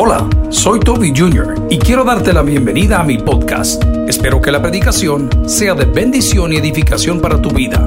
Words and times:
Hola, 0.00 0.30
soy 0.50 0.78
Toby 0.78 1.12
Jr. 1.12 1.66
y 1.70 1.76
quiero 1.76 2.04
darte 2.04 2.32
la 2.32 2.42
bienvenida 2.42 3.00
a 3.00 3.02
mi 3.02 3.18
podcast. 3.18 3.82
Espero 4.06 4.40
que 4.40 4.52
la 4.52 4.62
predicación 4.62 5.28
sea 5.48 5.74
de 5.74 5.86
bendición 5.86 6.52
y 6.52 6.56
edificación 6.56 7.20
para 7.20 7.42
tu 7.42 7.50
vida. 7.50 7.84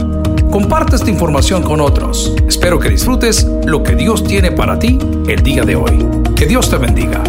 Comparte 0.51 0.97
esta 0.97 1.09
información 1.09 1.63
con 1.63 1.79
otros. 1.79 2.35
Espero 2.45 2.79
que 2.79 2.89
disfrutes 2.89 3.45
lo 3.65 3.81
que 3.81 3.95
Dios 3.95 4.25
tiene 4.25 4.51
para 4.51 4.77
ti 4.77 4.99
el 5.25 5.41
día 5.41 5.63
de 5.63 5.77
hoy. 5.77 6.05
Que 6.35 6.45
Dios 6.45 6.69
te 6.69 6.75
bendiga. 6.75 7.23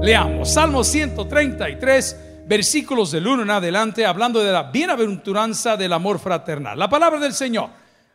Leamos 0.00 0.52
Salmo 0.52 0.84
133, 0.84 2.44
versículos 2.46 3.10
del 3.10 3.26
1 3.26 3.42
en 3.42 3.50
adelante, 3.50 4.06
hablando 4.06 4.40
de 4.40 4.52
la 4.52 4.70
bienaventuranza 4.70 5.76
del 5.76 5.92
amor 5.92 6.20
fraternal. 6.20 6.78
La 6.78 6.88
palabra 6.88 7.18
del 7.18 7.32
Señor. 7.32 7.70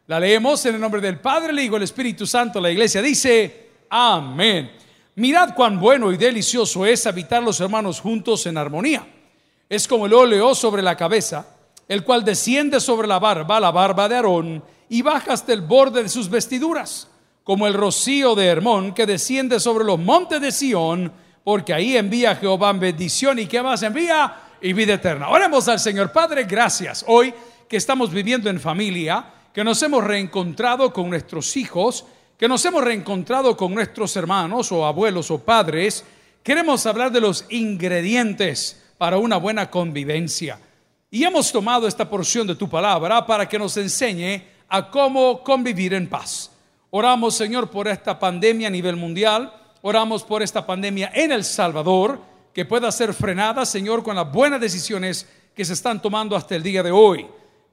La 0.08 0.22
leemos 0.22 0.66
en 0.66 0.76
el 0.76 0.80
nombre 0.80 1.02
del 1.02 1.20
Padre, 1.20 1.50
el 1.50 1.60
Hijo, 1.60 1.76
el 1.76 1.84
Espíritu 1.84 2.26
Santo. 2.26 2.62
La 2.62 2.72
iglesia 2.72 3.02
dice, 3.02 3.71
amén. 3.92 4.72
Mirad 5.16 5.54
cuán 5.54 5.80
bueno 5.80 6.12
y 6.12 6.18
delicioso 6.18 6.86
es 6.86 7.06
habitar 7.06 7.44
los 7.44 7.60
hermanos 7.60 8.00
juntos 8.00 8.46
en 8.46 8.58
armonía. 8.58 9.06
Es 9.70 9.88
como 9.88 10.06
el 10.06 10.14
óleo 10.14 10.56
sobre 10.56 10.82
la 10.82 10.96
cabeza, 10.96 11.46
el 11.88 12.04
cual 12.04 12.24
desciende 12.24 12.80
sobre 12.80 13.08
la 13.08 13.20
barba, 13.20 13.60
la 13.60 13.72
barba 13.72 14.08
de 14.08 14.16
Aarón, 14.16 14.64
y 14.88 15.02
baja 15.02 15.34
hasta 15.34 15.54
el 15.54 15.62
borde 15.62 16.04
de 16.04 16.10
sus 16.10 16.30
vestiduras, 16.30 17.10
como 17.44 17.68
el 17.68 17.74
rocío 17.74 18.34
de 18.34 18.48
Hermón 18.48 18.94
que 18.94 19.06
desciende 19.06 19.60
sobre 19.60 19.84
los 19.84 20.00
montes 20.00 20.42
de 20.42 20.52
Sión, 20.52 21.12
porque 21.44 21.74
ahí 21.74 21.98
envía 21.98 22.36
Jehová 22.36 22.72
bendición 22.74 23.40
y 23.40 23.48
que 23.48 23.62
más 23.62 23.84
envía 23.84 24.34
y 24.62 24.74
vida 24.74 24.94
eterna. 24.94 25.30
Oremos 25.30 25.68
al 25.68 25.80
Señor 25.80 26.12
Padre, 26.12 26.46
gracias. 26.46 27.04
Hoy 27.08 27.34
que 27.68 27.78
estamos 27.78 28.12
viviendo 28.12 28.50
en 28.50 28.60
familia, 28.60 29.26
que 29.54 29.64
nos 29.64 29.82
hemos 29.84 30.04
reencontrado 30.04 30.94
con 30.94 31.10
nuestros 31.10 31.58
hijos, 31.58 32.06
que 32.42 32.48
nos 32.48 32.66
hemos 32.66 32.84
reencontrado 32.84 33.56
con 33.56 33.72
nuestros 33.72 34.16
hermanos 34.16 34.72
o 34.72 34.84
abuelos 34.84 35.30
o 35.30 35.38
padres, 35.38 36.04
queremos 36.42 36.88
hablar 36.88 37.12
de 37.12 37.22
los 37.22 37.46
ingredientes 37.50 38.82
para 38.98 39.20
una 39.20 39.38
buena 39.38 39.70
convivencia. 39.70 40.60
Y 41.12 41.24
hemos 41.24 41.52
tomado 41.52 41.88
esta 41.88 42.10
porción 42.10 42.48
de 42.48 42.56
tu 42.56 42.68
palabra 42.68 43.28
para 43.28 43.48
que 43.48 43.60
nos 43.60 43.78
enseñe 43.78 44.42
a 44.70 44.90
cómo 44.90 45.44
convivir 45.44 45.94
en 45.94 46.10
paz. 46.10 46.50
Oramos, 46.90 47.36
Señor, 47.36 47.70
por 47.70 47.88
esta 47.88 48.18
pandemia 48.18 48.70
a 48.70 48.72
nivel 48.72 48.96
mundial. 48.96 49.54
Oramos 49.84 50.24
por 50.24 50.42
esta 50.42 50.66
pandemia 50.66 51.12
en 51.14 51.32
El 51.32 51.44
Salvador, 51.44 52.20
que 52.56 52.66
pueda 52.66 52.92
ser 52.92 53.14
frenada, 53.14 53.68
Señor, 53.68 54.02
con 54.02 54.16
las 54.16 54.32
buenas 54.32 54.60
decisiones 54.60 55.30
que 55.56 55.64
se 55.64 55.74
están 55.74 56.02
tomando 56.02 56.36
hasta 56.36 56.56
el 56.56 56.64
día 56.64 56.82
de 56.82 56.90
hoy. 56.90 57.24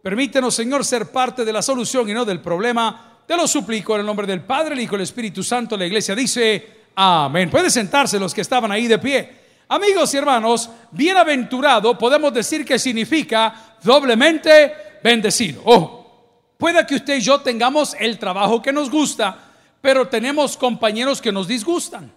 Permítenos, 0.03 0.55
Señor, 0.55 0.85
ser 0.85 1.11
parte 1.11 1.47
de 1.47 1.55
la 1.55 1.63
solución 1.63 2.11
y 2.11 2.13
no 2.13 2.27
del 2.27 2.43
problema. 2.43 3.09
Te 3.29 3.37
lo 3.37 3.47
suplico 3.47 3.93
en 3.95 4.01
el 4.01 4.07
nombre 4.07 4.27
del 4.27 4.41
Padre, 4.41 4.73
el 4.73 4.81
Hijo 4.81 4.95
y 4.95 4.97
el 4.97 5.03
Espíritu 5.03 5.43
Santo. 5.43 5.77
La 5.77 5.85
iglesia 5.85 6.15
dice, 6.15 6.85
amén. 6.95 7.51
Pueden 7.51 7.71
sentarse 7.71 8.19
los 8.19 8.33
que 8.33 8.41
estaban 8.41 8.73
ahí 8.73 8.87
de 8.87 8.99
pie. 8.99 9.37
Amigos 9.69 10.15
y 10.15 10.17
hermanos, 10.17 10.71
bienaventurado 10.93 11.99
podemos 11.99 12.33
decir 12.33 12.65
que 12.65 12.79
significa 12.79 13.77
doblemente 13.83 14.73
bendecido. 15.05 15.61
Ojo, 15.67 16.55
puede 16.57 16.87
que 16.87 16.95
usted 16.95 17.19
y 17.19 17.21
yo 17.21 17.43
tengamos 17.43 17.95
el 18.01 18.19
trabajo 18.19 18.63
que 18.63 18.73
nos 18.73 18.91
gusta, 18.91 19.37
pero 19.83 20.09
tenemos 20.09 20.57
compañeros 20.57 21.21
que 21.21 21.31
nos 21.31 21.47
disgustan. 21.47 22.11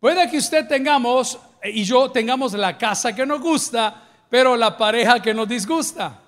Puede 0.00 0.28
que 0.28 0.38
usted 0.38 0.66
tengamos 0.66 1.38
y 1.62 1.84
yo 1.84 2.10
tengamos 2.10 2.52
la 2.54 2.76
casa 2.76 3.14
que 3.14 3.24
nos 3.24 3.40
gusta, 3.40 4.02
pero 4.28 4.56
la 4.56 4.76
pareja 4.76 5.22
que 5.22 5.32
nos 5.32 5.46
disgusta. 5.46 6.18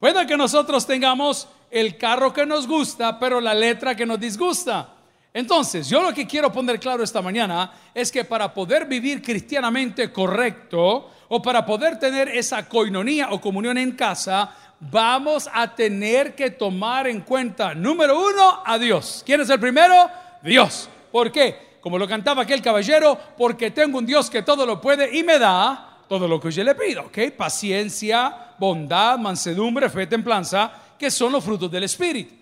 Puede 0.00 0.26
que 0.26 0.36
nosotros 0.36 0.84
tengamos 0.84 1.46
el 1.70 1.96
carro 1.96 2.32
que 2.32 2.44
nos 2.44 2.66
gusta, 2.66 3.18
pero 3.18 3.40
la 3.40 3.54
letra 3.54 3.94
que 3.94 4.06
nos 4.06 4.18
disgusta. 4.18 4.94
Entonces, 5.32 5.88
yo 5.88 6.02
lo 6.02 6.12
que 6.12 6.26
quiero 6.26 6.50
poner 6.50 6.80
claro 6.80 7.04
esta 7.04 7.22
mañana 7.22 7.72
es 7.94 8.10
que 8.10 8.24
para 8.24 8.52
poder 8.52 8.86
vivir 8.86 9.22
cristianamente 9.22 10.10
correcto 10.10 11.10
o 11.28 11.40
para 11.40 11.64
poder 11.64 11.98
tener 11.98 12.28
esa 12.28 12.68
coinonía 12.68 13.28
o 13.30 13.40
comunión 13.40 13.78
en 13.78 13.92
casa, 13.92 14.52
vamos 14.80 15.48
a 15.52 15.72
tener 15.72 16.34
que 16.34 16.50
tomar 16.50 17.06
en 17.06 17.20
cuenta, 17.20 17.74
número 17.74 18.18
uno, 18.18 18.62
a 18.64 18.76
Dios. 18.76 19.22
¿Quién 19.24 19.40
es 19.40 19.50
el 19.50 19.60
primero? 19.60 20.10
Dios. 20.42 20.88
¿Por 21.12 21.30
qué? 21.30 21.78
Como 21.80 21.96
lo 21.96 22.08
cantaba 22.08 22.42
aquel 22.42 22.60
caballero, 22.60 23.16
porque 23.38 23.70
tengo 23.70 23.98
un 23.98 24.06
Dios 24.06 24.28
que 24.28 24.42
todo 24.42 24.66
lo 24.66 24.80
puede 24.80 25.16
y 25.16 25.22
me 25.22 25.38
da 25.38 25.98
todo 26.08 26.26
lo 26.26 26.40
que 26.40 26.50
yo 26.50 26.64
le 26.64 26.74
pido. 26.74 27.02
¿Ok? 27.02 27.18
Paciencia, 27.36 28.54
bondad, 28.58 29.16
mansedumbre, 29.16 29.88
fe, 29.88 30.08
templanza, 30.08 30.72
que 31.00 31.10
son 31.10 31.32
los 31.32 31.42
frutos 31.42 31.70
del 31.70 31.84
Espíritu. 31.84 32.34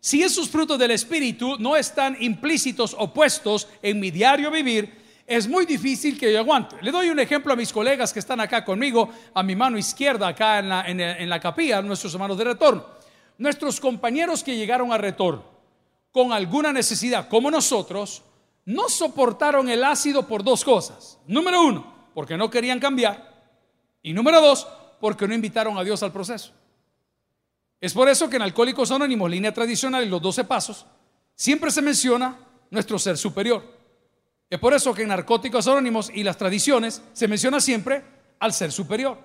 Si 0.00 0.22
esos 0.22 0.48
frutos 0.48 0.78
del 0.78 0.92
Espíritu 0.92 1.58
no 1.58 1.76
están 1.76 2.16
implícitos 2.18 2.96
o 2.98 3.12
puestos 3.12 3.68
en 3.82 4.00
mi 4.00 4.10
diario 4.10 4.50
vivir, 4.50 5.04
es 5.26 5.46
muy 5.46 5.66
difícil 5.66 6.18
que 6.18 6.32
yo 6.32 6.38
aguante. 6.38 6.76
Le 6.80 6.90
doy 6.90 7.10
un 7.10 7.20
ejemplo 7.20 7.52
a 7.52 7.56
mis 7.56 7.70
colegas 7.70 8.14
que 8.14 8.20
están 8.20 8.40
acá 8.40 8.64
conmigo, 8.64 9.10
a 9.34 9.42
mi 9.42 9.54
mano 9.54 9.76
izquierda, 9.76 10.28
acá 10.28 10.60
en 10.60 10.68
la, 10.70 10.86
en 10.88 11.28
la 11.28 11.38
capilla, 11.38 11.82
nuestros 11.82 12.14
hermanos 12.14 12.38
de 12.38 12.44
retorno. 12.44 12.86
Nuestros 13.36 13.78
compañeros 13.80 14.42
que 14.42 14.56
llegaron 14.56 14.92
a 14.92 14.96
retorno 14.96 15.44
con 16.10 16.32
alguna 16.32 16.72
necesidad, 16.72 17.28
como 17.28 17.50
nosotros, 17.50 18.22
no 18.64 18.88
soportaron 18.88 19.68
el 19.68 19.84
ácido 19.84 20.26
por 20.26 20.42
dos 20.42 20.64
cosas. 20.64 21.18
Número 21.26 21.60
uno, 21.60 22.08
porque 22.14 22.38
no 22.38 22.48
querían 22.48 22.80
cambiar. 22.80 23.44
Y 24.02 24.14
número 24.14 24.40
dos, 24.40 24.66
porque 25.00 25.28
no 25.28 25.34
invitaron 25.34 25.76
a 25.76 25.84
Dios 25.84 26.02
al 26.02 26.12
proceso. 26.12 26.52
Es 27.80 27.92
por 27.92 28.08
eso 28.08 28.28
que 28.28 28.36
en 28.36 28.42
Alcohólicos 28.42 28.90
Anónimos, 28.90 29.30
línea 29.30 29.52
tradicional 29.52 30.04
y 30.04 30.08
los 30.08 30.22
12 30.22 30.44
pasos, 30.44 30.86
siempre 31.34 31.70
se 31.70 31.82
menciona 31.82 32.38
nuestro 32.70 32.98
ser 32.98 33.18
superior. 33.18 33.62
Es 34.48 34.58
por 34.58 34.72
eso 34.72 34.94
que 34.94 35.02
en 35.02 35.08
Narcóticos 35.08 35.66
Anónimos 35.66 36.10
y 36.12 36.22
las 36.22 36.38
tradiciones 36.38 37.02
se 37.12 37.28
menciona 37.28 37.60
siempre 37.60 38.02
al 38.38 38.52
ser 38.52 38.72
superior. 38.72 39.18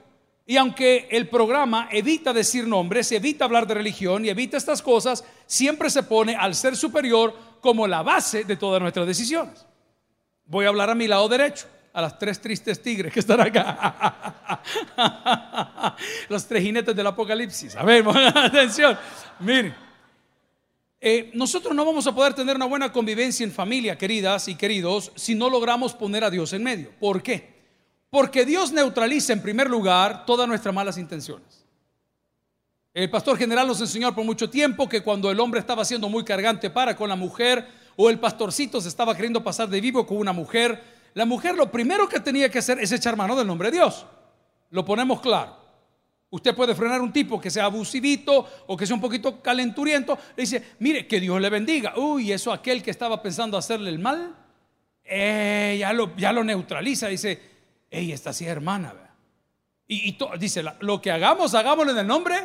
Y 0.45 0.57
aunque 0.57 1.07
el 1.11 1.29
programa 1.29 1.87
evita 1.91 2.33
decir 2.33 2.67
nombres, 2.67 3.11
evita 3.11 3.45
hablar 3.45 3.67
de 3.67 3.75
religión 3.75 4.25
y 4.25 4.29
evita 4.29 4.57
estas 4.57 4.81
cosas, 4.81 5.23
siempre 5.45 5.89
se 5.89 6.03
pone 6.03 6.35
al 6.35 6.55
ser 6.55 6.75
superior 6.75 7.35
como 7.61 7.87
la 7.87 8.01
base 8.01 8.43
de 8.43 8.57
todas 8.57 8.81
nuestras 8.81 9.05
decisiones. 9.05 9.65
Voy 10.45 10.65
a 10.65 10.69
hablar 10.69 10.89
a 10.89 10.95
mi 10.95 11.07
lado 11.07 11.29
derecho 11.29 11.67
a 11.93 12.01
las 12.01 12.17
tres 12.17 12.39
tristes 12.39 12.81
tigres 12.81 13.13
que 13.13 13.19
están 13.19 13.41
acá. 13.41 14.63
Los 16.29 16.45
tres 16.47 16.63
jinetes 16.63 16.95
del 16.95 17.07
apocalipsis. 17.07 17.75
A 17.75 17.83
ver, 17.83 18.05
atención. 18.35 18.97
Miren, 19.39 19.75
eh, 20.99 21.31
nosotros 21.33 21.75
no 21.75 21.83
vamos 21.83 22.05
a 22.07 22.15
poder 22.15 22.33
tener 22.33 22.55
una 22.55 22.65
buena 22.65 22.91
convivencia 22.91 23.43
en 23.43 23.51
familia, 23.51 23.97
queridas 23.97 24.47
y 24.47 24.55
queridos, 24.55 25.11
si 25.15 25.35
no 25.35 25.49
logramos 25.49 25.93
poner 25.93 26.23
a 26.23 26.29
Dios 26.29 26.53
en 26.53 26.63
medio. 26.63 26.91
¿Por 26.99 27.23
qué? 27.23 27.61
Porque 28.09 28.45
Dios 28.45 28.71
neutraliza 28.71 29.33
en 29.33 29.41
primer 29.41 29.69
lugar 29.69 30.25
todas 30.25 30.47
nuestras 30.47 30.75
malas 30.75 30.97
intenciones. 30.97 31.65
El 32.93 33.09
pastor 33.09 33.37
general 33.37 33.67
nos 33.67 33.79
enseñó 33.79 34.13
por 34.13 34.25
mucho 34.25 34.49
tiempo 34.49 34.89
que 34.89 35.01
cuando 35.01 35.31
el 35.31 35.39
hombre 35.39 35.61
estaba 35.61 35.85
siendo 35.85 36.09
muy 36.09 36.25
cargante 36.25 36.69
para 36.69 36.95
con 36.95 37.07
la 37.07 37.15
mujer 37.15 37.65
o 37.95 38.09
el 38.09 38.19
pastorcito 38.19 38.81
se 38.81 38.89
estaba 38.89 39.15
queriendo 39.15 39.43
pasar 39.43 39.69
de 39.69 39.79
vivo 39.79 40.05
con 40.05 40.17
una 40.17 40.33
mujer, 40.33 40.83
la 41.13 41.25
mujer 41.25 41.55
lo 41.55 41.71
primero 41.71 42.07
que 42.07 42.19
tenía 42.19 42.49
que 42.49 42.59
hacer 42.59 42.79
es 42.79 42.91
echar 42.91 43.15
mano 43.15 43.35
del 43.35 43.47
nombre 43.47 43.69
de 43.69 43.77
Dios. 43.77 44.05
Lo 44.69 44.85
ponemos 44.85 45.21
claro. 45.21 45.61
Usted 46.29 46.55
puede 46.55 46.73
frenar 46.73 47.01
un 47.01 47.11
tipo 47.11 47.41
que 47.41 47.51
sea 47.51 47.65
abusivito 47.65 48.47
o 48.67 48.77
que 48.77 48.87
sea 48.87 48.95
un 48.95 49.01
poquito 49.01 49.41
calenturiento. 49.41 50.17
Le 50.37 50.43
dice, 50.43 50.75
mire, 50.79 51.05
que 51.05 51.19
Dios 51.19 51.41
le 51.41 51.49
bendiga. 51.49 51.93
Uy, 51.97 52.31
eso 52.31 52.53
aquel 52.53 52.81
que 52.81 52.89
estaba 52.89 53.21
pensando 53.21 53.57
hacerle 53.57 53.89
el 53.89 53.99
mal, 53.99 54.33
eh, 55.03 55.75
ya, 55.77 55.91
lo, 55.91 56.15
ya 56.15 56.31
lo 56.31 56.45
neutraliza. 56.45 57.09
Dice, 57.09 57.41
ella 57.89 58.15
está 58.15 58.29
así 58.29 58.45
hermana. 58.45 58.93
Y, 59.89 60.17
dice, 60.39 60.63
lo 60.79 61.01
que 61.01 61.11
hagamos, 61.11 61.53
hagámoslo 61.53 61.91
en 61.91 61.97
el 61.97 62.07
nombre 62.07 62.35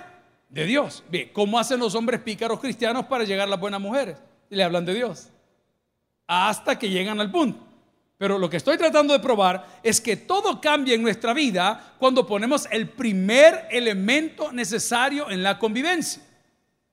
de 0.48 0.66
Dios. 0.66 1.04
Bien, 1.08 1.30
¿cómo 1.32 1.60
hacen 1.60 1.78
los 1.78 1.94
hombres 1.94 2.20
pícaros 2.20 2.58
cristianos 2.58 3.06
para 3.06 3.22
llegar 3.22 3.46
a 3.46 3.50
las 3.50 3.60
buenas 3.60 3.80
mujeres? 3.80 4.18
Le 4.50 4.64
hablan 4.64 4.84
de 4.84 4.94
Dios. 4.94 5.28
Hasta 6.26 6.76
que 6.76 6.90
llegan 6.90 7.20
al 7.20 7.30
punto. 7.30 7.65
Pero 8.18 8.38
lo 8.38 8.48
que 8.48 8.56
estoy 8.56 8.78
tratando 8.78 9.12
de 9.12 9.20
probar 9.20 9.80
es 9.82 10.00
que 10.00 10.16
todo 10.16 10.60
cambia 10.60 10.94
en 10.94 11.02
nuestra 11.02 11.34
vida 11.34 11.94
cuando 11.98 12.26
ponemos 12.26 12.66
el 12.70 12.88
primer 12.88 13.66
elemento 13.70 14.52
necesario 14.52 15.30
en 15.30 15.42
la 15.42 15.58
convivencia. 15.58 16.22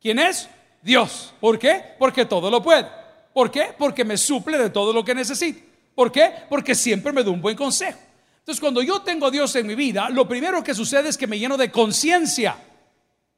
¿Quién 0.02 0.20
es? 0.20 0.50
Dios. 0.82 1.34
¿Por 1.40 1.58
qué? 1.58 1.96
Porque 1.98 2.26
todo 2.26 2.52
lo 2.52 2.62
puede. 2.62 2.86
¿Por 3.34 3.50
qué? 3.50 3.68
Porque 3.78 4.04
me 4.04 4.18
suple 4.18 4.58
de 4.58 4.70
todo 4.70 4.92
lo 4.92 5.04
que 5.06 5.16
necesito. 5.16 5.62
¿Por 5.96 6.12
qué? 6.12 6.30
Porque 6.50 6.76
siempre 6.76 7.14
me 7.14 7.24
da 7.24 7.32
un 7.32 7.42
buen 7.42 7.56
consejo. 7.56 8.00
Entonces, 8.40 8.60
cuando 8.60 8.82
yo 8.82 9.02
tengo 9.02 9.28
a 9.28 9.32
Dios 9.32 9.56
en 9.56 9.66
mi 9.66 9.76
vida, 9.76 10.10
lo 10.10 10.28
primero 10.28 10.62
que 10.62 10.74
sucede 10.74 11.08
es 11.08 11.18
que 11.18 11.28
me 11.28 11.40
lleno 11.40 11.56
de 11.56 11.72
conciencia. 11.72 12.58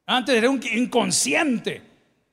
Antes 0.08 0.36
era 0.36 0.50
un 0.50 0.60
inconsciente. 0.72 1.82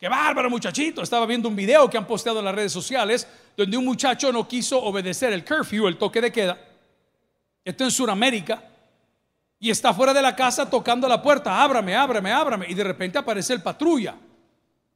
Qué 0.03 0.09
bárbaro 0.09 0.51
muchachito. 0.51 1.01
Estaba 1.01 1.27
viendo 1.27 1.49
un 1.49 1.55
video 1.55 1.89
que 1.89 1.97
han 1.97 2.09
posteado 2.09 2.41
en 2.41 2.45
las 2.45 2.55
redes 2.57 2.73
sociales 2.73 3.25
donde 3.57 3.77
un 3.77 3.85
muchacho 3.85 4.33
no 4.33 4.49
quiso 4.49 4.83
obedecer 4.83 5.33
el 5.33 5.45
curfew, 5.45 5.87
el 5.87 5.97
toque 5.97 6.21
de 6.21 6.33
queda. 6.33 6.59
Esto 7.65 7.85
en 7.85 7.91
Sudamérica. 7.93 8.65
Y 9.61 9.71
está 9.71 9.95
fuera 9.95 10.13
de 10.13 10.21
la 10.21 10.35
casa 10.35 10.69
tocando 10.69 11.07
la 11.07 11.23
puerta. 11.23 11.63
Ábrame, 11.63 11.95
ábrame, 11.95 12.33
ábrame. 12.33 12.67
Y 12.69 12.75
de 12.75 12.83
repente 12.83 13.17
aparece 13.17 13.53
el 13.53 13.63
patrulla. 13.63 14.17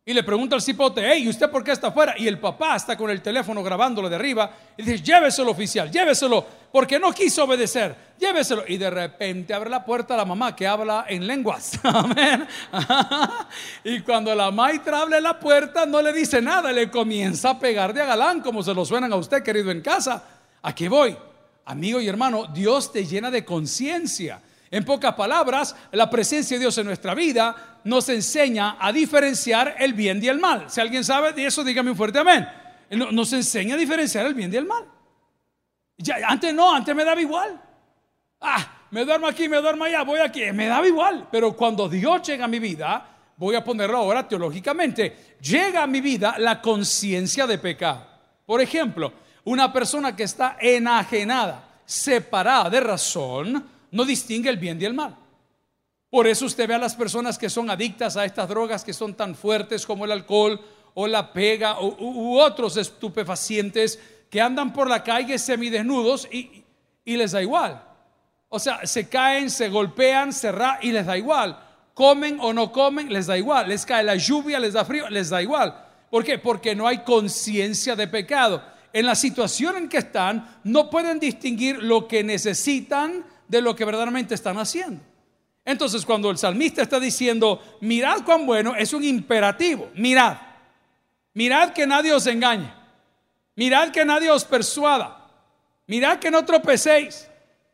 Y 0.05 0.12
le 0.12 0.25
pregunta 0.25 0.56
al 0.56 0.62
cipote, 0.62 1.08
hey, 1.08 1.23
¿y 1.23 1.29
usted 1.29 1.49
por 1.53 1.62
qué 1.62 1.70
está 1.70 1.87
afuera? 1.87 2.17
Y 2.19 2.26
el 2.26 2.41
papá 2.41 2.75
está 2.75 2.97
con 2.97 3.08
el 3.08 3.23
teléfono 3.23 3.62
grabándolo 3.62 4.08
de 4.08 4.17
arriba 4.17 4.50
y 4.76 4.82
dice, 4.82 5.05
lléveselo 5.05 5.53
oficial, 5.53 5.88
lléveselo, 5.88 6.44
porque 6.76 6.99
no 6.99 7.11
quiso 7.11 7.44
obedecer, 7.44 7.96
lléveselo. 8.19 8.62
Y 8.69 8.76
de 8.76 8.90
repente 8.90 9.55
abre 9.55 9.70
la 9.70 9.82
puerta 9.82 10.12
a 10.12 10.19
la 10.19 10.26
mamá 10.26 10.55
que 10.55 10.67
habla 10.67 11.06
en 11.08 11.26
lenguas. 11.26 11.81
Amén. 11.82 12.46
y 13.82 14.00
cuando 14.00 14.34
la 14.34 14.50
maitra 14.50 15.00
abre 15.00 15.19
la 15.23 15.40
puerta, 15.40 15.87
no 15.87 16.02
le 16.02 16.12
dice 16.12 16.43
nada, 16.43 16.70
le 16.73 16.90
comienza 16.90 17.49
a 17.49 17.58
pegar 17.58 17.94
de 17.94 18.05
galán, 18.05 18.43
como 18.43 18.62
se 18.62 18.75
lo 18.75 18.84
suenan 18.84 19.11
a 19.11 19.17
usted, 19.17 19.43
querido 19.43 19.70
en 19.70 19.81
casa. 19.81 20.23
Aquí 20.61 20.87
voy. 20.87 21.17
Amigo 21.64 21.99
y 21.99 22.08
hermano, 22.08 22.44
Dios 22.52 22.93
te 22.93 23.06
llena 23.06 23.31
de 23.31 23.43
conciencia. 23.43 24.43
En 24.70 24.84
pocas 24.84 25.14
palabras, 25.14 25.75
la 25.93 26.11
presencia 26.11 26.58
de 26.58 26.61
Dios 26.61 26.76
en 26.76 26.88
nuestra 26.88 27.14
vida 27.14 27.81
nos 27.84 28.06
enseña 28.11 28.76
a 28.79 28.93
diferenciar 28.93 29.76
el 29.79 29.94
bien 29.94 30.22
y 30.22 30.29
el 30.29 30.38
mal. 30.38 30.67
Si 30.69 30.79
alguien 30.82 31.05
sabe 31.05 31.32
de 31.32 31.46
eso, 31.46 31.64
dígame 31.64 31.93
un 31.93 31.96
fuerte 31.96 32.19
amén. 32.19 32.46
Nos 32.90 33.32
enseña 33.32 33.76
a 33.76 33.79
diferenciar 33.79 34.26
el 34.26 34.34
bien 34.34 34.52
y 34.52 34.56
el 34.56 34.67
mal. 34.67 34.84
Antes 36.26 36.54
no, 36.54 36.75
antes 36.75 36.94
me 36.94 37.04
daba 37.04 37.20
igual. 37.20 37.60
Ah, 38.40 38.87
me 38.90 39.04
duermo 39.04 39.26
aquí, 39.26 39.48
me 39.48 39.56
duermo 39.58 39.84
allá, 39.84 40.02
voy 40.02 40.20
aquí, 40.20 40.52
me 40.52 40.66
daba 40.66 40.87
igual. 40.87 41.28
Pero 41.31 41.56
cuando 41.56 41.88
Dios 41.88 42.22
llega 42.22 42.44
a 42.44 42.48
mi 42.48 42.58
vida, 42.58 43.06
voy 43.37 43.54
a 43.54 43.64
ponerlo 43.64 43.98
ahora 43.98 44.26
teológicamente, 44.26 45.37
llega 45.40 45.82
a 45.82 45.87
mi 45.87 46.00
vida 46.00 46.37
la 46.38 46.60
conciencia 46.60 47.46
de 47.46 47.58
pecado. 47.58 48.06
Por 48.44 48.60
ejemplo, 48.60 49.12
una 49.44 49.72
persona 49.72 50.14
que 50.14 50.25
está 50.25 50.56
enajenada, 50.60 51.64
separada 51.84 52.70
de 52.70 52.81
razón, 52.81 53.64
no 53.90 54.04
distingue 54.04 54.50
el 54.50 54.56
bien 54.56 54.81
y 54.81 54.84
el 54.84 54.94
mal. 54.94 55.16
Por 56.10 56.26
eso 56.26 56.46
usted 56.46 56.69
ve 56.69 56.75
a 56.75 56.78
las 56.78 56.94
personas 56.94 57.37
que 57.37 57.50
son 57.50 57.69
adictas 57.69 58.16
a 58.16 58.25
estas 58.25 58.48
drogas 58.48 58.84
que 58.84 58.93
son 58.93 59.14
tan 59.14 59.34
fuertes 59.34 59.84
como 59.84 60.04
el 60.04 60.12
alcohol 60.12 60.60
o 60.94 61.06
la 61.06 61.32
pega 61.32 61.81
u, 61.81 62.38
otros 62.38 62.76
estupefacientes 62.76 63.98
que 64.36 64.42
andan 64.42 64.70
por 64.70 64.86
la 64.86 65.02
calle 65.02 65.38
semidesnudos 65.38 66.28
y, 66.30 66.62
y 67.06 67.16
les 67.16 67.32
da 67.32 67.40
igual. 67.40 67.82
O 68.50 68.58
sea, 68.58 68.86
se 68.86 69.08
caen, 69.08 69.48
se 69.48 69.70
golpean, 69.70 70.30
se 70.30 70.52
ra 70.52 70.78
y 70.82 70.92
les 70.92 71.06
da 71.06 71.16
igual. 71.16 71.58
Comen 71.94 72.36
o 72.42 72.52
no 72.52 72.70
comen, 72.70 73.10
les 73.10 73.28
da 73.28 73.38
igual. 73.38 73.66
Les 73.66 73.86
cae 73.86 74.04
la 74.04 74.16
lluvia, 74.16 74.60
les 74.60 74.74
da 74.74 74.84
frío, 74.84 75.08
les 75.08 75.30
da 75.30 75.40
igual. 75.40 75.74
¿Por 76.10 76.22
qué? 76.22 76.36
Porque 76.36 76.74
no 76.74 76.86
hay 76.86 76.98
conciencia 76.98 77.96
de 77.96 78.08
pecado. 78.08 78.62
En 78.92 79.06
la 79.06 79.14
situación 79.14 79.78
en 79.78 79.88
que 79.88 79.96
están, 79.96 80.46
no 80.64 80.90
pueden 80.90 81.18
distinguir 81.18 81.82
lo 81.82 82.06
que 82.06 82.22
necesitan 82.22 83.24
de 83.48 83.62
lo 83.62 83.74
que 83.74 83.86
verdaderamente 83.86 84.34
están 84.34 84.58
haciendo. 84.58 85.02
Entonces, 85.64 86.04
cuando 86.04 86.30
el 86.30 86.36
salmista 86.36 86.82
está 86.82 87.00
diciendo, 87.00 87.78
mirad 87.80 88.18
cuán 88.22 88.44
bueno, 88.44 88.76
es 88.76 88.92
un 88.92 89.02
imperativo, 89.02 89.90
mirad, 89.94 90.36
mirad 91.32 91.70
que 91.70 91.86
nadie 91.86 92.12
os 92.12 92.26
engañe, 92.26 92.70
mirad 93.56 93.91
que 93.91 94.05
nadie 94.05 94.31
os 94.31 94.44
persuada, 94.44 95.26
mirad 95.87 96.19
que 96.19 96.31
no 96.31 96.44
tropecéis, 96.44 97.29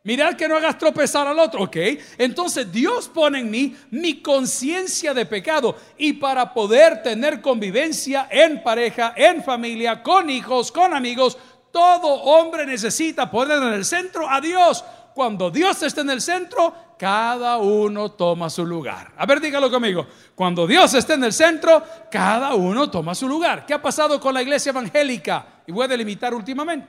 mirad 0.05 0.35
que 0.35 0.49
no 0.49 0.57
hagas 0.57 0.79
tropezar 0.79 1.27
al 1.27 1.39
otro, 1.39 1.65
¿ok? 1.65 1.77
Entonces 2.19 2.73
Dios 2.73 3.09
pone 3.09 3.41
en 3.41 3.51
mí 3.51 3.77
mi 3.91 4.23
conciencia 4.23 5.13
de 5.13 5.27
pecado 5.27 5.77
y 5.99 6.15
para 6.15 6.55
poder 6.55 7.03
tener 7.03 7.41
convivencia 7.41 8.29
en 8.31 8.63
pareja, 8.63 9.13
en 9.17 9.45
familia, 9.45 10.03
con 10.03 10.31
hijos, 10.31 10.73
con 10.73 10.95
amigos, 10.95 11.37
todo 11.71 12.07
hombre 12.07 12.67
necesita 12.67 13.31
poner 13.31 13.59
en 13.59 13.73
el 13.73 13.85
centro 13.85 14.29
a 14.29 14.41
Dios. 14.41 14.85
Cuando 15.15 15.51
Dios 15.51 15.83
está 15.83 16.03
en 16.03 16.11
el 16.11 16.21
centro, 16.21 16.75
cada 17.03 17.59
uno 17.59 18.13
toma 18.13 18.49
su 18.49 18.65
lugar. 18.65 19.13
A 19.17 19.27
ver, 19.27 19.41
dígalo 19.41 19.69
conmigo. 19.69 20.07
Cuando 20.37 20.69
Dios 20.69 20.95
está 20.95 21.15
en 21.15 21.25
el 21.25 21.33
centro, 21.33 21.83
cada 22.09 22.55
uno 22.55 22.89
toma 22.93 23.13
su 23.13 23.27
lugar. 23.29 23.67
¿Qué 23.67 23.75
ha 23.75 23.83
pasado 23.83 24.21
con 24.21 24.33
la 24.33 24.41
iglesia 24.41 24.71
evangélica? 24.71 25.65
Y 25.67 25.73
voy 25.73 25.87
a 25.87 25.89
delimitar 25.89 26.33
últimamente. 26.33 26.87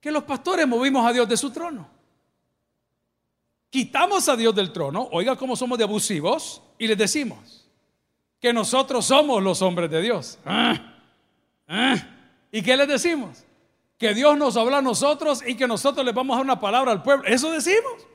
Que 0.00 0.10
los 0.10 0.24
pastores 0.24 0.66
movimos 0.66 1.06
a 1.06 1.12
Dios 1.12 1.28
de 1.28 1.36
su 1.36 1.52
trono. 1.52 1.88
Quitamos 3.70 4.28
a 4.28 4.34
Dios 4.34 4.52
del 4.52 4.72
trono, 4.72 5.08
oiga 5.12 5.36
cómo 5.36 5.54
somos 5.54 5.78
de 5.78 5.84
abusivos, 5.84 6.60
y 6.76 6.88
les 6.88 6.98
decimos 6.98 7.70
que 8.40 8.52
nosotros 8.52 9.04
somos 9.04 9.40
los 9.40 9.62
hombres 9.62 9.88
de 9.88 10.02
Dios. 10.02 10.40
¿Ah? 10.44 10.96
¿Ah? 11.68 11.94
¿Y 12.50 12.60
qué 12.60 12.76
les 12.76 12.88
decimos? 12.88 13.44
que 13.96 14.14
Dios 14.14 14.36
nos 14.36 14.56
habla 14.56 14.78
a 14.78 14.82
nosotros 14.82 15.44
y 15.46 15.54
que 15.54 15.68
nosotros 15.68 16.04
le 16.04 16.10
vamos 16.10 16.34
a 16.34 16.38
dar 16.38 16.44
una 16.44 16.58
palabra 16.58 16.90
al 16.90 17.04
pueblo. 17.04 17.24
Eso 17.24 17.52
decimos. 17.52 18.13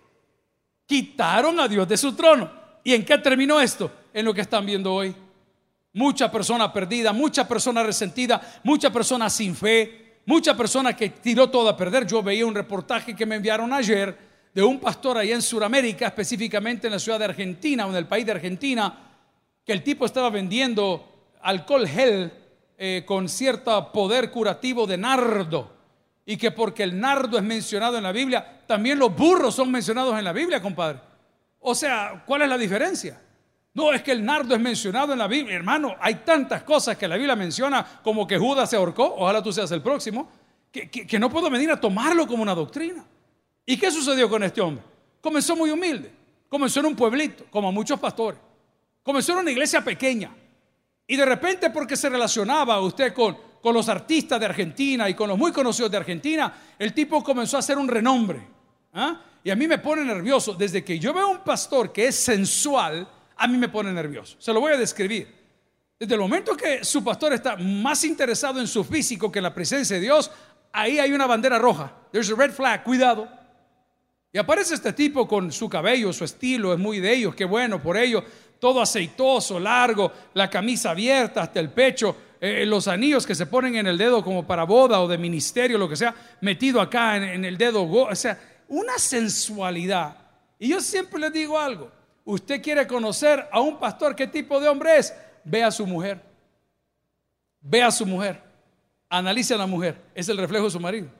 Quitaron 0.90 1.60
a 1.60 1.68
Dios 1.68 1.88
de 1.88 1.96
su 1.96 2.14
trono. 2.14 2.50
¿Y 2.84 2.96
en 2.96 3.06
qué 3.06 3.20
terminó 3.20 3.62
esto? 3.62 3.92
En 4.12 4.26
lo 4.26 4.34
que 4.34 4.42
están 4.42 4.66
viendo 4.66 4.92
hoy. 4.92 5.16
Mucha 5.94 6.32
persona 6.32 6.74
perdida, 6.74 7.14
mucha 7.14 7.48
persona 7.48 7.84
resentida, 7.84 8.42
mucha 8.64 8.90
persona 8.90 9.30
sin 9.30 9.56
fe, 9.56 10.22
mucha 10.26 10.58
persona 10.58 10.96
que 10.96 11.10
tiró 11.10 11.48
todo 11.48 11.70
a 11.70 11.78
perder. 11.78 12.08
Yo 12.08 12.24
veía 12.24 12.44
un 12.44 12.56
reportaje 12.56 13.16
que 13.16 13.28
me 13.28 13.36
enviaron 13.36 13.72
ayer 13.72 14.18
de 14.52 14.64
un 14.64 14.80
pastor 14.80 15.20
allá 15.20 15.36
en 15.36 15.44
Sudamérica, 15.44 16.08
específicamente 16.08 16.88
en 16.88 16.94
la 16.94 17.00
ciudad 17.00 17.20
de 17.20 17.26
Argentina 17.26 17.86
o 17.86 17.92
en 17.92 17.96
el 17.96 18.08
país 18.08 18.26
de 18.26 18.32
Argentina, 18.32 18.98
que 19.64 19.72
el 19.72 19.84
tipo 19.84 20.08
estaba 20.08 20.32
vendiendo 20.32 21.36
alcohol 21.44 21.88
gel 21.88 22.34
eh, 22.80 23.04
con 23.06 23.30
cierto 23.30 23.92
poder 23.92 24.32
curativo 24.32 24.88
de 24.88 24.98
nardo. 24.98 25.72
Y 26.30 26.38
que 26.38 26.52
porque 26.52 26.84
el 26.84 27.00
nardo 27.00 27.40
es 27.40 27.44
mencionado 27.44 27.98
en 27.98 28.04
la 28.04 28.12
Biblia, 28.12 28.62
también 28.68 29.00
los 29.00 29.16
burros 29.16 29.56
son 29.56 29.72
mencionados 29.72 30.16
en 30.16 30.24
la 30.24 30.32
Biblia, 30.32 30.62
compadre. 30.62 31.00
O 31.60 31.74
sea, 31.74 32.24
¿cuál 32.24 32.44
es 32.44 32.50
la 32.50 32.56
diferencia? 32.56 33.20
No 33.74 33.92
es 33.92 34.04
que 34.04 34.12
el 34.12 34.24
nardo 34.24 34.54
es 34.54 34.62
mencionado 34.62 35.12
en 35.12 35.18
la 35.18 35.28
Biblia, 35.28 35.56
hermano. 35.56 35.96
Hay 36.00 36.22
tantas 36.24 36.62
cosas 36.62 36.98
que 36.98 37.08
la 37.08 37.16
Biblia 37.16 37.36
menciona, 37.36 37.84
como 38.04 38.28
que 38.28 38.38
Judas 38.38 38.70
se 38.70 38.76
ahorcó, 38.76 39.16
ojalá 39.18 39.42
tú 39.42 39.52
seas 39.52 39.72
el 39.72 39.82
próximo, 39.82 40.30
que, 40.72 40.88
que 40.88 41.18
no 41.18 41.32
puedo 41.32 41.50
venir 41.50 41.72
a 41.72 41.82
tomarlo 41.82 42.28
como 42.28 42.44
una 42.44 42.54
doctrina. 42.54 43.04
¿Y 43.66 43.76
qué 43.76 43.90
sucedió 43.90 44.30
con 44.30 44.44
este 44.44 44.62
hombre? 44.62 44.84
Comenzó 45.22 45.56
muy 45.56 45.72
humilde, 45.72 46.14
comenzó 46.48 46.80
en 46.82 46.86
un 46.86 46.96
pueblito, 46.96 47.46
como 47.50 47.72
muchos 47.72 48.00
pastores, 48.00 48.40
comenzó 49.02 49.32
en 49.32 49.40
una 49.40 49.50
iglesia 49.50 49.84
pequeña, 49.84 50.30
y 51.08 51.16
de 51.16 51.26
repente 51.26 51.72
porque 51.72 51.98
se 51.98 52.08
relacionaba 52.08 52.80
usted 52.82 53.16
con, 53.16 53.49
con 53.62 53.74
los 53.74 53.90
artistas 53.90 54.40
de 54.40 54.46
Argentina 54.46 55.10
y 55.10 55.14
con 55.14 55.30
los 55.30 55.38
muy 55.38 55.52
conocidos 55.52 55.92
de 55.92 55.98
Argentina, 55.98 56.54
el 56.78 56.94
tipo 56.94 57.24
comenzó 57.24 57.58
a 57.58 57.60
hacer 57.60 57.78
un 57.78 57.88
renombre. 57.88 58.48
¿ah? 58.94 59.22
Y 59.44 59.50
a 59.50 59.56
mí 59.56 59.68
me 59.68 59.78
pone 59.78 60.04
nervioso. 60.04 60.54
Desde 60.54 60.84
que 60.84 61.00
yo 61.00 61.14
veo 61.14 61.30
un 61.30 61.40
pastor 61.40 61.92
que 61.92 62.08
es 62.08 62.16
sensual, 62.16 63.08
a 63.36 63.48
mí 63.48 63.58
me 63.58 63.70
pone 63.70 63.92
nervioso. 63.92 64.38
Se 64.40 64.54
lo 64.54 64.60
voy 64.60 64.74
a 64.74 64.78
describir. 64.78 65.40
Desde 66.00 66.14
el 66.14 66.20
momento 66.22 66.56
que 66.56 66.84
su 66.84 67.04
pastor 67.04 67.34
está 67.34 67.58
más 67.58 68.04
interesado 68.06 68.60
en 68.60 68.68
su 68.68 68.84
físico 68.84 69.32
que 69.32 69.40
en 69.40 69.44
la 69.44 69.54
presencia 69.54 69.98
de 69.98 70.02
Dios, 70.02 70.32
ahí 70.72 71.00
hay 71.00 71.12
una 71.12 71.28
bandera 71.28 71.60
roja. 71.60 71.94
There's 72.12 72.32
a 72.32 72.36
red 72.36 72.52
flag, 72.52 72.84
cuidado. 72.84 73.28
Y 74.32 74.38
aparece 74.38 74.76
este 74.76 74.94
tipo 74.94 75.28
con 75.28 75.52
su 75.52 75.68
cabello, 75.68 76.14
su 76.14 76.24
estilo, 76.24 76.72
es 76.72 76.80
muy 76.80 77.00
de 77.00 77.14
ellos, 77.14 77.36
qué 77.36 77.46
bueno 77.46 77.82
por 77.82 77.98
ello 77.98 78.24
todo 78.60 78.82
aceitoso, 78.82 79.60
largo, 79.60 80.12
la 80.34 80.50
camisa 80.50 80.92
abierta 80.92 81.42
hasta 81.42 81.60
el 81.60 81.70
pecho, 81.70 82.16
eh, 82.42 82.66
los 82.66 82.88
anillos 82.88 83.28
que 83.28 83.36
se 83.36 83.46
ponen 83.46 83.76
en 83.76 83.88
el 83.88 83.98
dedo 83.98 84.24
como 84.24 84.48
para 84.48 84.64
boda 84.64 85.02
o 85.02 85.08
de 85.08 85.18
ministerio, 85.18 85.78
lo 85.78 85.90
que 85.90 85.98
sea, 85.98 86.16
metido 86.40 86.80
acá 86.80 87.18
en, 87.18 87.44
el 87.44 87.58
dedo, 87.58 87.84
o 87.84 88.16
sea, 88.16 88.40
una 88.70 88.98
sensualidad. 88.98 90.16
Y 90.58 90.70
yo 90.70 90.80
siempre 90.80 91.20
les 91.20 91.34
digo 91.34 91.60
algo, 91.60 91.92
usted 92.24 92.62
quiere 92.62 92.88
conocer 92.88 93.48
a 93.52 93.60
un 93.60 93.78
pastor, 93.78 94.16
¿qué 94.16 94.28
tipo 94.28 94.60
de 94.60 94.70
hombre 94.70 94.98
es? 94.98 95.14
Ve 95.44 95.64
a 95.64 95.72
su 95.72 95.86
mujer, 95.86 96.22
ve 97.60 97.84
a 97.84 97.92
su 97.92 98.06
mujer, 98.06 98.42
analice 99.10 99.54
a 99.54 99.58
la 99.58 99.68
mujer, 99.68 100.02
es 100.16 100.30
el 100.30 100.38
reflejo 100.38 100.66
de 100.66 100.72
su 100.72 100.80
marido. 100.80 101.19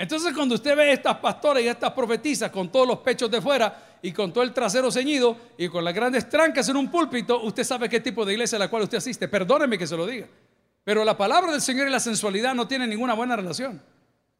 Entonces 0.00 0.32
cuando 0.32 0.54
usted 0.54 0.74
ve 0.74 0.84
a 0.84 0.92
estas 0.94 1.18
pastoras 1.18 1.62
y 1.62 1.68
a 1.68 1.72
estas 1.72 1.92
profetizas 1.92 2.50
con 2.50 2.72
todos 2.72 2.88
los 2.88 3.00
pechos 3.00 3.30
de 3.30 3.38
fuera 3.42 3.98
y 4.00 4.12
con 4.12 4.32
todo 4.32 4.42
el 4.42 4.54
trasero 4.54 4.90
ceñido 4.90 5.36
y 5.58 5.68
con 5.68 5.84
las 5.84 5.92
grandes 5.92 6.26
trancas 6.26 6.66
en 6.70 6.76
un 6.76 6.90
púlpito, 6.90 7.42
usted 7.42 7.64
sabe 7.64 7.86
qué 7.86 8.00
tipo 8.00 8.24
de 8.24 8.32
iglesia 8.32 8.56
a 8.56 8.60
la 8.60 8.68
cual 8.68 8.84
usted 8.84 8.96
asiste. 8.96 9.28
Perdóneme 9.28 9.76
que 9.76 9.86
se 9.86 9.94
lo 9.98 10.06
diga. 10.06 10.26
Pero 10.84 11.04
la 11.04 11.18
palabra 11.18 11.52
del 11.52 11.60
Señor 11.60 11.86
y 11.86 11.90
la 11.90 12.00
sensualidad 12.00 12.54
no 12.54 12.66
tienen 12.66 12.88
ninguna 12.88 13.12
buena 13.12 13.36
relación. 13.36 13.78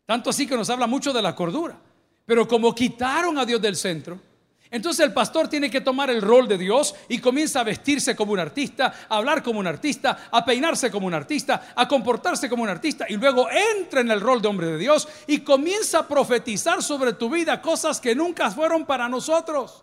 Tanto 0.06 0.30
así 0.30 0.46
que 0.46 0.56
nos 0.56 0.70
habla 0.70 0.86
mucho 0.86 1.12
de 1.12 1.20
la 1.20 1.34
cordura. 1.34 1.76
Pero 2.24 2.48
como 2.48 2.74
quitaron 2.74 3.36
a 3.36 3.44
Dios 3.44 3.60
del 3.60 3.76
centro, 3.76 4.18
entonces 4.70 5.04
el 5.04 5.12
pastor 5.12 5.48
tiene 5.48 5.68
que 5.68 5.80
tomar 5.80 6.10
el 6.10 6.22
rol 6.22 6.46
de 6.46 6.56
Dios 6.56 6.94
y 7.08 7.18
comienza 7.18 7.60
a 7.60 7.64
vestirse 7.64 8.14
como 8.14 8.32
un 8.32 8.38
artista, 8.38 8.94
a 9.08 9.16
hablar 9.16 9.42
como 9.42 9.58
un 9.58 9.66
artista, 9.66 10.28
a 10.30 10.44
peinarse 10.44 10.90
como 10.90 11.08
un 11.08 11.14
artista, 11.14 11.72
a 11.74 11.88
comportarse 11.88 12.48
como 12.48 12.62
un 12.62 12.68
artista 12.68 13.06
y 13.08 13.16
luego 13.16 13.48
entra 13.50 14.00
en 14.00 14.10
el 14.10 14.20
rol 14.20 14.40
de 14.40 14.48
hombre 14.48 14.68
de 14.68 14.78
Dios 14.78 15.08
y 15.26 15.40
comienza 15.40 16.00
a 16.00 16.08
profetizar 16.08 16.82
sobre 16.82 17.14
tu 17.14 17.28
vida 17.28 17.60
cosas 17.60 18.00
que 18.00 18.14
nunca 18.14 18.50
fueron 18.50 18.86
para 18.86 19.08
nosotros. 19.08 19.82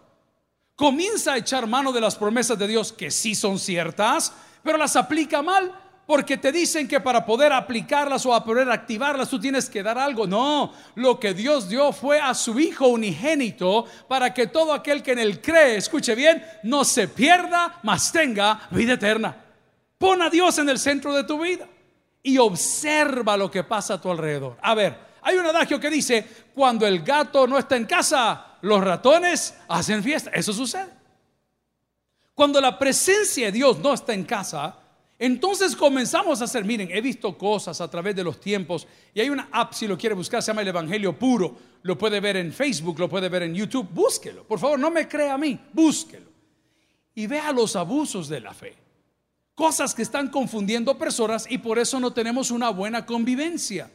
Comienza 0.76 1.34
a 1.34 1.38
echar 1.38 1.68
mano 1.68 1.92
de 1.92 2.00
las 2.00 2.16
promesas 2.16 2.58
de 2.58 2.68
Dios 2.68 2.94
que 2.94 3.12
sí 3.12 3.36
son 3.36 3.60
ciertas, 3.60 4.32
pero 4.64 4.78
las 4.78 4.96
aplica 4.96 5.42
mal 5.42 5.74
porque 6.08 6.38
te 6.38 6.54
dicen 6.54 6.88
que 6.88 7.02
para 7.02 7.26
poder 7.26 7.52
aplicarlas 7.52 8.26
o 8.26 8.44
poder 8.46 8.72
activarlas 8.72 9.30
tú 9.30 9.42
tienes 9.42 9.70
que 9.70 9.84
dar 9.84 9.98
algo. 9.98 10.26
No, 10.26 10.74
lo 10.96 11.20
que 11.20 11.34
Dios 11.34 11.68
dio 11.68 11.92
fue 11.92 12.22
a 12.22 12.34
su 12.34 12.58
Hijo 12.58 12.88
unigénito 12.88 13.86
para 14.08 14.34
que 14.34 14.48
todo 14.48 14.74
aquel 14.74 15.04
que 15.04 15.12
en 15.12 15.20
él 15.20 15.42
cree, 15.42 15.76
escuche 15.76 16.16
bien, 16.16 16.42
no 16.64 16.86
se 16.86 17.10
pierda, 17.10 17.80
mas 17.84 18.10
tenga 18.14 18.62
vida 18.72 18.94
eterna. 18.94 19.36
Pon 19.98 20.22
a 20.22 20.30
Dios 20.30 20.58
en 20.60 20.70
el 20.70 20.80
centro 20.80 21.14
de 21.14 21.26
tu 21.26 21.42
vida 21.42 21.68
y 22.24 22.38
observa 22.38 23.36
lo 23.36 23.52
que 23.52 23.66
pasa 23.66 23.96
a 23.96 24.02
tu 24.02 24.10
alrededor. 24.10 24.58
A 24.62 24.74
ver, 24.76 24.98
hay 25.24 25.36
un 25.36 25.46
adagio 25.46 25.78
que 25.78 25.90
dice, 25.90 26.26
cuando 26.56 26.88
el 26.88 27.04
gato 27.04 27.46
no 27.48 27.58
está 27.58 27.76
en 27.76 27.86
casa, 27.86 28.58
los 28.62 28.82
ratones 28.82 29.56
hacen 29.68 30.02
fiesta. 30.02 30.30
Eso 30.34 30.54
sucede. 30.54 30.94
Cuando 32.34 32.62
la 32.62 32.80
presencia 32.80 33.48
de 33.48 33.52
Dios 33.52 33.80
no 33.80 33.94
está 33.94 34.14
en 34.14 34.24
casa, 34.24 34.78
entonces 35.20 35.76
comenzamos 35.76 36.42
a 36.42 36.44
hacer, 36.44 36.64
miren, 36.64 36.90
he 36.92 37.02
visto 37.02 37.38
cosas 37.38 37.82
a 37.82 37.90
través 37.90 38.16
de 38.16 38.24
los 38.24 38.40
tiempos 38.40 38.88
y 39.16 39.20
hay 39.20 39.30
una 39.30 39.50
app, 39.52 39.74
si 39.74 39.88
lo 39.88 39.98
quiere 39.98 40.14
buscar, 40.14 40.44
se 40.44 40.48
llama 40.48 40.62
el 40.62 40.68
Evangelio 40.68 41.18
Puro. 41.18 41.56
Lo 41.82 41.98
puede 41.98 42.20
ver 42.20 42.38
en 42.38 42.54
Facebook, 42.54 43.00
lo 43.00 43.10
puede 43.10 43.28
ver 43.28 43.44
en 43.44 43.56
YouTube. 43.56 43.88
Búsquelo, 43.92 44.44
por 44.44 44.60
favor, 44.60 44.78
no 44.78 44.92
me 44.92 45.08
crea 45.08 45.34
a 45.34 45.38
mí, 45.38 45.60
búsquelo. 45.74 46.28
Y 47.16 47.26
vea 47.26 47.52
los 47.52 47.76
abusos 47.76 48.30
de 48.30 48.42
la 48.42 48.54
fe. 48.54 48.76
Cosas 49.56 49.96
que 49.96 50.04
están 50.04 50.28
confundiendo 50.30 51.00
personas 51.00 51.48
y 51.50 51.58
por 51.58 51.80
eso 51.80 52.00
no 52.00 52.14
tenemos 52.14 52.52
una 52.52 52.70
buena 52.70 53.08
convivencia. 53.08 53.90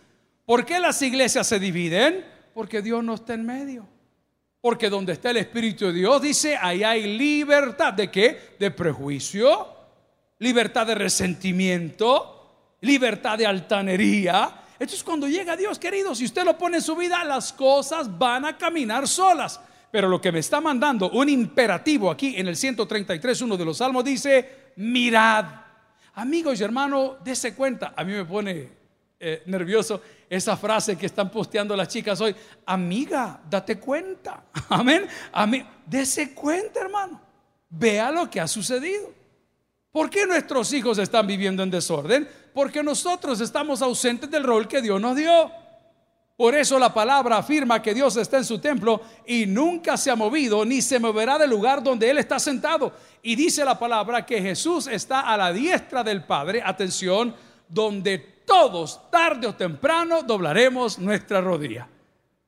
¿Por 0.44 0.64
qué 0.64 0.80
las 0.80 1.00
iglesias 1.02 1.46
se 1.46 1.60
dividen? 1.60 2.24
Porque 2.52 2.82
Dios 2.82 3.04
no 3.04 3.14
está 3.14 3.34
en 3.34 3.46
medio. 3.46 3.86
Porque 4.60 4.90
donde 4.90 5.12
está 5.12 5.30
el 5.30 5.36
Espíritu 5.36 5.86
de 5.86 5.92
Dios, 5.92 6.20
dice, 6.20 6.56
ahí 6.60 6.82
hay 6.82 7.16
libertad. 7.16 7.92
¿De 7.92 8.10
qué? 8.10 8.56
De 8.58 8.72
prejuicio 8.72 9.71
libertad 10.42 10.88
de 10.88 10.96
resentimiento, 10.96 12.76
libertad 12.80 13.38
de 13.38 13.46
altanería. 13.46 14.62
Entonces 14.72 15.04
cuando 15.04 15.28
llega 15.28 15.56
Dios, 15.56 15.78
querido, 15.78 16.16
si 16.16 16.24
usted 16.24 16.44
lo 16.44 16.58
pone 16.58 16.78
en 16.78 16.82
su 16.82 16.96
vida, 16.96 17.22
las 17.22 17.52
cosas 17.52 18.18
van 18.18 18.44
a 18.44 18.58
caminar 18.58 19.06
solas. 19.06 19.60
Pero 19.92 20.08
lo 20.08 20.20
que 20.20 20.32
me 20.32 20.40
está 20.40 20.60
mandando, 20.60 21.10
un 21.10 21.28
imperativo 21.28 22.10
aquí 22.10 22.34
en 22.36 22.48
el 22.48 22.56
133, 22.56 23.40
uno 23.42 23.56
de 23.56 23.64
los 23.64 23.78
salmos, 23.78 24.04
dice, 24.04 24.72
mirad. 24.76 25.44
Amigos 26.14 26.60
y 26.60 26.64
hermanos, 26.64 27.12
dése 27.22 27.54
cuenta. 27.54 27.94
A 27.96 28.02
mí 28.02 28.12
me 28.12 28.24
pone 28.24 28.68
eh, 29.20 29.44
nervioso 29.46 30.02
esa 30.28 30.56
frase 30.56 30.96
que 30.96 31.06
están 31.06 31.30
posteando 31.30 31.76
las 31.76 31.86
chicas 31.86 32.20
hoy. 32.20 32.34
Amiga, 32.66 33.40
date 33.48 33.78
cuenta. 33.78 34.42
Amén. 34.70 35.06
Amén. 35.30 35.64
Dese 35.86 36.34
cuenta, 36.34 36.80
hermano. 36.80 37.20
Vea 37.70 38.10
lo 38.10 38.28
que 38.28 38.40
ha 38.40 38.48
sucedido. 38.48 39.21
¿Por 39.92 40.08
qué 40.08 40.26
nuestros 40.26 40.72
hijos 40.72 40.96
están 40.96 41.26
viviendo 41.26 41.62
en 41.62 41.70
desorden? 41.70 42.26
Porque 42.54 42.82
nosotros 42.82 43.40
estamos 43.40 43.82
ausentes 43.82 44.30
del 44.30 44.42
rol 44.42 44.66
que 44.66 44.80
Dios 44.80 44.98
nos 44.98 45.14
dio. 45.14 45.52
Por 46.34 46.54
eso 46.54 46.78
la 46.78 46.94
palabra 46.94 47.36
afirma 47.36 47.82
que 47.82 47.92
Dios 47.92 48.16
está 48.16 48.38
en 48.38 48.46
su 48.46 48.58
templo 48.58 49.02
y 49.26 49.44
nunca 49.44 49.98
se 49.98 50.10
ha 50.10 50.16
movido 50.16 50.64
ni 50.64 50.80
se 50.80 50.98
moverá 50.98 51.38
del 51.38 51.50
lugar 51.50 51.82
donde 51.82 52.08
Él 52.08 52.16
está 52.16 52.38
sentado. 52.38 52.94
Y 53.22 53.36
dice 53.36 53.66
la 53.66 53.78
palabra 53.78 54.24
que 54.24 54.40
Jesús 54.40 54.86
está 54.86 55.20
a 55.20 55.36
la 55.36 55.52
diestra 55.52 56.02
del 56.02 56.24
Padre, 56.24 56.62
atención, 56.64 57.34
donde 57.68 58.18
todos, 58.46 59.10
tarde 59.10 59.46
o 59.46 59.54
temprano, 59.54 60.22
doblaremos 60.22 60.98
nuestra 60.98 61.42
rodilla. 61.42 61.86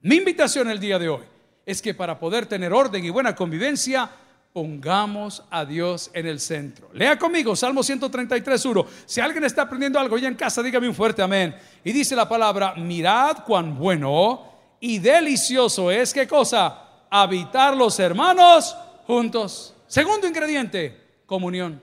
Mi 0.01 0.17
invitación 0.17 0.71
el 0.71 0.81
día 0.81 0.99
de 0.99 1.11
hoy 1.11 1.23
es 1.67 1.83
que 1.83 1.93
para 1.93 2.19
poder 2.19 2.47
tener 2.47 2.73
orden 2.73 3.05
y 3.05 3.11
buena 3.11 3.37
convivencia, 3.37 4.11
pongamos 4.55 5.43
a 5.51 5.65
Dios 5.65 6.13
en 6.15 6.27
el 6.27 6.39
centro. 6.39 6.89
Lea 6.93 7.19
conmigo 7.19 7.57
Salmo 7.57 7.83
133, 7.83 8.65
1. 8.65 8.87
Si 9.05 9.21
alguien 9.21 9.43
está 9.43 9.63
aprendiendo 9.63 9.99
algo 9.99 10.17
ya 10.17 10.29
en 10.29 10.37
casa, 10.37 10.63
dígame 10.63 10.87
un 10.89 10.95
fuerte 10.95 11.23
amén. 11.23 11.57
Y 11.83 11.91
dice 11.91 12.15
la 12.15 12.29
palabra, 12.29 12.77
mirad 12.77 13.39
cuán 13.45 13.77
bueno 13.77 14.53
y 14.79 15.01
delicioso 15.01 15.91
es, 15.91 16.15
¿qué 16.15 16.29
cosa? 16.29 16.83
Habitar 17.11 17.77
los 17.77 17.99
hermanos 17.99 18.77
juntos. 19.09 19.75
Segundo 19.89 20.29
ingrediente, 20.29 21.01
comunión. 21.27 21.83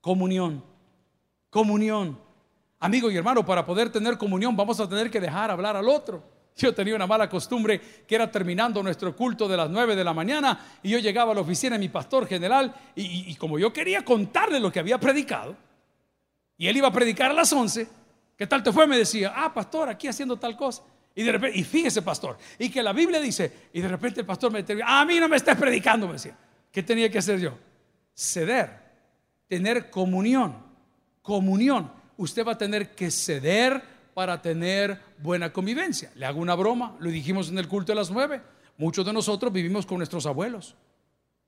Comunión. 0.00 0.64
Comunión. 1.48 2.18
Amigo 2.80 3.08
y 3.08 3.16
hermano, 3.16 3.46
para 3.46 3.64
poder 3.64 3.92
tener 3.92 4.18
comunión 4.18 4.56
vamos 4.56 4.80
a 4.80 4.88
tener 4.88 5.12
que 5.12 5.20
dejar 5.20 5.52
hablar 5.52 5.76
al 5.76 5.88
otro. 5.88 6.24
Yo 6.56 6.74
tenía 6.74 6.94
una 6.94 7.06
mala 7.06 7.28
costumbre 7.28 7.80
que 8.06 8.14
era 8.14 8.30
terminando 8.30 8.82
nuestro 8.82 9.14
culto 9.14 9.46
de 9.46 9.58
las 9.58 9.68
9 9.68 9.94
de 9.94 10.02
la 10.02 10.14
mañana 10.14 10.58
y 10.82 10.88
yo 10.88 10.98
llegaba 10.98 11.32
a 11.32 11.34
la 11.34 11.42
oficina 11.42 11.74
de 11.74 11.80
mi 11.80 11.90
pastor 11.90 12.26
general 12.26 12.74
y, 12.94 13.34
como 13.36 13.58
yo 13.58 13.72
quería 13.74 14.02
contarle 14.02 14.58
lo 14.58 14.72
que 14.72 14.80
había 14.80 14.98
predicado 14.98 15.54
y 16.56 16.66
él 16.66 16.78
iba 16.78 16.88
a 16.88 16.92
predicar 16.92 17.30
a 17.30 17.34
las 17.34 17.52
11, 17.52 17.86
¿qué 18.38 18.46
tal 18.46 18.62
te 18.62 18.72
fue? 18.72 18.86
Me 18.86 18.96
decía, 18.96 19.34
ah, 19.36 19.52
pastor, 19.52 19.90
aquí 19.90 20.08
haciendo 20.08 20.38
tal 20.38 20.56
cosa. 20.56 20.82
Y 21.14 21.22
de 21.22 21.32
repente, 21.32 21.58
y 21.58 21.64
fíjese, 21.64 22.00
pastor, 22.00 22.38
y 22.58 22.70
que 22.70 22.82
la 22.82 22.94
Biblia 22.94 23.20
dice, 23.20 23.68
y 23.74 23.82
de 23.82 23.88
repente 23.88 24.20
el 24.20 24.26
pastor 24.26 24.50
me 24.50 24.62
decía, 24.62 24.84
a 24.86 25.04
mí 25.04 25.20
no 25.20 25.28
me 25.28 25.36
estés 25.36 25.56
predicando, 25.56 26.06
me 26.06 26.14
decía. 26.14 26.36
¿Qué 26.72 26.82
tenía 26.82 27.10
que 27.10 27.18
hacer 27.18 27.38
yo? 27.38 27.58
Ceder, 28.14 28.70
tener 29.46 29.90
comunión, 29.90 30.56
comunión. 31.20 31.90
Usted 32.16 32.46
va 32.46 32.52
a 32.52 32.58
tener 32.58 32.94
que 32.94 33.10
ceder 33.10 33.95
para 34.16 34.40
tener 34.40 34.98
buena 35.18 35.52
convivencia. 35.52 36.10
Le 36.14 36.24
hago 36.24 36.40
una 36.40 36.54
broma, 36.54 36.96
lo 37.00 37.10
dijimos 37.10 37.50
en 37.50 37.58
el 37.58 37.68
culto 37.68 37.92
de 37.92 37.96
las 37.96 38.10
nueve. 38.10 38.40
Muchos 38.78 39.04
de 39.04 39.12
nosotros 39.12 39.52
vivimos 39.52 39.84
con 39.84 39.98
nuestros 39.98 40.24
abuelos, 40.24 40.74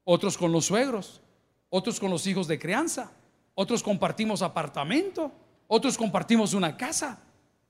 otros 0.04 0.36
con 0.36 0.52
los 0.52 0.66
suegros, 0.66 1.22
otros 1.70 1.98
con 1.98 2.10
los 2.10 2.26
hijos 2.26 2.46
de 2.46 2.58
crianza, 2.58 3.10
otros 3.54 3.82
compartimos 3.82 4.42
apartamento, 4.42 5.32
otros 5.66 5.96
compartimos 5.96 6.52
una 6.52 6.76
casa. 6.76 7.18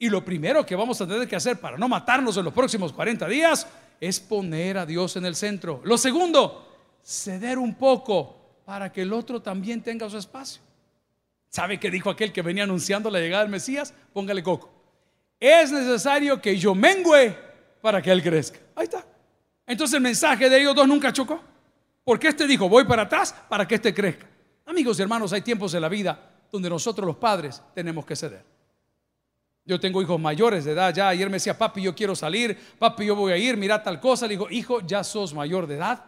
Y 0.00 0.09
lo 0.09 0.25
primero 0.25 0.67
que 0.67 0.75
vamos 0.75 1.00
a 1.00 1.07
tener 1.07 1.28
que 1.28 1.37
hacer 1.37 1.61
para 1.61 1.78
no 1.78 1.88
matarnos 1.88 2.37
en 2.37 2.47
los 2.47 2.52
próximos 2.52 2.93
40 2.93 3.28
días 3.28 3.69
es 4.00 4.19
poner 4.19 4.78
a 4.78 4.85
Dios 4.85 5.14
en 5.14 5.26
el 5.26 5.37
centro. 5.37 5.81
Lo 5.85 5.97
segundo, 5.97 6.76
ceder 7.05 7.59
un 7.59 7.76
poco 7.76 8.35
para 8.64 8.90
que 8.93 9.02
el 9.02 9.12
otro 9.12 9.40
también 9.40 9.81
tenga 9.81 10.11
su 10.11 10.19
espacio. 10.19 10.61
¿Sabe 11.50 11.78
qué 11.78 11.88
dijo 11.88 12.11
aquel 12.11 12.33
que 12.33 12.43
venía 12.43 12.64
anunciando 12.64 13.09
la 13.11 13.21
llegada 13.21 13.45
del 13.45 13.52
Mesías? 13.52 13.95
Póngale 14.12 14.43
coco 14.43 14.78
es 15.40 15.71
necesario 15.71 16.40
que 16.40 16.57
yo 16.57 16.75
mengüe 16.75 17.37
para 17.80 18.02
que 18.02 18.11
Él 18.11 18.23
crezca. 18.23 18.59
Ahí 18.75 18.85
está. 18.85 19.04
Entonces 19.66 19.95
el 19.95 20.02
mensaje 20.02 20.49
de 20.49 20.61
ellos 20.61 20.75
dos 20.75 20.88
nunca 20.88 21.12
chocó. 21.12 21.40
Porque 22.04 22.28
este 22.28 22.47
dijo, 22.47 22.68
voy 22.68 22.85
para 22.85 23.02
atrás 23.02 23.35
para 23.49 23.68
que 23.68 23.76
este 23.76 23.92
crezca. 23.92 24.26
Amigos 24.66 24.99
y 24.99 25.02
hermanos, 25.02 25.33
hay 25.33 25.42
tiempos 25.42 25.75
en 25.75 25.83
la 25.83 25.88
vida 25.88 26.18
donde 26.50 26.71
nosotros 26.71 27.07
los 27.07 27.16
padres 27.16 27.62
tenemos 27.75 28.04
que 28.07 28.16
ceder. 28.16 28.42
Yo 29.64 29.78
tengo 29.78 30.00
hijos 30.00 30.18
mayores 30.18 30.64
de 30.64 30.73
edad 30.73 30.95
ya. 30.95 31.09
Ayer 31.09 31.28
me 31.28 31.35
decía, 31.35 31.57
papi, 31.57 31.83
yo 31.83 31.95
quiero 31.95 32.16
salir. 32.16 32.59
Papi, 32.78 33.04
yo 33.04 33.14
voy 33.14 33.33
a 33.33 33.37
ir. 33.37 33.57
Mira 33.59 33.83
tal 33.83 34.00
cosa. 34.00 34.26
Le 34.26 34.30
digo, 34.30 34.49
hijo, 34.50 34.80
ya 34.80 35.04
sos 35.04 35.35
mayor 35.35 35.66
de 35.66 35.76
edad. 35.76 36.02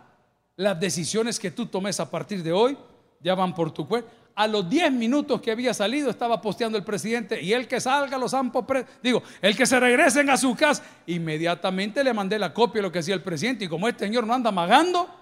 Las 0.56 0.80
decisiones 0.80 1.38
que 1.38 1.50
tú 1.50 1.66
tomes 1.66 2.00
a 2.00 2.10
partir 2.10 2.42
de 2.42 2.52
hoy 2.52 2.76
ya 3.20 3.34
van 3.34 3.54
por 3.54 3.70
tu 3.70 3.86
cuenta 3.86 4.10
a 4.40 4.46
los 4.46 4.70
10 4.70 4.92
minutos 4.92 5.38
que 5.42 5.50
había 5.50 5.74
salido 5.74 6.08
estaba 6.08 6.40
posteando 6.40 6.78
el 6.78 6.82
presidente 6.82 7.42
y 7.42 7.52
el 7.52 7.68
que 7.68 7.78
salga 7.78 8.16
los 8.16 8.32
ampos, 8.32 8.64
digo, 9.02 9.22
el 9.42 9.54
que 9.54 9.66
se 9.66 9.78
regresen 9.78 10.30
a 10.30 10.38
su 10.38 10.56
casa, 10.56 10.82
inmediatamente 11.06 12.02
le 12.02 12.14
mandé 12.14 12.38
la 12.38 12.54
copia 12.54 12.78
de 12.78 12.88
lo 12.88 12.90
que 12.90 13.00
decía 13.00 13.12
el 13.12 13.22
presidente 13.22 13.66
y 13.66 13.68
como 13.68 13.86
este 13.86 14.06
señor 14.06 14.26
no 14.26 14.32
anda 14.32 14.50
magando, 14.50 15.14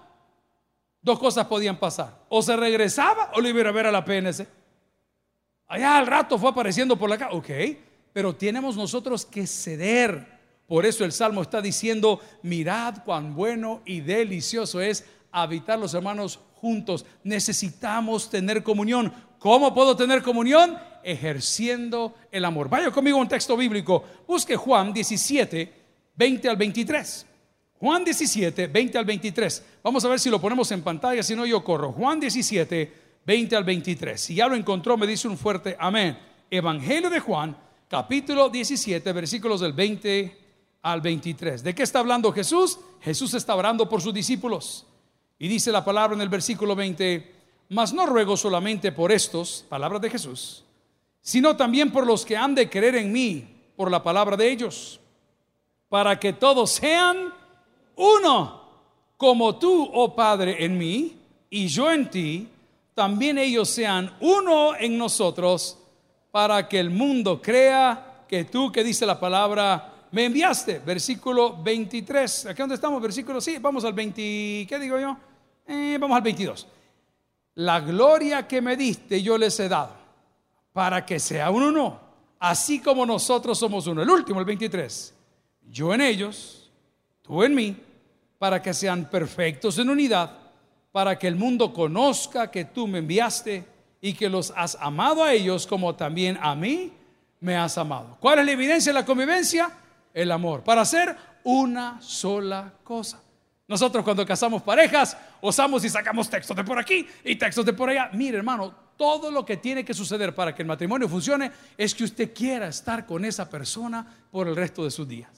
dos 1.01 1.19
cosas 1.19 1.47
podían 1.47 1.77
pasar, 1.77 2.17
o 2.29 2.41
se 2.41 2.55
regresaba 2.55 3.31
o 3.33 3.41
le 3.41 3.49
iba 3.49 3.67
a 3.67 3.73
ver 3.73 3.87
a 3.87 3.91
la 3.91 4.05
PNC. 4.05 4.47
Allá 5.67 5.97
al 5.97 6.07
rato 6.07 6.39
fue 6.39 6.51
apareciendo 6.51 6.95
por 6.95 7.09
la 7.09 7.17
casa, 7.17 7.33
ok, 7.33 7.49
pero 8.13 8.33
tenemos 8.33 8.77
nosotros 8.77 9.25
que 9.25 9.45
ceder. 9.45 10.39
Por 10.65 10.85
eso 10.85 11.03
el 11.03 11.11
Salmo 11.11 11.41
está 11.41 11.61
diciendo, 11.61 12.21
mirad 12.41 13.03
cuán 13.03 13.35
bueno 13.35 13.81
y 13.83 13.99
delicioso 13.99 14.79
es 14.79 15.03
habitar 15.29 15.77
los 15.77 15.93
hermanos 15.93 16.39
juntos. 16.59 17.05
Necesitamos 17.23 18.29
tener 18.29 18.63
comunión. 18.63 19.13
¿Cómo 19.39 19.73
puedo 19.73 19.95
tener 19.95 20.21
comunión? 20.21 20.77
Ejerciendo 21.03 22.13
el 22.31 22.45
amor. 22.45 22.69
Vaya 22.69 22.91
conmigo 22.91 23.17
a 23.17 23.21
un 23.21 23.27
texto 23.27 23.55
bíblico. 23.55 24.03
Busque 24.27 24.55
Juan 24.55 24.93
17, 24.93 25.73
20 26.15 26.49
al 26.49 26.57
23. 26.57 27.25
Juan 27.79 28.03
17, 28.03 28.67
20 28.67 28.97
al 28.97 29.05
23. 29.05 29.63
Vamos 29.81 30.03
a 30.03 30.09
ver 30.09 30.19
si 30.19 30.29
lo 30.29 30.41
ponemos 30.41 30.69
en 30.71 30.81
pantalla, 30.81 31.23
si 31.23 31.35
no 31.35 31.45
yo 31.45 31.63
corro. 31.63 31.93
Juan 31.93 32.19
17, 32.19 32.93
20 33.25 33.55
al 33.55 33.63
23. 33.63 34.19
Si 34.19 34.35
ya 34.35 34.47
lo 34.47 34.55
encontró, 34.55 34.97
me 34.97 35.07
dice 35.07 35.27
un 35.29 35.37
fuerte 35.37 35.77
amén. 35.79 36.19
Evangelio 36.51 37.09
de 37.09 37.21
Juan, 37.21 37.55
capítulo 37.87 38.49
17, 38.49 39.13
versículos 39.13 39.61
del 39.61 39.71
20 39.71 40.37
al 40.81 40.99
23. 40.99 41.63
¿De 41.63 41.73
qué 41.73 41.83
está 41.83 41.99
hablando 41.99 42.33
Jesús? 42.33 42.79
Jesús 43.01 43.33
está 43.33 43.55
orando 43.55 43.87
por 43.87 44.01
sus 44.01 44.13
discípulos. 44.13 44.85
Y 45.39 45.47
dice 45.47 45.71
la 45.71 45.85
palabra 45.85 46.15
en 46.15 46.21
el 46.21 46.27
versículo 46.27 46.75
20, 46.75 47.35
mas 47.69 47.93
no 47.93 48.05
ruego 48.05 48.35
solamente 48.35 48.91
por 48.91 49.11
estos, 49.11 49.65
palabras 49.69 50.01
de 50.01 50.09
Jesús, 50.09 50.65
sino 51.21 51.55
también 51.55 51.91
por 51.91 52.05
los 52.05 52.25
que 52.25 52.35
han 52.35 52.53
de 52.53 52.69
creer 52.69 52.95
en 52.95 53.11
mí, 53.11 53.47
por 53.77 53.89
la 53.89 54.03
palabra 54.03 54.35
de 54.35 54.51
ellos, 54.51 54.99
para 55.87 56.19
que 56.19 56.33
todos 56.33 56.71
sean 56.71 57.33
uno, 57.95 58.61
como 59.15 59.57
tú, 59.57 59.89
oh 59.93 60.13
Padre, 60.13 60.63
en 60.63 60.77
mí 60.77 61.17
y 61.49 61.67
yo 61.67 61.89
en 61.89 62.09
ti, 62.09 62.49
también 62.93 63.37
ellos 63.37 63.69
sean 63.69 64.13
uno 64.19 64.75
en 64.75 64.97
nosotros, 64.97 65.77
para 66.31 66.67
que 66.67 66.79
el 66.79 66.89
mundo 66.89 67.41
crea 67.41 68.25
que 68.27 68.43
tú, 68.43 68.71
que 68.71 68.83
dice 68.83 69.05
la 69.05 69.19
palabra, 69.19 69.93
me 70.11 70.25
enviaste. 70.25 70.79
Versículo 70.79 71.57
23. 71.61 72.47
¿Aquí 72.47 72.61
dónde 72.61 72.75
estamos? 72.75 73.01
Versículo, 73.01 73.41
sí, 73.41 73.57
vamos 73.57 73.83
al 73.83 73.93
20, 73.93 74.67
¿qué 74.67 74.79
digo 74.79 74.99
yo? 74.99 75.17
Eh, 75.69 75.97
vamos 75.99 76.17
al 76.17 76.23
22. 76.23 76.67
La 77.55 77.79
gloria 77.79 78.47
que 78.47 78.59
me 78.59 78.75
diste 78.75 79.21
yo 79.21 79.37
les 79.37 79.59
he 79.59 79.69
dado, 79.69 79.93
para 80.73 81.05
que 81.05 81.19
sea 81.19 81.51
uno, 81.51 81.99
así 82.39 82.79
como 82.79 83.05
nosotros 83.05 83.59
somos 83.59 83.85
uno. 83.85 84.01
El 84.01 84.09
último, 84.09 84.39
el 84.39 84.47
23. 84.47 85.13
Yo 85.69 85.93
en 85.93 86.01
ellos, 86.01 86.71
tú 87.21 87.43
en 87.43 87.53
mí, 87.53 87.77
para 88.39 88.59
que 88.59 88.73
sean 88.73 89.07
perfectos 89.11 89.77
en 89.77 89.91
unidad, 89.91 90.31
para 90.91 91.19
que 91.19 91.27
el 91.27 91.35
mundo 91.35 91.71
conozca 91.71 92.49
que 92.49 92.65
tú 92.65 92.87
me 92.87 92.97
enviaste 92.97 93.63
y 94.01 94.13
que 94.13 94.27
los 94.27 94.51
has 94.55 94.75
amado 94.81 95.23
a 95.23 95.33
ellos 95.33 95.67
como 95.67 95.93
también 95.95 96.39
a 96.41 96.55
mí 96.55 96.91
me 97.39 97.55
has 97.55 97.77
amado. 97.77 98.17
¿Cuál 98.19 98.39
es 98.39 98.45
la 98.47 98.51
evidencia 98.53 98.91
de 98.91 98.99
la 98.99 99.05
convivencia? 99.05 99.69
El 100.15 100.31
amor, 100.31 100.63
para 100.63 100.81
hacer 100.81 101.15
una 101.43 102.01
sola 102.01 102.73
cosa. 102.83 103.21
Nosotros 103.69 104.03
cuando 104.03 104.25
casamos 104.25 104.63
parejas, 104.63 105.15
osamos 105.39 105.85
y 105.85 105.89
sacamos 105.89 106.27
textos 106.27 106.57
de 106.57 106.63
por 106.63 106.79
aquí 106.79 107.07
y 107.23 107.35
textos 107.35 107.63
de 107.63 107.71
por 107.71 107.87
allá. 107.87 108.09
Mire 108.13 108.37
hermano, 108.37 108.73
todo 108.97 109.29
lo 109.29 109.45
que 109.45 109.57
tiene 109.57 109.85
que 109.85 109.93
suceder 109.93 110.33
para 110.33 110.55
que 110.55 110.63
el 110.63 110.67
matrimonio 110.67 111.07
funcione 111.07 111.51
es 111.77 111.93
que 111.93 112.03
usted 112.03 112.33
quiera 112.33 112.67
estar 112.67 113.05
con 113.05 113.23
esa 113.23 113.47
persona 113.47 114.25
por 114.31 114.47
el 114.47 114.55
resto 114.55 114.83
de 114.83 114.89
sus 114.89 115.07
días. 115.07 115.29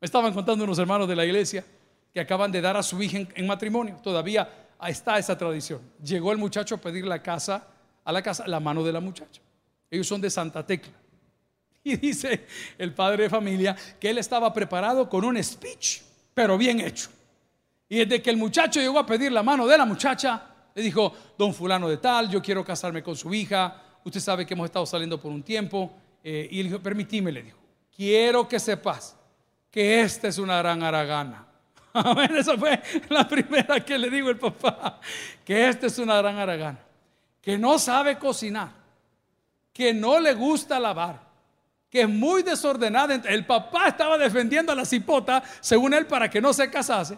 Me 0.00 0.06
estaban 0.06 0.32
contando 0.32 0.62
unos 0.62 0.78
hermanos 0.78 1.08
de 1.08 1.16
la 1.16 1.24
iglesia 1.24 1.64
que 2.14 2.20
acaban 2.20 2.52
de 2.52 2.60
dar 2.60 2.76
a 2.76 2.84
su 2.84 3.02
hija 3.02 3.18
en, 3.34 3.46
matrimonio. 3.48 3.96
Todavía 4.00 4.48
está 4.86 5.18
esa 5.18 5.36
tradición. 5.36 5.80
Llegó 6.04 6.30
el 6.30 6.38
muchacho 6.38 6.76
a 6.76 6.78
pedir 6.78 7.04
la 7.04 7.20
casa, 7.20 7.66
a 8.04 8.12
la 8.12 8.22
casa, 8.22 8.46
la 8.46 8.60
mano 8.60 8.84
de 8.84 8.92
la 8.92 9.00
muchacha. 9.00 9.42
Ellos 9.90 10.06
son 10.06 10.20
de 10.20 10.30
Santa 10.30 10.64
Tecla. 10.64 10.92
Y 11.82 11.96
dice 11.96 12.46
el 12.78 12.94
padre 12.94 13.24
de 13.24 13.30
familia 13.30 13.76
que 13.98 14.10
él 14.10 14.18
estaba 14.18 14.52
preparado 14.52 15.08
con 15.08 15.24
un 15.24 15.42
speech, 15.42 16.02
pero 16.32 16.56
bien 16.56 16.80
hecho. 16.80 17.10
Y 17.88 17.98
desde 17.98 18.20
que 18.20 18.30
el 18.30 18.36
muchacho 18.36 18.80
llegó 18.80 18.98
a 18.98 19.06
pedir 19.06 19.30
la 19.32 19.42
mano 19.42 19.66
de 19.66 19.78
la 19.78 19.84
muchacha, 19.84 20.42
le 20.74 20.82
dijo, 20.82 21.12
don 21.38 21.54
fulano 21.54 21.88
de 21.88 21.98
tal, 21.98 22.28
yo 22.28 22.42
quiero 22.42 22.64
casarme 22.64 23.02
con 23.02 23.16
su 23.16 23.32
hija, 23.32 23.82
usted 24.04 24.20
sabe 24.20 24.44
que 24.44 24.54
hemos 24.54 24.66
estado 24.66 24.86
saliendo 24.86 25.20
por 25.20 25.32
un 25.32 25.42
tiempo. 25.42 25.92
Eh, 26.22 26.48
y 26.50 26.60
él 26.60 26.66
dijo, 26.66 26.80
permitime, 26.80 27.30
le 27.30 27.42
dijo, 27.42 27.58
quiero 27.94 28.48
que 28.48 28.58
sepas 28.58 29.16
que 29.70 30.00
esta 30.00 30.28
es 30.28 30.38
una 30.38 30.58
gran 30.58 30.82
aragana. 30.82 31.46
Esa 32.36 32.56
fue 32.58 32.82
la 33.08 33.26
primera 33.26 33.84
que 33.84 33.98
le 33.98 34.10
digo 34.10 34.28
el 34.28 34.38
papá, 34.38 35.00
que 35.44 35.68
esta 35.68 35.86
es 35.86 35.98
una 35.98 36.16
gran 36.18 36.36
aragana, 36.36 36.78
que 37.40 37.56
no 37.56 37.78
sabe 37.78 38.18
cocinar, 38.18 38.70
que 39.72 39.94
no 39.94 40.20
le 40.20 40.34
gusta 40.34 40.78
lavar, 40.78 41.20
que 41.88 42.02
es 42.02 42.08
muy 42.08 42.42
desordenada. 42.42 43.14
El 43.14 43.46
papá 43.46 43.88
estaba 43.88 44.18
defendiendo 44.18 44.72
a 44.72 44.74
la 44.74 44.84
cipota, 44.84 45.42
según 45.60 45.94
él, 45.94 46.06
para 46.06 46.28
que 46.28 46.40
no 46.40 46.52
se 46.52 46.70
casase. 46.70 47.16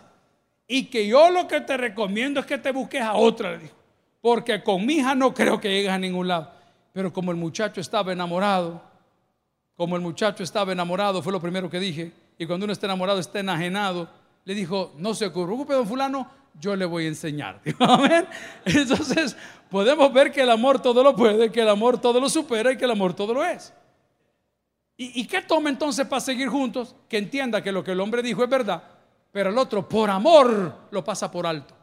Y 0.71 0.85
que 0.85 1.07
yo 1.07 1.31
lo 1.31 1.49
que 1.49 1.63
te 1.63 1.79
recomiendo 1.79 2.41
es 2.41 2.47
que 2.47 2.59
te 2.59 2.71
busques 2.71 3.01
a 3.01 3.15
otra, 3.15 3.53
le 3.53 3.59
dijo. 3.61 3.75
Porque 4.21 4.63
con 4.63 4.85
mi 4.85 4.97
hija 4.97 5.15
no 5.15 5.33
creo 5.33 5.59
que 5.59 5.71
llegues 5.71 5.91
a 5.91 5.99
ningún 5.99 6.29
lado. 6.29 6.53
Pero 6.93 7.11
como 7.11 7.31
el 7.31 7.39
muchacho 7.39 7.81
estaba 7.81 8.13
enamorado, 8.13 8.83
como 9.77 9.97
el 9.97 10.03
muchacho 10.03 10.43
estaba 10.43 10.73
enamorado, 10.73 11.23
fue 11.23 11.33
lo 11.33 11.41
primero 11.41 11.71
que 11.71 11.81
dije. 11.81 12.13
Y 12.37 12.45
cuando 12.45 12.65
uno 12.65 12.75
está 12.75 12.87
enamorado, 12.87 13.19
está 13.19 13.41
enajenado. 13.41 14.11
Le 14.45 14.55
dijo, 14.55 14.93
no 14.99 15.15
se 15.15 15.31
preocupe, 15.31 15.73
don 15.73 15.87
fulano, 15.87 16.31
yo 16.61 16.77
le 16.77 16.85
voy 16.85 17.07
a 17.07 17.09
enseñar. 17.09 17.63
Entonces, 18.67 19.37
podemos 19.71 20.13
ver 20.13 20.31
que 20.31 20.43
el 20.43 20.51
amor 20.51 20.83
todo 20.83 21.03
lo 21.03 21.17
puede, 21.17 21.51
que 21.51 21.63
el 21.63 21.69
amor 21.71 21.99
todo 21.99 22.21
lo 22.21 22.29
supera 22.29 22.73
y 22.73 22.77
que 22.77 22.85
el 22.85 22.91
amor 22.91 23.15
todo 23.15 23.33
lo 23.33 23.43
es. 23.43 23.73
¿Y, 24.99 25.23
y 25.23 25.27
qué 25.27 25.41
toma 25.41 25.71
entonces 25.71 26.07
para 26.07 26.21
seguir 26.21 26.49
juntos? 26.49 26.95
Que 27.09 27.19
entienda 27.19 27.63
que 27.63 27.73
lo 27.73 27.85
que 27.85 27.93
el 27.93 28.01
hombre 28.01 28.21
dijo 28.21 28.43
es 28.43 28.51
verdad 28.51 28.98
pero 29.33 29.51
el 29.51 29.59
otro 29.59 29.89
por 29.89 30.11
amor 30.11 30.89
lo 30.91 31.05
pasa 31.05 31.31
por 31.31 31.47
alto. 31.47 31.75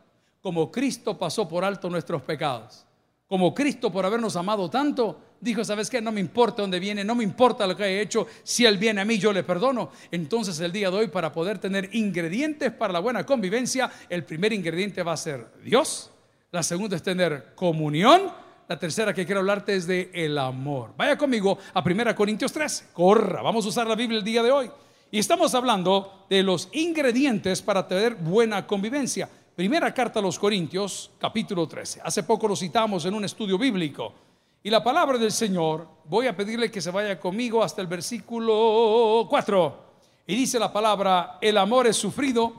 Como 0.42 0.72
Cristo 0.72 1.18
pasó 1.18 1.48
por 1.48 1.64
alto 1.64 1.90
nuestros 1.90 2.22
pecados. 2.22 2.86
Como 3.28 3.54
Cristo 3.54 3.92
por 3.92 4.06
habernos 4.06 4.36
amado 4.36 4.70
tanto, 4.70 5.20
dijo, 5.40 5.64
¿sabes 5.64 5.90
qué? 5.90 6.02
No 6.02 6.12
me 6.12 6.20
importa 6.20 6.62
dónde 6.62 6.80
viene, 6.80 7.04
no 7.04 7.16
me 7.16 7.24
importa 7.24 7.66
lo 7.66 7.76
que 7.76 7.84
he 7.84 8.02
hecho, 8.02 8.28
si 8.44 8.66
Él 8.66 8.78
viene 8.78 9.02
a 9.02 9.06
mí, 9.06 9.18
yo 9.18 9.34
le 9.34 9.44
perdono. 9.44 9.90
Entonces 10.12 10.60
el 10.60 10.72
día 10.72 10.92
de 10.92 10.98
hoy, 10.98 11.08
para 11.08 11.32
poder 11.32 11.58
tener 11.58 11.90
ingredientes 11.96 12.72
para 12.72 12.94
la 12.94 13.00
buena 13.00 13.26
convivencia, 13.26 13.90
el 14.10 14.24
primer 14.24 14.54
ingrediente 14.54 15.02
va 15.02 15.14
a 15.14 15.18
ser 15.18 15.48
Dios, 15.64 16.12
la 16.52 16.62
segunda 16.64 16.96
es 16.96 17.04
tener 17.04 17.54
comunión, 17.56 18.32
la 18.68 18.80
tercera 18.80 19.14
que 19.14 19.26
quiero 19.26 19.42
hablarte 19.42 19.76
es 19.76 19.88
de 19.88 20.10
el 20.14 20.38
amor. 20.38 20.94
Vaya 20.98 21.18
conmigo 21.18 21.58
a 21.74 21.84
1 21.84 22.16
Corintios 22.16 22.52
13, 22.52 22.86
corra, 22.94 23.42
vamos 23.42 23.66
a 23.66 23.70
usar 23.70 23.88
la 23.88 23.96
Biblia 23.96 24.20
el 24.20 24.24
día 24.24 24.44
de 24.44 24.52
hoy. 24.52 24.72
Y 25.16 25.20
estamos 25.20 25.56
hablando 25.56 26.26
de 26.30 26.44
los 26.44 26.68
ingredientes 26.74 27.62
para 27.62 27.88
tener 27.88 28.16
buena 28.16 28.68
convivencia. 28.68 29.30
Primera 29.56 29.94
carta 29.94 30.20
a 30.20 30.22
los 30.22 30.38
Corintios, 30.38 31.10
capítulo 31.18 31.66
13. 31.66 32.02
Hace 32.04 32.24
poco 32.24 32.50
lo 32.50 32.56
citamos 32.58 33.06
en 33.06 33.14
un 33.14 33.24
estudio 33.24 33.58
bíblico. 33.58 34.14
Y 34.62 34.70
la 34.70 34.84
palabra 34.84 35.18
del 35.18 35.32
Señor, 35.32 35.88
voy 36.04 36.28
a 36.28 36.36
pedirle 36.36 36.70
que 36.70 36.82
se 36.82 36.92
vaya 36.92 37.18
conmigo 37.18 37.64
hasta 37.64 37.82
el 37.82 37.88
versículo 37.88 39.26
4. 39.30 39.86
Y 40.28 40.36
dice 40.36 40.60
la 40.60 40.74
palabra, 40.74 41.38
el 41.40 41.58
amor 41.60 41.88
es 41.88 41.96
sufrido, 41.96 42.52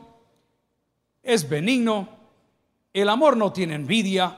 es 1.22 1.46
benigno, 1.46 2.08
el 2.90 3.10
amor 3.10 3.36
no 3.36 3.52
tiene 3.52 3.74
envidia, 3.74 4.34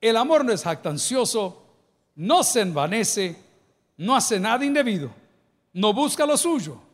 el 0.00 0.16
amor 0.16 0.42
no 0.46 0.54
es 0.54 0.62
jactancioso, 0.62 1.62
no 2.14 2.44
se 2.44 2.62
envanece, 2.62 3.36
no 3.98 4.16
hace 4.16 4.40
nada 4.40 4.64
indebido, 4.64 5.10
no 5.74 5.92
busca 5.92 6.24
lo 6.24 6.38
suyo 6.38 6.91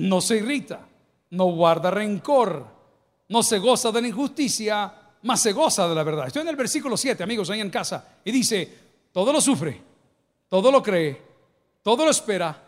no 0.00 0.20
se 0.20 0.36
irrita, 0.36 0.80
no 1.30 1.46
guarda 1.46 1.90
rencor, 1.90 2.66
no 3.28 3.42
se 3.42 3.58
goza 3.58 3.92
de 3.92 4.02
la 4.02 4.08
injusticia, 4.08 4.92
más 5.22 5.40
se 5.40 5.52
goza 5.52 5.88
de 5.88 5.94
la 5.94 6.02
verdad. 6.02 6.26
Estoy 6.26 6.42
en 6.42 6.48
el 6.48 6.56
versículo 6.56 6.96
7, 6.96 7.22
amigos, 7.22 7.50
ahí 7.50 7.60
en 7.60 7.70
casa, 7.70 8.06
y 8.24 8.32
dice, 8.32 8.78
todo 9.12 9.32
lo 9.32 9.40
sufre, 9.40 9.80
todo 10.48 10.72
lo 10.72 10.82
cree, 10.82 11.20
todo 11.82 12.04
lo 12.04 12.10
espera, 12.10 12.60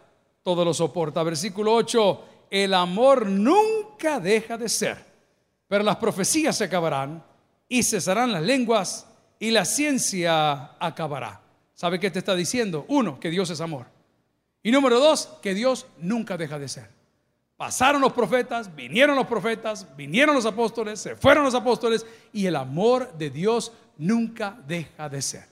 todo 0.42 0.64
lo 0.64 0.74
soporta. 0.74 1.22
Versículo 1.22 1.74
8, 1.74 2.24
el 2.50 2.74
amor 2.74 3.26
nunca 3.26 4.20
deja 4.20 4.56
de 4.56 4.68
ser, 4.68 4.98
pero 5.66 5.82
las 5.82 5.96
profecías 5.96 6.56
se 6.56 6.64
acabarán 6.64 7.24
y 7.68 7.82
cesarán 7.82 8.32
las 8.32 8.42
lenguas 8.42 9.06
y 9.38 9.50
la 9.50 9.64
ciencia 9.64 10.72
acabará. 10.78 11.40
¿Sabe 11.74 11.98
qué 11.98 12.10
te 12.10 12.20
está 12.20 12.36
diciendo? 12.36 12.84
Uno, 12.88 13.18
que 13.18 13.30
Dios 13.30 13.50
es 13.50 13.60
amor. 13.60 13.86
Y 14.62 14.70
número 14.70 15.00
dos, 15.00 15.28
que 15.42 15.54
Dios 15.54 15.86
nunca 15.98 16.36
deja 16.36 16.58
de 16.58 16.68
ser. 16.68 17.01
Pasaron 17.62 18.00
los 18.00 18.12
profetas, 18.12 18.74
vinieron 18.74 19.14
los 19.14 19.28
profetas, 19.28 19.86
vinieron 19.96 20.34
los 20.34 20.46
apóstoles, 20.46 20.98
se 20.98 21.14
fueron 21.14 21.44
los 21.44 21.54
apóstoles 21.54 22.04
y 22.32 22.46
el 22.46 22.56
amor 22.56 23.16
de 23.16 23.30
Dios 23.30 23.70
nunca 23.98 24.60
deja 24.66 25.08
de 25.08 25.22
ser. 25.22 25.44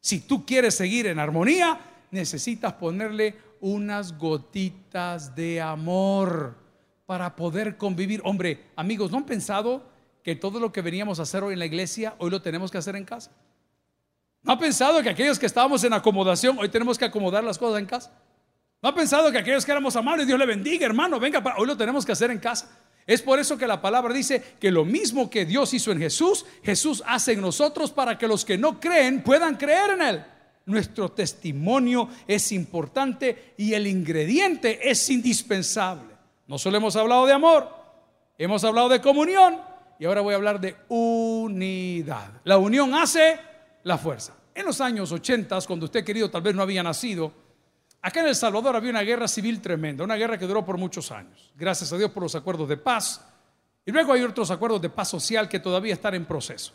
Si 0.00 0.20
tú 0.20 0.46
quieres 0.46 0.74
seguir 0.74 1.08
en 1.08 1.18
armonía, 1.18 1.78
necesitas 2.10 2.72
ponerle 2.72 3.36
unas 3.60 4.16
gotitas 4.16 5.36
de 5.36 5.60
amor 5.60 6.56
para 7.04 7.36
poder 7.36 7.76
convivir. 7.76 8.22
Hombre, 8.24 8.70
amigos, 8.74 9.10
¿no 9.10 9.18
han 9.18 9.26
pensado 9.26 9.82
que 10.24 10.36
todo 10.36 10.60
lo 10.60 10.72
que 10.72 10.80
veníamos 10.80 11.18
a 11.18 11.24
hacer 11.24 11.42
hoy 11.42 11.52
en 11.52 11.58
la 11.58 11.66
iglesia, 11.66 12.14
hoy 12.16 12.30
lo 12.30 12.40
tenemos 12.40 12.70
que 12.70 12.78
hacer 12.78 12.96
en 12.96 13.04
casa? 13.04 13.30
¿No 14.42 14.52
han 14.52 14.58
pensado 14.58 15.02
que 15.02 15.10
aquellos 15.10 15.38
que 15.38 15.44
estábamos 15.44 15.84
en 15.84 15.92
acomodación, 15.92 16.58
hoy 16.58 16.70
tenemos 16.70 16.96
que 16.96 17.04
acomodar 17.04 17.44
las 17.44 17.58
cosas 17.58 17.78
en 17.78 17.84
casa? 17.84 18.10
¿No 18.80 18.88
ha 18.88 18.94
pensado 18.94 19.32
que 19.32 19.38
aquellos 19.38 19.64
que 19.64 19.72
éramos 19.72 19.96
amables, 19.96 20.26
Dios 20.26 20.38
le 20.38 20.46
bendiga, 20.46 20.86
hermano? 20.86 21.18
Venga, 21.18 21.42
hoy 21.56 21.66
lo 21.66 21.76
tenemos 21.76 22.06
que 22.06 22.12
hacer 22.12 22.30
en 22.30 22.38
casa. 22.38 22.70
Es 23.06 23.22
por 23.22 23.38
eso 23.38 23.56
que 23.56 23.66
la 23.66 23.80
palabra 23.80 24.14
dice 24.14 24.56
que 24.60 24.70
lo 24.70 24.84
mismo 24.84 25.30
que 25.30 25.46
Dios 25.46 25.72
hizo 25.74 25.90
en 25.90 25.98
Jesús, 25.98 26.44
Jesús 26.62 27.02
hace 27.06 27.32
en 27.32 27.40
nosotros 27.40 27.90
para 27.90 28.18
que 28.18 28.28
los 28.28 28.44
que 28.44 28.58
no 28.58 28.78
creen 28.78 29.22
puedan 29.22 29.56
creer 29.56 29.90
en 29.90 30.02
Él. 30.02 30.24
Nuestro 30.66 31.10
testimonio 31.10 32.10
es 32.26 32.52
importante 32.52 33.54
y 33.56 33.72
el 33.72 33.86
ingrediente 33.86 34.90
es 34.90 35.08
indispensable. 35.08 36.14
No 36.46 36.58
solo 36.58 36.76
hemos 36.76 36.94
hablado 36.96 37.26
de 37.26 37.32
amor, 37.32 37.68
hemos 38.36 38.62
hablado 38.62 38.90
de 38.90 39.00
comunión 39.00 39.58
y 39.98 40.04
ahora 40.04 40.20
voy 40.20 40.34
a 40.34 40.36
hablar 40.36 40.60
de 40.60 40.76
unidad. 40.88 42.30
La 42.44 42.58
unión 42.58 42.94
hace 42.94 43.40
la 43.84 43.96
fuerza. 43.96 44.34
En 44.54 44.66
los 44.66 44.80
años 44.82 45.10
80, 45.10 45.58
cuando 45.66 45.86
usted 45.86 46.04
querido 46.04 46.30
tal 46.30 46.42
vez 46.42 46.54
no 46.54 46.62
había 46.62 46.82
nacido, 46.82 47.47
Acá 48.00 48.20
en 48.20 48.28
El 48.28 48.36
Salvador 48.36 48.76
había 48.76 48.90
una 48.90 49.02
guerra 49.02 49.26
civil 49.26 49.60
tremenda, 49.60 50.04
una 50.04 50.14
guerra 50.14 50.38
que 50.38 50.46
duró 50.46 50.64
por 50.64 50.78
muchos 50.78 51.10
años. 51.10 51.52
Gracias 51.56 51.92
a 51.92 51.96
Dios 51.96 52.10
por 52.10 52.22
los 52.22 52.34
acuerdos 52.34 52.68
de 52.68 52.76
paz. 52.76 53.24
Y 53.84 53.90
luego 53.90 54.12
hay 54.12 54.22
otros 54.22 54.50
acuerdos 54.50 54.80
de 54.80 54.90
paz 54.90 55.08
social 55.08 55.48
que 55.48 55.58
todavía 55.58 55.94
están 55.94 56.14
en 56.14 56.24
proceso. 56.24 56.72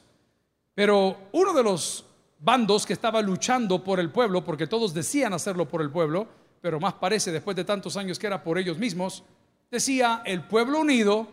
Pero 0.75 1.29
uno 1.31 1.53
de 1.53 1.63
los 1.63 2.05
bandos 2.39 2.85
que 2.85 2.93
estaba 2.93 3.21
luchando 3.21 3.83
por 3.83 3.99
el 3.99 4.09
pueblo, 4.09 4.43
porque 4.43 4.67
todos 4.67 4.93
decían 4.93 5.31
hacerlo 5.33 5.67
por 5.67 5.81
el 5.81 5.89
pueblo, 5.89 6.27
pero 6.61 6.79
más 6.79 6.93
parece 6.95 7.31
después 7.31 7.55
de 7.55 7.63
tantos 7.63 7.95
años 7.95 8.19
que 8.19 8.27
era 8.27 8.43
por 8.43 8.57
ellos 8.57 8.77
mismos, 8.77 9.23
decía 9.71 10.21
el 10.25 10.43
pueblo 10.43 10.79
unido 10.79 11.27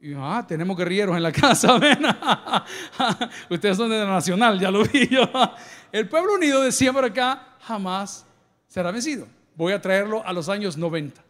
Y 0.00 0.14
ah, 0.16 0.44
tenemos 0.46 0.76
guerrilleros 0.76 1.16
en 1.16 1.22
la 1.22 1.32
casa, 1.32 1.78
Ustedes 3.50 3.76
son 3.76 3.90
de 3.90 3.98
la 3.98 4.06
Nacional, 4.06 4.58
ya 4.58 4.70
lo 4.70 4.82
vi 4.84 5.08
yo. 5.08 5.22
El 5.92 6.08
pueblo 6.08 6.34
unido 6.34 6.60
de 6.62 6.72
siempre 6.72 7.06
acá 7.06 7.56
jamás 7.60 8.26
será 8.74 8.90
vencido. 8.90 9.28
Voy 9.54 9.72
a 9.72 9.80
traerlo 9.80 10.26
a 10.26 10.32
los 10.32 10.48
años 10.48 10.76
90. 10.76 11.22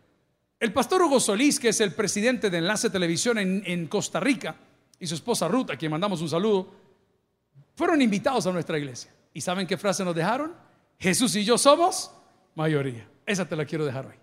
El 0.61 0.73
pastor 0.73 1.03
Hugo 1.03 1.21
Solís, 1.21 1.61
que 1.61 1.69
es 1.69 1.81
el 1.83 1.93
presidente 1.93 2.49
de 2.49 2.57
Enlace 2.57 2.89
Televisión 2.89 3.37
en, 3.37 3.87
Costa 3.87 4.19
Rica, 4.19 4.57
y 4.99 5.07
su 5.07 5.15
esposa 5.15 5.47
Ruth, 5.47 5.69
a 5.71 5.77
quien 5.77 5.91
mandamos 5.91 6.23
un 6.23 6.31
saludo, 6.31 6.73
fueron 7.75 8.01
invitados 8.01 8.47
a 8.47 8.53
nuestra 8.53 8.79
iglesia. 8.79 9.13
¿Y 9.35 9.43
saben 9.43 9.67
qué 9.67 9.77
frase 9.77 10.03
nos 10.07 10.15
dejaron? 10.15 10.55
Jesús 10.99 11.37
y 11.37 11.45
yo 11.45 11.59
somos 11.59 12.11
mayoría. 12.55 13.07
Esa 13.27 13.47
te 13.47 13.57
la 13.57 13.67
quiero 13.67 13.85
dejar 13.85 14.07
hoy. 14.07 14.15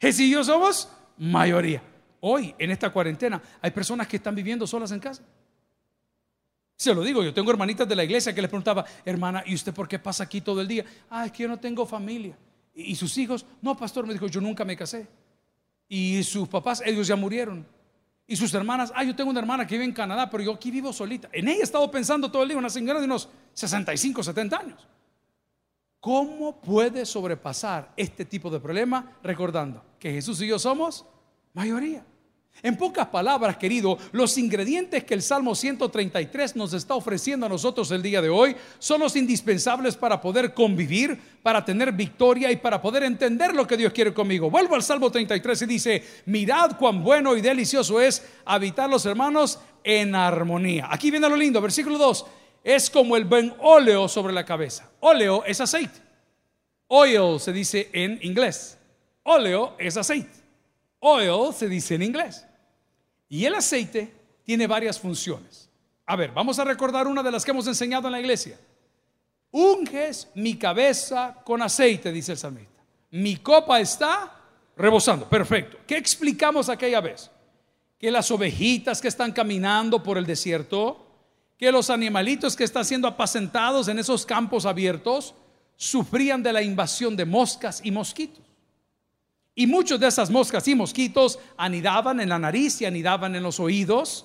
Jesús 0.00 0.22
y 0.22 0.30
yo 0.32 0.42
somos 0.42 0.88
mayoría. 1.18 1.84
Hoy, 2.18 2.52
en 2.58 2.72
esta 2.72 2.90
cuarentena, 2.90 3.40
hay 3.62 3.70
personas 3.70 4.08
que 4.08 4.16
están 4.16 4.34
viviendo 4.34 4.66
solas 4.66 4.90
en 4.90 4.98
casa. 4.98 5.22
Se 6.80 6.94
lo 6.94 7.02
digo, 7.02 7.22
yo 7.22 7.34
tengo 7.34 7.50
hermanitas 7.50 7.86
de 7.86 7.94
la 7.94 8.04
iglesia 8.04 8.34
que 8.34 8.40
les 8.40 8.48
preguntaba, 8.48 8.86
hermana, 9.04 9.44
¿y 9.44 9.54
usted 9.54 9.74
por 9.74 9.86
qué 9.86 9.98
pasa 9.98 10.24
aquí 10.24 10.40
todo 10.40 10.62
el 10.62 10.66
día? 10.66 10.82
Ah, 11.10 11.26
es 11.26 11.32
que 11.32 11.42
yo 11.42 11.48
no 11.50 11.60
tengo 11.60 11.84
familia. 11.84 12.34
¿Y 12.74 12.94
sus 12.94 13.18
hijos? 13.18 13.44
No, 13.60 13.76
pastor, 13.76 14.06
me 14.06 14.14
dijo, 14.14 14.26
yo 14.28 14.40
nunca 14.40 14.64
me 14.64 14.74
casé. 14.74 15.06
Y 15.90 16.22
sus 16.22 16.48
papás, 16.48 16.82
ellos 16.82 17.06
ya 17.06 17.16
murieron. 17.16 17.66
Y 18.26 18.34
sus 18.34 18.54
hermanas, 18.54 18.94
ah, 18.96 19.04
yo 19.04 19.14
tengo 19.14 19.28
una 19.28 19.40
hermana 19.40 19.66
que 19.66 19.74
vive 19.74 19.84
en 19.84 19.92
Canadá, 19.92 20.30
pero 20.30 20.42
yo 20.42 20.54
aquí 20.54 20.70
vivo 20.70 20.90
solita. 20.90 21.28
En 21.32 21.48
ella 21.48 21.60
he 21.60 21.64
estado 21.64 21.90
pensando 21.90 22.30
todo 22.30 22.44
el 22.44 22.48
día, 22.48 22.56
una 22.56 22.70
señora 22.70 22.98
de 22.98 23.04
unos 23.04 23.28
65, 23.52 24.22
70 24.22 24.56
años. 24.56 24.88
¿Cómo 26.00 26.62
puede 26.62 27.04
sobrepasar 27.04 27.92
este 27.94 28.24
tipo 28.24 28.48
de 28.48 28.58
problema 28.58 29.18
recordando 29.22 29.84
que 29.98 30.12
Jesús 30.12 30.40
y 30.40 30.46
yo 30.46 30.58
somos 30.58 31.04
mayoría? 31.52 32.06
En 32.62 32.76
pocas 32.76 33.06
palabras, 33.06 33.56
querido, 33.56 33.96
los 34.12 34.36
ingredientes 34.36 35.04
que 35.04 35.14
el 35.14 35.22
Salmo 35.22 35.54
133 35.54 36.56
nos 36.56 36.74
está 36.74 36.94
ofreciendo 36.94 37.46
a 37.46 37.48
nosotros 37.48 37.90
el 37.90 38.02
día 38.02 38.20
de 38.20 38.28
hoy 38.28 38.54
son 38.78 39.00
los 39.00 39.16
indispensables 39.16 39.96
para 39.96 40.20
poder 40.20 40.52
convivir, 40.52 41.18
para 41.42 41.64
tener 41.64 41.92
victoria 41.92 42.52
y 42.52 42.56
para 42.56 42.82
poder 42.82 43.04
entender 43.04 43.54
lo 43.54 43.66
que 43.66 43.78
Dios 43.78 43.94
quiere 43.94 44.12
conmigo. 44.12 44.50
Vuelvo 44.50 44.74
al 44.74 44.82
Salmo 44.82 45.10
33 45.10 45.62
y 45.62 45.66
dice, 45.66 46.04
mirad 46.26 46.76
cuán 46.76 47.02
bueno 47.02 47.34
y 47.34 47.40
delicioso 47.40 47.98
es 47.98 48.22
habitar 48.44 48.90
los 48.90 49.06
hermanos 49.06 49.58
en 49.82 50.14
armonía. 50.14 50.88
Aquí 50.90 51.10
viene 51.10 51.30
lo 51.30 51.36
lindo, 51.36 51.62
versículo 51.62 51.96
2, 51.96 52.26
es 52.62 52.90
como 52.90 53.16
el 53.16 53.24
buen 53.24 53.54
óleo 53.60 54.06
sobre 54.06 54.34
la 54.34 54.44
cabeza. 54.44 54.90
Óleo 55.00 55.44
es 55.46 55.62
aceite. 55.62 55.98
Oil 56.88 57.40
se 57.40 57.52
dice 57.52 57.88
en 57.92 58.18
inglés. 58.22 58.76
Óleo 59.22 59.76
es 59.78 59.96
aceite. 59.96 60.39
Oil 61.00 61.52
se 61.54 61.68
dice 61.68 61.94
en 61.94 62.02
inglés. 62.02 62.46
Y 63.28 63.44
el 63.44 63.54
aceite 63.54 64.12
tiene 64.44 64.66
varias 64.66 64.98
funciones. 64.98 65.68
A 66.06 66.16
ver, 66.16 66.32
vamos 66.32 66.58
a 66.58 66.64
recordar 66.64 67.06
una 67.06 67.22
de 67.22 67.30
las 67.30 67.44
que 67.44 67.50
hemos 67.50 67.66
enseñado 67.66 68.08
en 68.08 68.12
la 68.12 68.20
iglesia. 68.20 68.58
Unges 69.52 70.28
mi 70.34 70.56
cabeza 70.56 71.36
con 71.44 71.62
aceite, 71.62 72.12
dice 72.12 72.32
el 72.32 72.38
salmista. 72.38 72.82
Mi 73.10 73.36
copa 73.36 73.80
está 73.80 74.40
rebosando. 74.76 75.28
Perfecto. 75.28 75.78
¿Qué 75.86 75.96
explicamos 75.96 76.68
aquella 76.68 77.00
vez? 77.00 77.30
Que 77.98 78.10
las 78.10 78.30
ovejitas 78.30 79.00
que 79.00 79.08
están 79.08 79.32
caminando 79.32 80.02
por 80.02 80.18
el 80.18 80.26
desierto, 80.26 81.06
que 81.58 81.72
los 81.72 81.90
animalitos 81.90 82.56
que 82.56 82.64
están 82.64 82.84
siendo 82.84 83.06
apacentados 83.06 83.88
en 83.88 83.98
esos 83.98 84.24
campos 84.26 84.66
abiertos, 84.66 85.34
sufrían 85.76 86.42
de 86.42 86.52
la 86.52 86.62
invasión 86.62 87.16
de 87.16 87.24
moscas 87.24 87.80
y 87.84 87.90
mosquitos. 87.90 88.49
Y 89.60 89.66
muchos 89.66 90.00
de 90.00 90.06
esas 90.06 90.30
moscas 90.30 90.66
y 90.68 90.74
mosquitos 90.74 91.38
anidaban 91.58 92.18
en 92.18 92.30
la 92.30 92.38
nariz 92.38 92.80
y 92.80 92.86
anidaban 92.86 93.36
en 93.36 93.42
los 93.42 93.60
oídos 93.60 94.24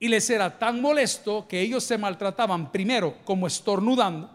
y 0.00 0.08
les 0.08 0.28
era 0.28 0.58
tan 0.58 0.80
molesto 0.80 1.46
que 1.46 1.60
ellos 1.60 1.84
se 1.84 1.98
maltrataban 1.98 2.72
primero 2.72 3.14
como 3.24 3.46
estornudando. 3.46 4.28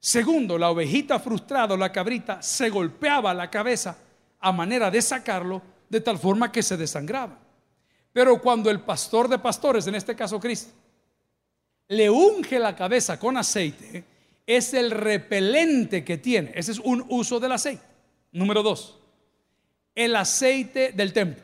Segundo, 0.00 0.58
la 0.58 0.70
ovejita 0.70 1.20
frustrada, 1.20 1.76
la 1.76 1.92
cabrita, 1.92 2.42
se 2.42 2.68
golpeaba 2.68 3.32
la 3.32 3.48
cabeza 3.48 3.96
a 4.40 4.50
manera 4.50 4.90
de 4.90 5.00
sacarlo 5.00 5.62
de 5.88 6.00
tal 6.00 6.18
forma 6.18 6.50
que 6.50 6.64
se 6.64 6.76
desangraba. 6.76 7.38
Pero 8.12 8.42
cuando 8.42 8.70
el 8.70 8.80
pastor 8.80 9.28
de 9.28 9.38
pastores, 9.38 9.86
en 9.86 9.94
este 9.94 10.16
caso 10.16 10.40
Cristo, 10.40 10.72
le 11.86 12.10
unge 12.10 12.58
la 12.58 12.74
cabeza 12.74 13.20
con 13.20 13.36
aceite, 13.36 14.04
es 14.44 14.74
el 14.74 14.90
repelente 14.90 16.02
que 16.02 16.18
tiene. 16.18 16.50
Ese 16.56 16.72
es 16.72 16.80
un 16.80 17.06
uso 17.08 17.38
del 17.38 17.52
aceite. 17.52 17.84
Número 18.32 18.64
dos, 18.64 18.99
el 19.94 20.16
aceite 20.16 20.92
del 20.92 21.12
templo. 21.12 21.42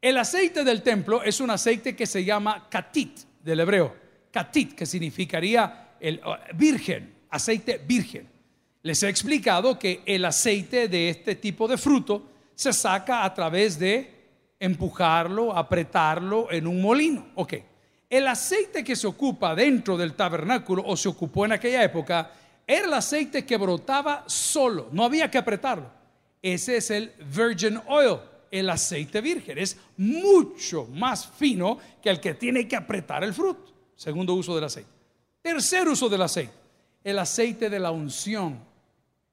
El 0.00 0.18
aceite 0.18 0.62
del 0.64 0.82
templo 0.82 1.22
es 1.22 1.40
un 1.40 1.50
aceite 1.50 1.96
que 1.96 2.06
se 2.06 2.24
llama 2.24 2.68
katit 2.68 3.20
del 3.42 3.60
hebreo. 3.60 3.94
Katit, 4.30 4.74
que 4.74 4.86
significaría 4.86 5.96
el 5.98 6.20
uh, 6.24 6.56
virgen, 6.56 7.14
aceite 7.30 7.80
virgen. 7.86 8.28
Les 8.82 9.02
he 9.02 9.08
explicado 9.08 9.78
que 9.78 10.02
el 10.06 10.24
aceite 10.24 10.88
de 10.88 11.08
este 11.08 11.34
tipo 11.34 11.66
de 11.66 11.78
fruto 11.78 12.30
se 12.54 12.72
saca 12.72 13.24
a 13.24 13.34
través 13.34 13.78
de 13.78 14.14
empujarlo, 14.60 15.56
apretarlo 15.56 16.52
en 16.52 16.66
un 16.66 16.80
molino. 16.80 17.28
Ok. 17.34 17.54
El 18.08 18.28
aceite 18.28 18.84
que 18.84 18.94
se 18.94 19.06
ocupa 19.06 19.54
dentro 19.54 19.96
del 19.96 20.14
tabernáculo 20.14 20.84
o 20.86 20.96
se 20.96 21.08
ocupó 21.08 21.44
en 21.44 21.52
aquella 21.52 21.82
época 21.82 22.30
era 22.66 22.86
el 22.86 22.94
aceite 22.94 23.44
que 23.44 23.56
brotaba 23.56 24.24
solo, 24.26 24.88
no 24.92 25.04
había 25.04 25.30
que 25.30 25.38
apretarlo. 25.38 25.95
Ese 26.46 26.76
es 26.76 26.92
el 26.92 27.12
virgin 27.34 27.80
oil, 27.88 28.18
el 28.52 28.70
aceite 28.70 29.20
virgen. 29.20 29.58
Es 29.58 29.76
mucho 29.96 30.86
más 30.92 31.26
fino 31.26 31.76
que 32.00 32.08
el 32.08 32.20
que 32.20 32.34
tiene 32.34 32.68
que 32.68 32.76
apretar 32.76 33.24
el 33.24 33.34
fruto. 33.34 33.72
Segundo 33.96 34.32
uso 34.32 34.54
del 34.54 34.62
aceite. 34.62 34.88
Tercer 35.42 35.88
uso 35.88 36.08
del 36.08 36.22
aceite, 36.22 36.54
el 37.02 37.18
aceite 37.18 37.68
de 37.68 37.80
la 37.80 37.90
unción. 37.90 38.60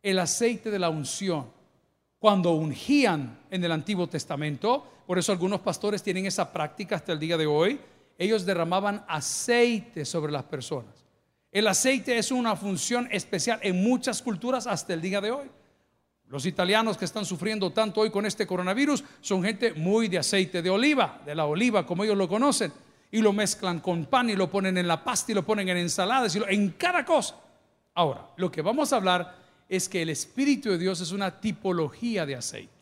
El 0.02 0.18
aceite 0.18 0.72
de 0.72 0.80
la 0.80 0.90
unción. 0.90 1.52
Cuando 2.18 2.54
ungían 2.54 3.38
en 3.52 3.64
el 3.64 3.72
Antiguo 3.72 4.08
Testamento, 4.08 4.84
por 5.06 5.20
eso 5.20 5.32
algunos 5.32 5.62
pastores 5.62 6.02
tienen 6.02 6.26
esa 6.26 6.52
práctica 6.52 6.96
hasta 6.96 7.12
el 7.12 7.20
día 7.20 7.38
de 7.38 7.46
hoy, 7.46 7.80
ellos 8.18 8.44
derramaban 8.44 9.06
aceite 9.08 10.04
sobre 10.04 10.32
las 10.32 10.46
personas. 10.46 11.06
El 11.52 11.68
aceite 11.68 12.18
es 12.18 12.32
una 12.32 12.56
función 12.56 13.08
especial 13.12 13.60
en 13.62 13.84
muchas 13.84 14.20
culturas 14.20 14.66
hasta 14.66 14.96
el 14.96 15.02
día 15.02 15.22
de 15.22 15.30
hoy. 15.30 15.48
Los 16.28 16.46
italianos 16.46 16.98
que 16.98 17.06
están 17.06 17.26
sufriendo 17.26 17.72
tanto 17.72 18.02
hoy 18.02 18.10
con 18.10 18.26
este 18.26 18.48
coronavirus 18.48 19.04
son 19.22 19.44
gente 19.44 19.74
muy 19.74 20.08
de 20.08 20.18
aceite 20.18 20.62
de 20.62 20.70
oliva, 20.70 21.22
de 21.26 21.36
la 21.36 21.46
oliva 21.46 21.86
como 21.86 22.04
ellos 22.04 22.18
lo 22.18 22.28
conocen, 22.28 22.72
y 23.12 23.22
lo 23.22 23.32
mezclan 23.32 23.80
con 23.80 24.06
pan 24.06 24.30
y 24.32 24.36
lo 24.36 24.50
ponen 24.50 24.78
en 24.78 24.88
la 24.88 25.04
pasta 25.04 25.32
y 25.32 25.36
lo 25.36 25.46
ponen 25.46 25.70
en 25.70 25.78
ensaladas 25.78 26.36
y 26.36 26.42
en 26.48 26.72
cada 26.72 27.06
cosa. 27.06 27.36
Ahora, 27.94 28.28
lo 28.38 28.52
que 28.52 28.64
vamos 28.64 28.92
a 28.92 28.96
hablar 28.96 29.36
es 29.70 29.88
que 29.88 30.02
el 30.02 30.10
Espíritu 30.10 30.72
de 30.72 30.80
Dios 30.80 31.00
es 31.00 31.12
una 31.12 31.40
tipología 31.40 32.26
de 32.26 32.36
aceite. 32.36 32.74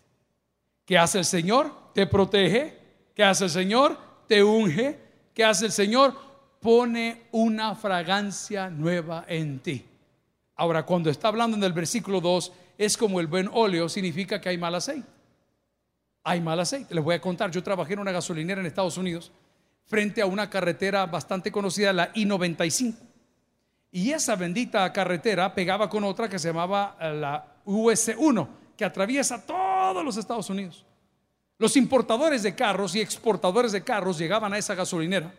¿Qué 0.85 0.97
hace 0.97 1.19
el 1.19 1.25
Señor? 1.25 1.71
Te 1.93 2.07
protege. 2.07 2.77
¿Qué 3.13 3.23
hace 3.23 3.45
el 3.45 3.49
Señor? 3.49 3.97
Te 4.27 4.41
unge. 4.41 4.99
¿Qué 5.33 5.43
hace 5.43 5.65
el 5.65 5.71
Señor? 5.71 6.15
Pone 6.61 7.23
una 7.31 7.75
fragancia 7.75 8.69
nueva 8.69 9.25
en 9.27 9.59
ti. 9.59 9.85
Ahora, 10.55 10.85
cuando 10.85 11.09
está 11.09 11.27
hablando 11.27 11.57
en 11.57 11.63
el 11.63 11.73
versículo 11.73 12.21
2, 12.21 12.51
es 12.81 12.97
como 12.97 13.19
el 13.19 13.27
buen 13.27 13.47
óleo, 13.53 13.87
significa 13.87 14.41
que 14.41 14.49
hay 14.49 14.57
mal 14.57 14.73
aceite. 14.73 15.07
Hay 16.23 16.41
mal 16.41 16.59
aceite. 16.59 16.95
Les 16.95 17.03
voy 17.03 17.13
a 17.13 17.21
contar, 17.21 17.51
yo 17.51 17.61
trabajé 17.61 17.93
en 17.93 17.99
una 17.99 18.11
gasolinera 18.11 18.59
en 18.59 18.65
Estados 18.65 18.97
Unidos 18.97 19.31
frente 19.85 20.19
a 20.19 20.25
una 20.25 20.49
carretera 20.49 21.05
bastante 21.05 21.51
conocida, 21.51 21.93
la 21.93 22.09
I-95. 22.15 22.95
Y 23.91 24.09
esa 24.09 24.35
bendita 24.35 24.91
carretera 24.91 25.53
pegaba 25.53 25.87
con 25.89 26.03
otra 26.03 26.27
que 26.27 26.39
se 26.39 26.47
llamaba 26.47 26.97
eh, 26.99 27.13
la 27.13 27.45
US-1, 27.65 28.47
que 28.75 28.83
atraviesa 28.83 29.45
todos 29.45 30.03
los 30.03 30.17
Estados 30.17 30.49
Unidos. 30.49 30.83
Los 31.59 31.77
importadores 31.77 32.41
de 32.41 32.55
carros 32.55 32.95
y 32.95 32.99
exportadores 32.99 33.73
de 33.73 33.83
carros 33.83 34.17
llegaban 34.17 34.53
a 34.53 34.57
esa 34.57 34.73
gasolinera 34.73 35.31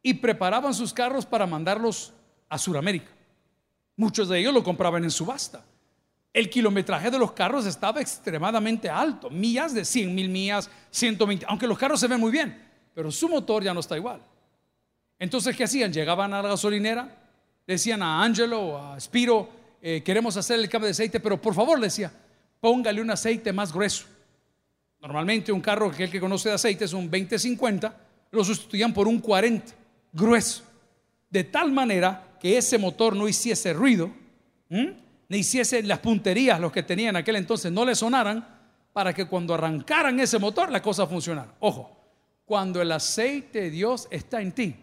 y 0.00 0.14
preparaban 0.14 0.74
sus 0.74 0.92
carros 0.92 1.26
para 1.26 1.44
mandarlos 1.44 2.12
a 2.48 2.56
Sudamérica. 2.56 3.10
Muchos 3.96 4.28
de 4.28 4.38
ellos 4.38 4.54
lo 4.54 4.62
compraban 4.62 5.02
en 5.02 5.10
subasta 5.10 5.64
el 6.32 6.48
kilometraje 6.48 7.10
de 7.10 7.18
los 7.18 7.32
carros 7.32 7.66
estaba 7.66 8.00
extremadamente 8.00 8.88
alto, 8.88 9.28
millas 9.28 9.74
de 9.74 9.84
100 9.84 10.14
mil 10.14 10.28
millas, 10.28 10.70
120, 10.90 11.44
aunque 11.48 11.66
los 11.66 11.78
carros 11.78 12.00
se 12.00 12.08
ven 12.08 12.20
muy 12.20 12.32
bien, 12.32 12.56
pero 12.94 13.10
su 13.10 13.28
motor 13.28 13.62
ya 13.62 13.74
no 13.74 13.80
está 13.80 13.96
igual. 13.96 14.20
Entonces, 15.18 15.56
¿qué 15.56 15.64
hacían? 15.64 15.92
Llegaban 15.92 16.32
a 16.32 16.42
la 16.42 16.48
gasolinera, 16.48 17.08
decían 17.66 18.02
a 18.02 18.22
Angelo 18.24 18.78
a 18.78 18.98
Spiro, 18.98 19.48
eh, 19.80 20.02
queremos 20.02 20.36
hacer 20.36 20.58
el 20.58 20.68
cambio 20.68 20.86
de 20.86 20.92
aceite, 20.92 21.20
pero 21.20 21.40
por 21.40 21.54
favor, 21.54 21.78
le 21.78 21.86
decía, 21.86 22.12
póngale 22.60 23.02
un 23.02 23.10
aceite 23.10 23.52
más 23.52 23.72
grueso. 23.72 24.06
Normalmente 25.00 25.52
un 25.52 25.60
carro 25.60 25.90
que 25.90 26.04
el 26.04 26.10
que 26.10 26.20
conoce 26.20 26.48
de 26.48 26.54
aceite 26.54 26.84
es 26.86 26.92
un 26.92 27.10
20-50, 27.10 27.92
lo 28.30 28.44
sustituían 28.44 28.94
por 28.94 29.06
un 29.06 29.18
40 29.20 29.74
grueso, 30.12 30.62
de 31.28 31.44
tal 31.44 31.72
manera 31.72 32.36
que 32.40 32.56
ese 32.56 32.78
motor 32.78 33.16
no 33.16 33.28
hiciese 33.28 33.72
ruido 33.72 34.10
ni 35.28 35.38
hiciese 35.38 35.82
las 35.82 35.98
punterías 35.98 36.60
los 36.60 36.72
que 36.72 36.82
tenían 36.82 37.10
en 37.10 37.16
aquel 37.16 37.36
entonces 37.36 37.72
no 37.72 37.84
le 37.84 37.94
sonaran 37.94 38.46
para 38.92 39.14
que 39.14 39.26
cuando 39.26 39.54
arrancaran 39.54 40.18
ese 40.20 40.38
motor 40.38 40.70
la 40.70 40.82
cosa 40.82 41.06
funcionara. 41.06 41.54
Ojo, 41.60 41.90
cuando 42.44 42.82
el 42.82 42.92
aceite 42.92 43.62
de 43.62 43.70
Dios 43.70 44.08
está 44.10 44.42
en 44.42 44.52
ti, 44.52 44.76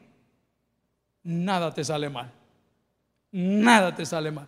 nada 1.24 1.74
te 1.74 1.84
sale 1.84 2.10
mal. 2.10 2.32
Nada 3.32 3.96
te 3.96 4.06
sale 4.06 4.32
mal. 4.32 4.48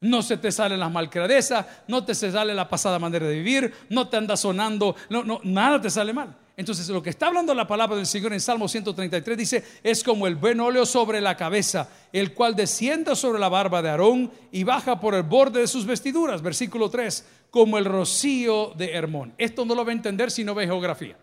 No 0.00 0.20
se 0.20 0.36
te 0.36 0.52
salen 0.52 0.80
las 0.80 0.90
malcradezas, 0.90 1.64
no 1.88 2.04
te 2.04 2.14
se 2.14 2.30
sale 2.30 2.52
la 2.54 2.68
pasada 2.68 2.98
manera 2.98 3.26
de 3.26 3.36
vivir, 3.36 3.72
no 3.88 4.08
te 4.08 4.16
anda 4.16 4.36
sonando, 4.36 4.96
no, 5.08 5.24
no, 5.24 5.40
nada 5.44 5.80
te 5.80 5.88
sale 5.88 6.12
mal. 6.12 6.36
Entonces, 6.56 6.88
lo 6.88 7.02
que 7.02 7.10
está 7.10 7.26
hablando 7.26 7.52
la 7.52 7.66
palabra 7.66 7.96
del 7.96 8.06
Señor 8.06 8.32
en 8.32 8.40
Salmo 8.40 8.68
133 8.68 9.36
dice, 9.36 9.64
es 9.82 10.04
como 10.04 10.26
el 10.26 10.36
buen 10.36 10.60
óleo 10.60 10.86
sobre 10.86 11.20
la 11.20 11.36
cabeza, 11.36 11.88
el 12.12 12.32
cual 12.32 12.54
desciende 12.54 13.16
sobre 13.16 13.40
la 13.40 13.48
barba 13.48 13.82
de 13.82 13.90
Aarón 13.90 14.30
y 14.52 14.62
baja 14.62 15.00
por 15.00 15.14
el 15.14 15.24
borde 15.24 15.60
de 15.60 15.66
sus 15.66 15.84
vestiduras. 15.84 16.42
Versículo 16.42 16.88
3, 16.88 17.24
como 17.50 17.76
el 17.76 17.84
rocío 17.84 18.72
de 18.76 18.92
Hermón. 18.92 19.34
Esto 19.36 19.64
no 19.64 19.74
lo 19.74 19.84
va 19.84 19.90
a 19.90 19.94
entender 19.94 20.30
si 20.30 20.44
no 20.44 20.54
ve 20.54 20.66
geografía. 20.66 21.16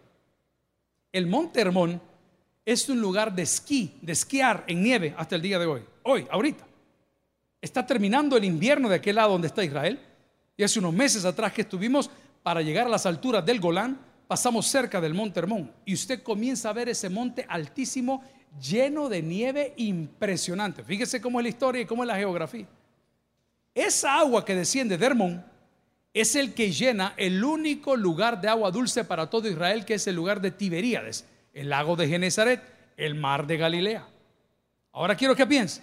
El 1.13 1.28
monte 1.28 1.62
Hermón 1.62 2.02
es 2.65 2.89
un 2.89 3.00
lugar 3.00 3.34
de 3.34 3.44
esquí, 3.44 3.98
de 4.02 4.12
esquiar 4.13 4.65
en 4.67 4.84
nieve 4.84 5.15
hasta 5.17 5.36
el 5.36 5.41
día 5.41 5.60
de 5.60 5.65
hoy. 5.65 5.82
Hoy, 6.04 6.28
ahorita. 6.30 6.65
Está 7.62 7.86
terminando 7.86 8.36
el 8.36 8.44
invierno 8.44 8.89
de 8.89 8.96
aquel 8.96 9.15
lado 9.15 9.32
donde 9.32 9.48
está 9.48 9.63
Israel. 9.63 10.00
Y 10.58 10.63
hace 10.63 10.80
unos 10.80 10.94
meses 10.94 11.24
atrás 11.24 11.54
que 11.54 11.62
estuvimos 11.62 12.10
para 12.44 12.62
llegar 12.62 12.88
a 12.88 12.89
las 12.89 13.06
alturas 13.06 13.46
del 13.46 13.60
Golán, 13.60 14.00
pasamos 14.32 14.65
cerca 14.65 15.02
del 15.02 15.13
monte 15.13 15.41
Hermón. 15.41 15.70
Y 15.84 15.94
usted 15.94 16.24
comienza 16.24 16.70
a 16.70 16.74
ver 16.74 16.88
ese 16.88 17.10
monte 17.10 17.46
altísimo, 17.50 18.24
lleno 18.62 19.10
de 19.10 19.22
nieve 19.22 19.74
impresionante. 19.76 20.86
Fíjese 20.86 21.20
cómo 21.20 21.41
es 21.41 21.44
la 21.44 21.50
historia 21.50 21.82
y 21.82 21.86
cómo 21.86 22.04
es 22.04 22.08
la 22.08 22.15
geografía. 22.15 22.65
Esa 23.76 24.17
agua 24.17 24.46
que 24.46 24.56
desciende 24.56 24.98
de 24.98 25.06
Hermón 25.06 25.46
es 26.13 26.38
el 26.38 26.54
que 26.54 26.72
llena 26.72 27.13
el 27.17 27.44
único 27.44 27.98
lugar 27.98 28.39
de 28.39 28.48
agua 28.48 28.72
dulce 28.72 29.04
para 29.04 29.30
todo 29.30 29.50
Israel, 29.50 29.84
que 29.84 29.96
es 29.96 30.08
el 30.08 30.15
lugar 30.15 30.39
de 30.39 30.52
Tiberíades, 30.52 31.26
el 31.54 31.67
lago 31.67 31.98
de 31.98 32.08
Genezaret, 32.08 32.62
el 32.96 33.15
mar 33.15 33.46
de 33.46 33.58
Galilea. 33.58 34.08
Ahora 34.94 35.17
quiero 35.17 35.36
que 35.36 35.46
piense 35.46 35.82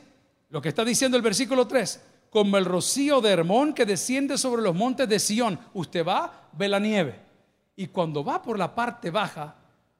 lo 0.48 0.62
que 0.62 0.70
está 0.70 0.86
diciendo 0.86 1.18
el 1.18 1.22
versículo 1.22 1.66
3, 1.66 2.00
como 2.30 2.56
el 2.56 2.64
rocío 2.64 3.20
de 3.20 3.28
Hermón 3.28 3.74
que 3.74 3.84
desciende 3.84 4.38
sobre 4.38 4.62
los 4.62 4.74
montes 4.74 5.06
de 5.06 5.18
Sión. 5.18 5.60
Usted 5.74 6.02
va, 6.02 6.48
ve 6.54 6.66
la 6.66 6.80
nieve. 6.80 7.27
Y 7.78 7.86
cuando 7.86 8.24
va 8.24 8.42
por 8.42 8.58
la 8.58 8.74
parte 8.74 9.08
baja, 9.08 9.54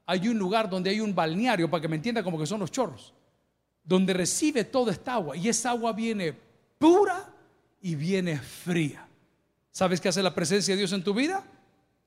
hay 0.04 0.26
un 0.26 0.36
lugar 0.36 0.68
donde 0.68 0.90
hay 0.90 1.00
un 1.00 1.14
balneario, 1.14 1.70
para 1.70 1.80
que 1.80 1.86
me 1.86 1.94
entienda 1.94 2.24
como 2.24 2.36
que 2.36 2.44
son 2.44 2.58
los 2.58 2.72
chorros, 2.72 3.14
donde 3.84 4.12
recibe 4.12 4.64
toda 4.64 4.90
esta 4.90 5.14
agua. 5.14 5.36
Y 5.36 5.48
esa 5.48 5.70
agua 5.70 5.92
viene 5.92 6.36
pura 6.76 7.32
y 7.80 7.94
viene 7.94 8.36
fría. 8.36 9.06
¿Sabes 9.70 10.00
qué 10.00 10.08
hace 10.08 10.24
la 10.24 10.34
presencia 10.34 10.74
de 10.74 10.78
Dios 10.78 10.92
en 10.92 11.04
tu 11.04 11.14
vida? 11.14 11.44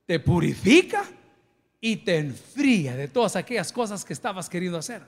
Te 0.06 0.20
purifica 0.20 1.06
y 1.80 1.96
te 1.96 2.18
enfría 2.18 2.98
de 2.98 3.08
todas 3.08 3.38
aquellas 3.38 3.72
cosas 3.72 4.04
que 4.04 4.12
estabas 4.12 4.50
queriendo 4.50 4.78
hacer. 4.78 5.04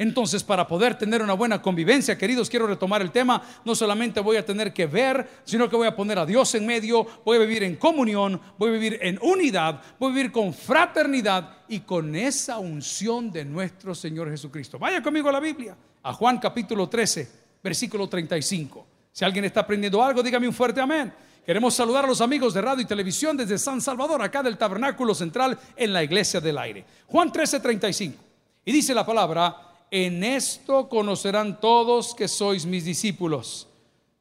Entonces, 0.00 0.42
para 0.42 0.66
poder 0.66 0.96
tener 0.96 1.20
una 1.20 1.34
buena 1.34 1.60
convivencia, 1.60 2.16
queridos, 2.16 2.48
quiero 2.48 2.66
retomar 2.66 3.02
el 3.02 3.10
tema. 3.10 3.42
No 3.66 3.74
solamente 3.74 4.20
voy 4.20 4.38
a 4.38 4.46
tener 4.46 4.72
que 4.72 4.86
ver, 4.86 5.28
sino 5.44 5.68
que 5.68 5.76
voy 5.76 5.86
a 5.86 5.94
poner 5.94 6.18
a 6.18 6.24
Dios 6.24 6.54
en 6.54 6.64
medio, 6.64 7.06
voy 7.22 7.36
a 7.36 7.40
vivir 7.40 7.64
en 7.64 7.76
comunión, 7.76 8.40
voy 8.56 8.70
a 8.70 8.72
vivir 8.72 8.98
en 9.02 9.18
unidad, 9.20 9.82
voy 9.98 10.10
a 10.10 10.14
vivir 10.14 10.32
con 10.32 10.54
fraternidad 10.54 11.58
y 11.68 11.80
con 11.80 12.16
esa 12.16 12.58
unción 12.58 13.30
de 13.30 13.44
nuestro 13.44 13.94
Señor 13.94 14.30
Jesucristo. 14.30 14.78
Vaya 14.78 15.02
conmigo 15.02 15.28
a 15.28 15.32
la 15.32 15.40
Biblia, 15.40 15.76
a 16.02 16.14
Juan 16.14 16.38
capítulo 16.38 16.88
13, 16.88 17.30
versículo 17.62 18.08
35. 18.08 18.86
Si 19.12 19.22
alguien 19.22 19.44
está 19.44 19.60
aprendiendo 19.60 20.02
algo, 20.02 20.22
dígame 20.22 20.48
un 20.48 20.54
fuerte 20.54 20.80
amén. 20.80 21.12
Queremos 21.44 21.74
saludar 21.74 22.06
a 22.06 22.08
los 22.08 22.22
amigos 22.22 22.54
de 22.54 22.62
radio 22.62 22.80
y 22.80 22.86
televisión 22.86 23.36
desde 23.36 23.58
San 23.58 23.82
Salvador, 23.82 24.22
acá 24.22 24.42
del 24.42 24.56
Tabernáculo 24.56 25.14
Central 25.14 25.58
en 25.76 25.92
la 25.92 26.02
Iglesia 26.02 26.40
del 26.40 26.56
Aire. 26.56 26.86
Juan 27.06 27.30
13:35. 27.30 28.14
Y 28.64 28.72
dice 28.72 28.94
la 28.94 29.04
palabra, 29.04 29.69
en 29.90 30.22
esto 30.22 30.88
conocerán 30.88 31.60
todos 31.60 32.14
que 32.14 32.28
sois 32.28 32.66
mis 32.66 32.84
discípulos. 32.84 33.66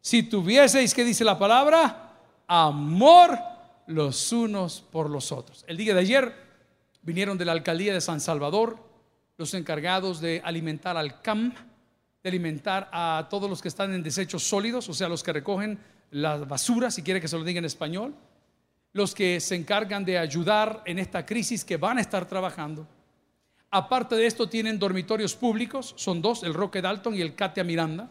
Si 0.01 0.23
tuvieseis, 0.23 0.93
que 0.93 1.03
dice 1.03 1.23
la 1.23 1.37
palabra? 1.37 2.15
Amor 2.47 3.37
los 3.87 4.31
unos 4.31 4.81
por 4.91 5.09
los 5.09 5.31
otros. 5.31 5.63
El 5.67 5.77
día 5.77 5.93
de 5.93 5.99
ayer 5.99 6.33
vinieron 7.01 7.37
de 7.37 7.45
la 7.45 7.51
alcaldía 7.51 7.93
de 7.93 8.01
San 8.01 8.19
Salvador 8.19 8.77
los 9.37 9.53
encargados 9.53 10.19
de 10.19 10.41
alimentar 10.43 10.97
al 10.97 11.21
CAM, 11.21 11.53
de 12.21 12.29
alimentar 12.29 12.89
a 12.91 13.27
todos 13.29 13.49
los 13.49 13.61
que 13.61 13.69
están 13.69 13.93
en 13.93 14.03
desechos 14.03 14.43
sólidos, 14.43 14.89
o 14.89 14.93
sea, 14.93 15.07
los 15.07 15.23
que 15.23 15.31
recogen 15.31 15.79
la 16.11 16.37
basura, 16.37 16.91
si 16.91 17.03
quiere 17.03 17.21
que 17.21 17.27
se 17.27 17.37
lo 17.37 17.43
diga 17.43 17.59
en 17.59 17.65
español, 17.65 18.13
los 18.91 19.15
que 19.15 19.39
se 19.39 19.55
encargan 19.55 20.03
de 20.03 20.17
ayudar 20.17 20.81
en 20.85 20.99
esta 20.99 21.25
crisis 21.25 21.63
que 21.63 21.77
van 21.77 21.99
a 21.99 22.01
estar 22.01 22.25
trabajando. 22.25 22.87
Aparte 23.71 24.15
de 24.15 24.25
esto 24.25 24.49
tienen 24.49 24.79
dormitorios 24.79 25.35
públicos, 25.35 25.93
son 25.95 26.21
dos, 26.21 26.43
el 26.43 26.53
Roque 26.53 26.81
Dalton 26.81 27.15
y 27.15 27.21
el 27.21 27.35
Katia 27.35 27.63
Miranda. 27.63 28.09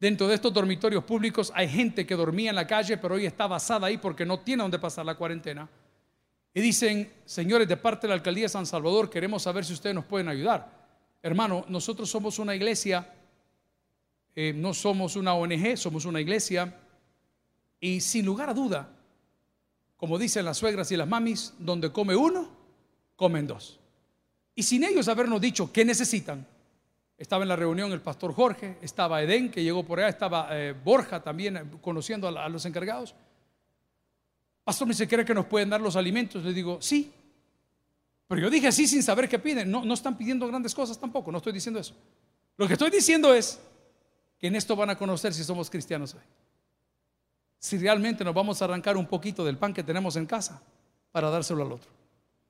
Dentro 0.00 0.26
de 0.26 0.34
estos 0.34 0.52
dormitorios 0.52 1.04
públicos 1.04 1.52
hay 1.54 1.68
gente 1.68 2.06
que 2.06 2.16
dormía 2.16 2.50
en 2.50 2.56
la 2.56 2.66
calle, 2.66 2.96
pero 2.96 3.14
hoy 3.14 3.26
está 3.26 3.46
basada 3.46 3.86
ahí 3.86 3.98
porque 3.98 4.26
no 4.26 4.40
tiene 4.40 4.62
donde 4.62 4.78
pasar 4.78 5.06
la 5.06 5.14
cuarentena. 5.14 5.68
Y 6.52 6.60
dicen, 6.60 7.12
señores, 7.24 7.68
de 7.68 7.76
parte 7.76 8.06
de 8.06 8.08
la 8.08 8.14
Alcaldía 8.14 8.44
de 8.44 8.48
San 8.48 8.66
Salvador, 8.66 9.08
queremos 9.08 9.42
saber 9.42 9.64
si 9.64 9.72
ustedes 9.72 9.94
nos 9.94 10.06
pueden 10.06 10.28
ayudar. 10.28 10.80
Hermano, 11.22 11.64
nosotros 11.68 12.10
somos 12.10 12.38
una 12.38 12.54
iglesia, 12.54 13.14
eh, 14.34 14.52
no 14.56 14.74
somos 14.74 15.16
una 15.16 15.34
ONG, 15.34 15.76
somos 15.76 16.04
una 16.06 16.20
iglesia 16.20 16.74
y 17.78 18.00
sin 18.00 18.24
lugar 18.24 18.48
a 18.50 18.54
duda, 18.54 18.88
como 19.96 20.18
dicen 20.18 20.44
las 20.44 20.56
suegras 20.56 20.90
y 20.92 20.96
las 20.96 21.06
mamis, 21.06 21.54
donde 21.58 21.92
come 21.92 22.16
uno, 22.16 22.48
comen 23.16 23.46
dos. 23.46 23.79
Y 24.54 24.62
sin 24.62 24.84
ellos 24.84 25.08
habernos 25.08 25.40
dicho 25.40 25.72
qué 25.72 25.84
necesitan, 25.84 26.46
estaba 27.16 27.44
en 27.44 27.48
la 27.48 27.56
reunión 27.56 27.92
el 27.92 28.00
pastor 28.00 28.34
Jorge, 28.34 28.78
estaba 28.82 29.22
Edén, 29.22 29.50
que 29.50 29.62
llegó 29.62 29.84
por 29.84 29.98
allá, 29.98 30.08
estaba 30.08 30.48
eh, 30.52 30.72
Borja 30.72 31.22
también 31.22 31.56
eh, 31.56 31.64
conociendo 31.80 32.28
a, 32.28 32.48
los 32.48 32.64
encargados. 32.64 33.14
Pastor, 34.64 34.86
me 34.86 34.92
dice, 34.92 35.08
¿cree 35.08 35.24
que 35.24 35.34
nos 35.34 35.46
pueden 35.46 35.70
dar 35.70 35.80
los 35.80 35.96
alimentos? 35.96 36.42
Le 36.44 36.52
digo, 36.52 36.78
sí. 36.80 37.12
Pero 38.26 38.42
yo 38.42 38.50
dije 38.50 38.68
así 38.68 38.86
sin 38.86 39.02
saber 39.02 39.28
qué 39.28 39.38
piden. 39.38 39.70
No, 39.70 39.84
no 39.84 39.94
están 39.94 40.16
pidiendo 40.16 40.46
grandes 40.46 40.74
cosas 40.74 40.98
tampoco, 40.98 41.30
no 41.30 41.38
estoy 41.38 41.52
diciendo 41.52 41.80
eso. 41.80 41.94
Lo 42.56 42.66
que 42.66 42.74
estoy 42.74 42.90
diciendo 42.90 43.34
es 43.34 43.60
que 44.38 44.46
en 44.46 44.56
esto 44.56 44.76
van 44.76 44.90
a 44.90 44.96
conocer 44.96 45.34
si 45.34 45.44
somos 45.44 45.68
cristianos 45.68 46.14
hoy 46.14 46.22
si 47.60 47.76
realmente 47.76 48.24
nos 48.24 48.34
vamos 48.34 48.60
a 48.60 48.64
arrancar 48.64 48.96
un 48.96 49.06
poquito 49.06 49.44
del 49.44 49.58
pan 49.58 49.74
que 49.74 49.84
tenemos 49.84 50.16
en 50.16 50.24
casa 50.24 50.60
para 51.12 51.28
dárselo 51.28 51.62
al 51.62 51.72
otro. 51.72 51.90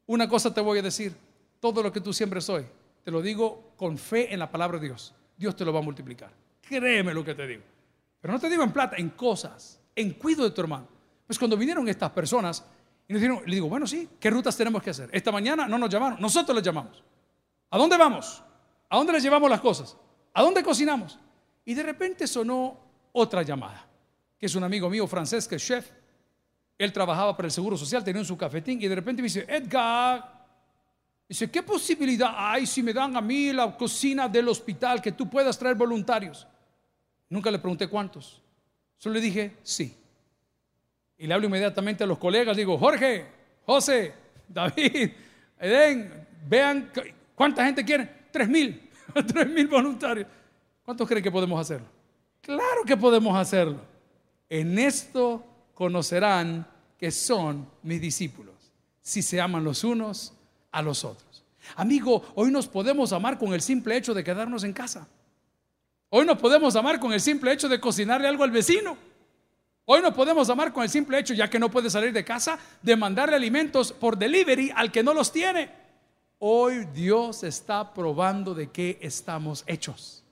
Una 0.06 0.28
cosa 0.28 0.54
te 0.54 0.60
voy 0.60 0.78
a 0.78 0.82
decir, 0.82 1.14
todo 1.60 1.82
lo 1.82 1.92
que 1.92 2.00
tú 2.00 2.12
siembres 2.12 2.48
hoy, 2.48 2.64
te 3.04 3.10
lo 3.10 3.22
digo 3.22 3.72
con 3.76 3.96
fe 3.96 4.32
en 4.32 4.38
la 4.38 4.50
palabra 4.50 4.78
de 4.78 4.86
Dios. 4.86 5.14
Dios 5.36 5.54
te 5.54 5.64
lo 5.64 5.72
va 5.72 5.78
a 5.78 5.82
multiplicar. 5.82 6.30
Créeme 6.60 7.14
lo 7.14 7.24
que 7.24 7.34
te 7.34 7.46
digo. 7.46 7.62
Pero 8.20 8.34
no 8.34 8.40
te 8.40 8.50
digo 8.50 8.62
en 8.62 8.72
plata, 8.72 8.96
en 8.96 9.10
cosas, 9.10 9.80
en 9.94 10.14
cuido 10.14 10.44
de 10.44 10.50
tu 10.50 10.60
hermano. 10.60 10.88
Pues 11.26 11.38
cuando 11.38 11.56
vinieron 11.56 11.88
estas 11.88 12.10
personas, 12.10 12.64
y 13.06 13.12
nos 13.12 13.22
dijeron, 13.22 13.42
le 13.46 13.54
digo, 13.54 13.68
bueno, 13.68 13.86
sí, 13.86 14.08
¿qué 14.18 14.30
rutas 14.30 14.56
tenemos 14.56 14.82
que 14.82 14.90
hacer? 14.90 15.08
Esta 15.12 15.30
mañana 15.30 15.68
no 15.68 15.78
nos 15.78 15.88
llamaron, 15.88 16.20
nosotros 16.20 16.54
les 16.56 16.64
llamamos. 16.64 17.02
¿A 17.70 17.78
dónde 17.78 17.96
vamos? 17.96 18.42
¿A 18.88 18.96
dónde 18.96 19.12
les 19.12 19.22
llevamos 19.22 19.48
las 19.48 19.60
cosas? 19.60 19.96
¿A 20.34 20.42
dónde 20.42 20.62
cocinamos? 20.62 21.18
Y 21.64 21.74
de 21.74 21.82
repente 21.82 22.26
sonó 22.26 22.76
otra 23.12 23.42
llamada 23.42 23.90
que 24.40 24.46
es 24.46 24.54
un 24.54 24.64
amigo 24.64 24.88
mío 24.88 25.06
francés, 25.06 25.46
que 25.46 25.56
es 25.56 25.62
chef. 25.62 25.90
Él 26.78 26.94
trabajaba 26.94 27.36
para 27.36 27.46
el 27.46 27.52
Seguro 27.52 27.76
Social, 27.76 28.02
tenía 28.02 28.24
su 28.24 28.38
cafetín 28.38 28.80
y 28.80 28.88
de 28.88 28.94
repente 28.94 29.20
me 29.20 29.26
dice, 29.26 29.44
Edgar, 29.46 30.39
dice, 31.30 31.48
¿qué 31.48 31.62
posibilidad 31.62 32.34
hay 32.36 32.66
si 32.66 32.82
me 32.82 32.92
dan 32.92 33.16
a 33.16 33.20
mí 33.20 33.52
la 33.52 33.76
cocina 33.76 34.28
del 34.28 34.48
hospital 34.48 35.00
que 35.00 35.12
tú 35.12 35.30
puedas 35.30 35.56
traer 35.56 35.76
voluntarios? 35.76 36.44
Nunca 37.28 37.52
le 37.52 37.60
pregunté 37.60 37.86
cuántos. 37.86 38.42
Solo 38.98 39.14
le 39.14 39.20
dije, 39.20 39.56
sí. 39.62 39.96
Y 41.16 41.28
le 41.28 41.34
hablo 41.34 41.46
inmediatamente 41.46 42.02
a 42.02 42.06
los 42.08 42.18
colegas, 42.18 42.56
digo, 42.56 42.76
Jorge, 42.76 43.26
José, 43.64 44.12
David, 44.48 45.12
Edén, 45.60 46.26
vean 46.48 46.90
cuánta 47.36 47.64
gente 47.64 47.84
quiere. 47.84 48.10
Tres 48.32 48.48
mil, 48.48 48.90
tres 49.32 49.46
mil 49.48 49.68
voluntarios. 49.68 50.26
¿Cuántos 50.84 51.06
creen 51.06 51.22
que 51.22 51.30
podemos 51.30 51.60
hacerlo? 51.60 51.86
Claro 52.40 52.82
que 52.84 52.96
podemos 52.96 53.36
hacerlo. 53.36 53.80
En 54.48 54.76
esto 54.80 55.44
conocerán 55.74 56.66
que 56.98 57.12
son 57.12 57.70
mis 57.84 58.00
discípulos, 58.00 58.56
si 59.00 59.22
se 59.22 59.40
aman 59.40 59.62
los 59.62 59.84
unos 59.84 60.34
a 60.72 60.82
los 60.82 61.04
otros. 61.04 61.44
Amigo, 61.76 62.24
hoy 62.34 62.50
nos 62.50 62.66
podemos 62.66 63.12
amar 63.12 63.38
con 63.38 63.52
el 63.52 63.60
simple 63.60 63.96
hecho 63.96 64.14
de 64.14 64.24
quedarnos 64.24 64.64
en 64.64 64.72
casa. 64.72 65.06
Hoy 66.08 66.26
nos 66.26 66.38
podemos 66.38 66.74
amar 66.74 66.98
con 66.98 67.12
el 67.12 67.20
simple 67.20 67.52
hecho 67.52 67.68
de 67.68 67.80
cocinarle 67.80 68.26
algo 68.26 68.44
al 68.44 68.50
vecino. 68.50 68.96
Hoy 69.84 70.02
nos 70.02 70.14
podemos 70.14 70.48
amar 70.50 70.72
con 70.72 70.82
el 70.82 70.90
simple 70.90 71.18
hecho, 71.18 71.34
ya 71.34 71.48
que 71.50 71.58
no 71.58 71.70
puede 71.70 71.90
salir 71.90 72.12
de 72.12 72.24
casa, 72.24 72.58
de 72.82 72.96
mandarle 72.96 73.36
alimentos 73.36 73.92
por 73.92 74.16
delivery 74.16 74.72
al 74.74 74.92
que 74.92 75.02
no 75.02 75.14
los 75.14 75.32
tiene. 75.32 75.70
Hoy 76.38 76.86
Dios 76.94 77.44
está 77.44 77.92
probando 77.92 78.54
de 78.54 78.70
qué 78.70 78.98
estamos 79.02 79.64
hechos. 79.66 80.24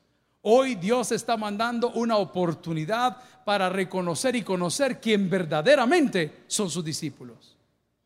Hoy 0.43 0.77
Dios 0.77 1.13
está 1.13 1.37
mandando 1.37 1.91
una 1.91 2.17
oportunidad 2.17 3.17
para 3.45 3.69
reconocer 3.69 4.37
y 4.37 4.43
conocer 4.43 5.01
quién 5.01 5.29
verdaderamente 5.29 6.45
son 6.47 6.71
sus 6.71 6.85
discípulos. 6.85 7.57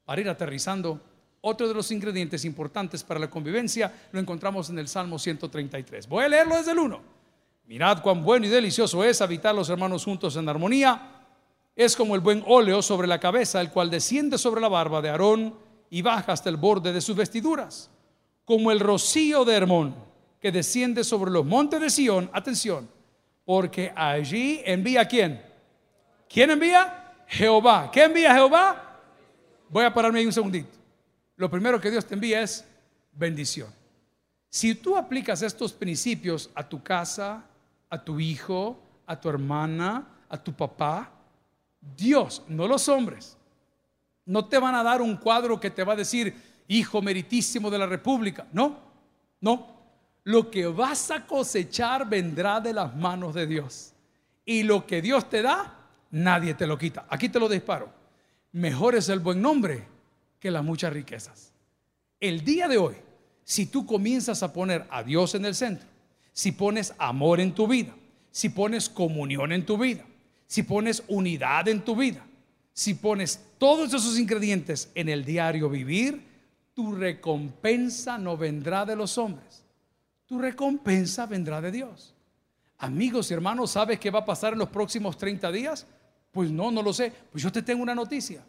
Para 0.05 0.21
ir 0.21 0.29
aterrizando, 0.29 1.01
Otro 1.45 1.67
de 1.67 1.75
los 1.75 1.91
ingredientes 1.91 2.45
importantes 2.45 3.03
para 3.03 3.19
la 3.19 3.29
convivencia 3.29 3.93
lo 4.13 4.21
encontramos 4.21 4.71
en 4.71 4.79
el 4.79 4.87
Salmo 4.87 5.19
133. 5.19 6.07
Voy 6.07 6.25
a 6.25 6.29
leerlo 6.29 6.57
desde 6.57 6.71
el 6.71 6.79
1. 6.79 7.01
Mirad 7.67 8.01
cuán 8.01 8.23
bueno 8.23 8.47
y 8.47 8.49
delicioso 8.49 9.03
es 9.03 9.21
habitar 9.21 9.53
los 9.53 9.69
hermanos 9.69 10.05
juntos 10.05 10.37
en 10.37 10.49
armonía. 10.49 11.25
Es 11.75 11.97
como 11.97 12.15
el 12.15 12.21
buen 12.21 12.45
óleo 12.47 12.81
sobre 12.81 13.09
la 13.09 13.19
cabeza, 13.19 13.61
el 13.61 13.71
cual 13.71 13.91
desciende 13.91 14.39
sobre 14.39 14.61
la 14.61 14.69
barba 14.69 15.03
de 15.03 15.09
Aarón 15.09 15.59
y 15.91 16.01
baja 16.01 16.31
hasta 16.31 16.49
el 16.49 16.57
borde 16.57 16.93
de 16.93 17.01
sus 17.01 17.17
vestiduras. 17.17 17.91
Como 18.45 18.71
el 18.71 18.79
rocío 18.79 19.45
de 19.45 19.57
Hermón, 19.57 19.97
que 20.41 20.53
desciende 20.53 21.03
sobre 21.03 21.33
los 21.33 21.45
montes 21.45 21.81
de 21.81 21.91
Sión. 21.91 22.31
Atención, 22.33 22.89
porque 23.45 23.93
allí 23.97 24.61
envía 24.65 25.09
quién? 25.09 25.43
¿Quién 26.29 26.51
envía? 26.51 27.15
Jehová. 27.27 27.91
¿Qué 27.91 28.05
envía 28.05 28.33
Jehová? 28.33 29.01
Voy 29.69 29.85
a 29.85 29.93
pararme 29.93 30.21
ahí 30.21 30.27
un 30.27 30.33
segundito 30.33 30.82
lo 31.43 31.51
primero 31.51 31.81
que 31.81 31.91
Dios 31.91 32.07
te 32.07 32.15
envía 32.15 32.41
es 32.41 32.65
bendición. 33.11 33.69
Si 34.49 34.77
tú 34.77 34.97
aplicas 34.97 35.43
estos 35.43 35.73
principios 35.73 36.49
a 36.55 36.69
tu 36.69 36.85
casa, 36.85 37.45
a 37.91 38.05
tu 38.05 38.21
hijo, 38.21 38.81
a 39.07 39.21
tu 39.21 39.29
hermana, 39.29 40.07
a 40.29 40.41
tu 40.41 40.53
papá, 40.53 41.11
Dios, 41.97 42.45
no 42.47 42.69
los 42.69 42.89
hombres, 42.89 43.37
no 44.25 44.45
te 44.45 44.57
van 44.57 44.77
a 44.77 44.85
dar 44.85 45.03
un 45.03 45.17
cuadro 45.17 45.59
que 45.59 45.69
te 45.69 45.83
va 45.83 45.95
a 45.95 45.97
decir, 45.97 46.33
hijo 46.69 47.03
meritísimo 47.03 47.73
de 47.73 47.79
la 47.79 47.87
República. 47.87 48.47
No, 48.53 48.79
no. 49.41 49.67
Lo 50.23 50.49
que 50.49 50.69
vas 50.69 51.11
a 51.11 51.27
cosechar 51.27 52.09
vendrá 52.09 52.61
de 52.61 52.73
las 52.73 52.95
manos 52.95 53.35
de 53.35 53.49
Dios. 53.49 53.95
Y 54.45 54.63
lo 54.63 54.87
que 54.87 55.03
Dios 55.03 55.29
te 55.29 55.43
da, 55.43 55.75
nadie 56.13 56.55
te 56.55 56.69
lo 56.69 56.79
quita. 56.79 57.05
Aquí 57.09 57.29
te 57.29 57.41
lo 57.41 57.49
disparo. 57.49 57.93
Mejor 58.53 58.95
es 58.95 59.09
el 59.09 59.19
buen 59.19 59.43
nombre 59.43 59.91
que 60.43 60.51
las 60.51 60.65
muchas 60.65 60.93
riquezas. 60.93 61.53
El 62.19 62.45
día 62.45 62.67
de 62.67 62.77
hoy, 62.77 62.97
si 63.45 63.67
tú 63.67 63.87
comienzas 63.87 64.43
a 64.43 64.53
poner 64.53 64.85
a 64.91 65.05
Dios 65.05 65.37
en 65.37 65.45
el 65.45 65.55
centro, 65.55 65.87
si 66.33 66.51
pones 66.51 66.93
amor 66.99 67.39
en 67.39 67.55
tu 67.55 67.69
vida, 67.69 67.95
si 68.33 68.49
pones 68.49 68.89
comunión 68.89 69.53
en 69.53 69.65
tu 69.65 69.79
vida, 69.79 70.05
si 70.49 70.65
pones 70.65 71.05
unidad 71.07 71.69
en 71.69 71.85
tu 71.85 71.95
vida, 71.95 72.27
si 72.73 72.95
pones 72.95 73.41
todos 73.57 73.95
esos 73.95 74.19
ingredientes 74.19 74.91
en 74.97 75.09
el 75.09 75.25
diario 75.25 75.71
vivir, 75.71 76.27
tu 76.75 76.93
recompensa 76.93 78.19
no 78.19 78.37
vendrá 78.37 78.85
de 78.85 78.97
los 78.97 79.19
hombres, 79.19 79.65
tu 80.27 80.41
recompensa 80.41 81.25
vendrá 81.27 81.61
de 81.61 81.71
Dios. 81.71 82.17
Amigos 82.79 83.31
y 83.31 83.35
hermanos, 83.35 83.71
¿sabes 83.71 84.01
qué 84.01 84.11
va 84.11 84.19
a 84.19 84.25
pasar 84.25 84.55
en 84.55 84.59
los 84.59 84.71
próximos 84.71 85.17
30 85.17 85.53
días? 85.53 85.87
Pues 86.33 86.51
no, 86.51 86.73
no 86.73 86.83
lo 86.83 86.93
sé. 86.93 87.13
Pues 87.31 87.45
yo 87.45 87.53
te 87.53 87.63
tengo 87.63 87.81
una 87.81 87.95
noticia. 87.95 88.43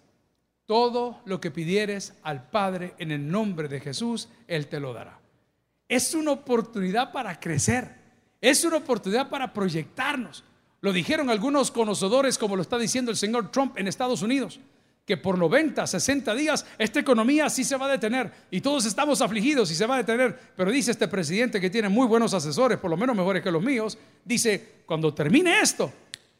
Todo 0.65 1.21
lo 1.25 1.41
que 1.41 1.51
pidieres 1.51 2.13
al 2.23 2.49
Padre 2.49 2.93
en 2.97 3.11
el 3.11 3.29
nombre 3.29 3.67
de 3.67 3.79
Jesús, 3.79 4.29
Él 4.47 4.67
te 4.67 4.79
lo 4.79 4.93
dará. 4.93 5.19
Es 5.89 6.13
una 6.13 6.31
oportunidad 6.31 7.11
para 7.11 7.39
crecer. 7.39 8.03
Es 8.39 8.63
una 8.63 8.77
oportunidad 8.77 9.29
para 9.29 9.53
proyectarnos. 9.53 10.43
Lo 10.81 10.91
dijeron 10.91 11.29
algunos 11.29 11.71
conocedores, 11.71 12.37
como 12.37 12.55
lo 12.55 12.61
está 12.61 12.77
diciendo 12.77 13.11
el 13.11 13.17
señor 13.17 13.51
Trump 13.51 13.77
en 13.77 13.87
Estados 13.87 14.21
Unidos, 14.21 14.59
que 15.05 15.15
por 15.15 15.37
90, 15.37 15.87
60 15.87 16.35
días 16.35 16.65
esta 16.77 16.99
economía 16.99 17.49
sí 17.49 17.63
se 17.63 17.77
va 17.77 17.85
a 17.85 17.91
detener 17.91 18.31
y 18.51 18.59
todos 18.59 18.85
estamos 18.85 19.21
afligidos 19.21 19.71
y 19.71 19.75
se 19.75 19.85
va 19.85 19.95
a 19.95 19.97
detener. 19.99 20.37
Pero 20.57 20.71
dice 20.71 20.91
este 20.91 21.07
presidente 21.07 21.61
que 21.61 21.69
tiene 21.69 21.87
muy 21.87 22.07
buenos 22.07 22.33
asesores, 22.33 22.77
por 22.79 22.89
lo 22.89 22.97
menos 22.97 23.15
mejores 23.15 23.41
que 23.41 23.51
los 23.51 23.63
míos, 23.63 23.97
dice, 24.25 24.83
cuando 24.85 25.13
termine 25.13 25.61
esto, 25.61 25.91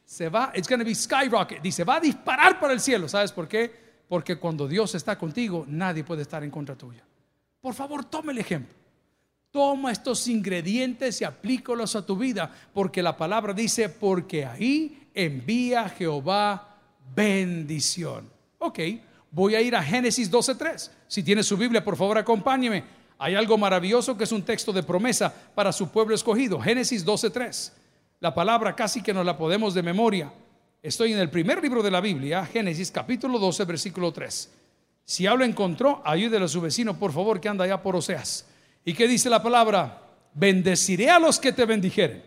se 0.06 0.28
va, 0.28 0.52
it's 0.56 0.68
going 0.68 0.80
to 0.80 0.86
be 0.86 0.96
skyrocket, 0.96 1.62
dice, 1.62 1.84
va 1.84 1.96
a 1.96 2.00
disparar 2.02 2.60
para 2.60 2.74
el 2.74 2.82
cielo. 2.82 3.08
¿Sabes 3.08 3.32
por 3.32 3.48
qué? 3.48 3.93
Porque 4.08 4.38
cuando 4.38 4.68
Dios 4.68 4.96
está 4.96 5.18
contigo, 5.18 5.66
nadie 5.68 6.04
puede 6.04 6.22
estar 6.24 6.44
en 6.44 6.52
contra 6.52 6.76
tuya. 6.76 7.04
Por 7.62 7.74
favor, 7.74 8.06
tome 8.06 8.34
el 8.34 8.40
ejemplo. 8.40 8.76
Toma 9.52 9.92
estos 9.92 10.28
ingredientes 10.28 11.22
y 11.22 11.24
aplícalos 11.24 11.96
a 11.96 12.06
tu 12.06 12.18
vida, 12.18 12.52
porque 12.74 13.04
la 13.04 13.16
palabra 13.16 13.54
dice, 13.54 13.88
porque 13.88 14.46
ahí 14.46 15.08
envía 15.14 15.88
Jehová 15.90 16.80
bendición. 17.16 18.30
Ok, 18.58 18.80
voy 19.32 19.56
a 19.56 19.62
ir 19.62 19.76
a 19.76 19.84
Génesis 19.84 20.32
12.3. 20.32 20.90
Si 21.08 21.24
tiene 21.24 21.44
su 21.44 21.56
Biblia, 21.56 21.84
por 21.84 21.96
favor, 21.96 22.18
acompáñeme. 22.18 22.84
Hay 23.20 23.36
algo 23.36 23.58
maravilloso 23.58 24.18
que 24.18 24.24
es 24.24 24.32
un 24.32 24.44
texto 24.44 24.74
de 24.74 24.84
promesa 24.84 25.34
para 25.54 25.72
su 25.72 25.90
pueblo 25.90 26.16
escogido. 26.16 26.60
Génesis 26.60 27.06
12.3. 27.06 27.72
La 28.20 28.34
palabra 28.34 28.76
casi 28.76 29.02
que 29.02 29.14
nos 29.14 29.26
la 29.26 29.38
podemos 29.38 29.74
de 29.74 29.84
memoria. 29.84 30.34
Estoy 30.84 31.14
en 31.14 31.20
el 31.20 31.30
primer 31.30 31.64
libro 31.64 31.82
de 31.82 31.90
la 31.90 32.02
Biblia, 32.02 32.46
Génesis 32.46 32.92
capítulo 32.92 33.40
12, 33.40 33.64
versículo 33.64 34.12
3. 34.12 34.52
Si 35.06 35.26
hablo 35.26 35.46
encontró, 35.46 36.02
ayúdele 36.04 36.44
a 36.44 36.50
su 36.50 36.60
vecino, 36.60 37.00
por 37.00 37.14
favor, 37.14 37.40
que 37.40 37.48
anda 37.48 37.64
allá 37.64 37.82
por 37.82 37.96
Oseas. 37.96 38.46
¿Y 38.84 38.94
qué 38.94 39.08
dice 39.08 39.30
la 39.30 39.42
palabra? 39.42 40.02
Bendeciré 40.34 41.10
a 41.10 41.20
los 41.20 41.40
que 41.40 41.54
te 41.54 41.64
bendijeren. 41.64 42.22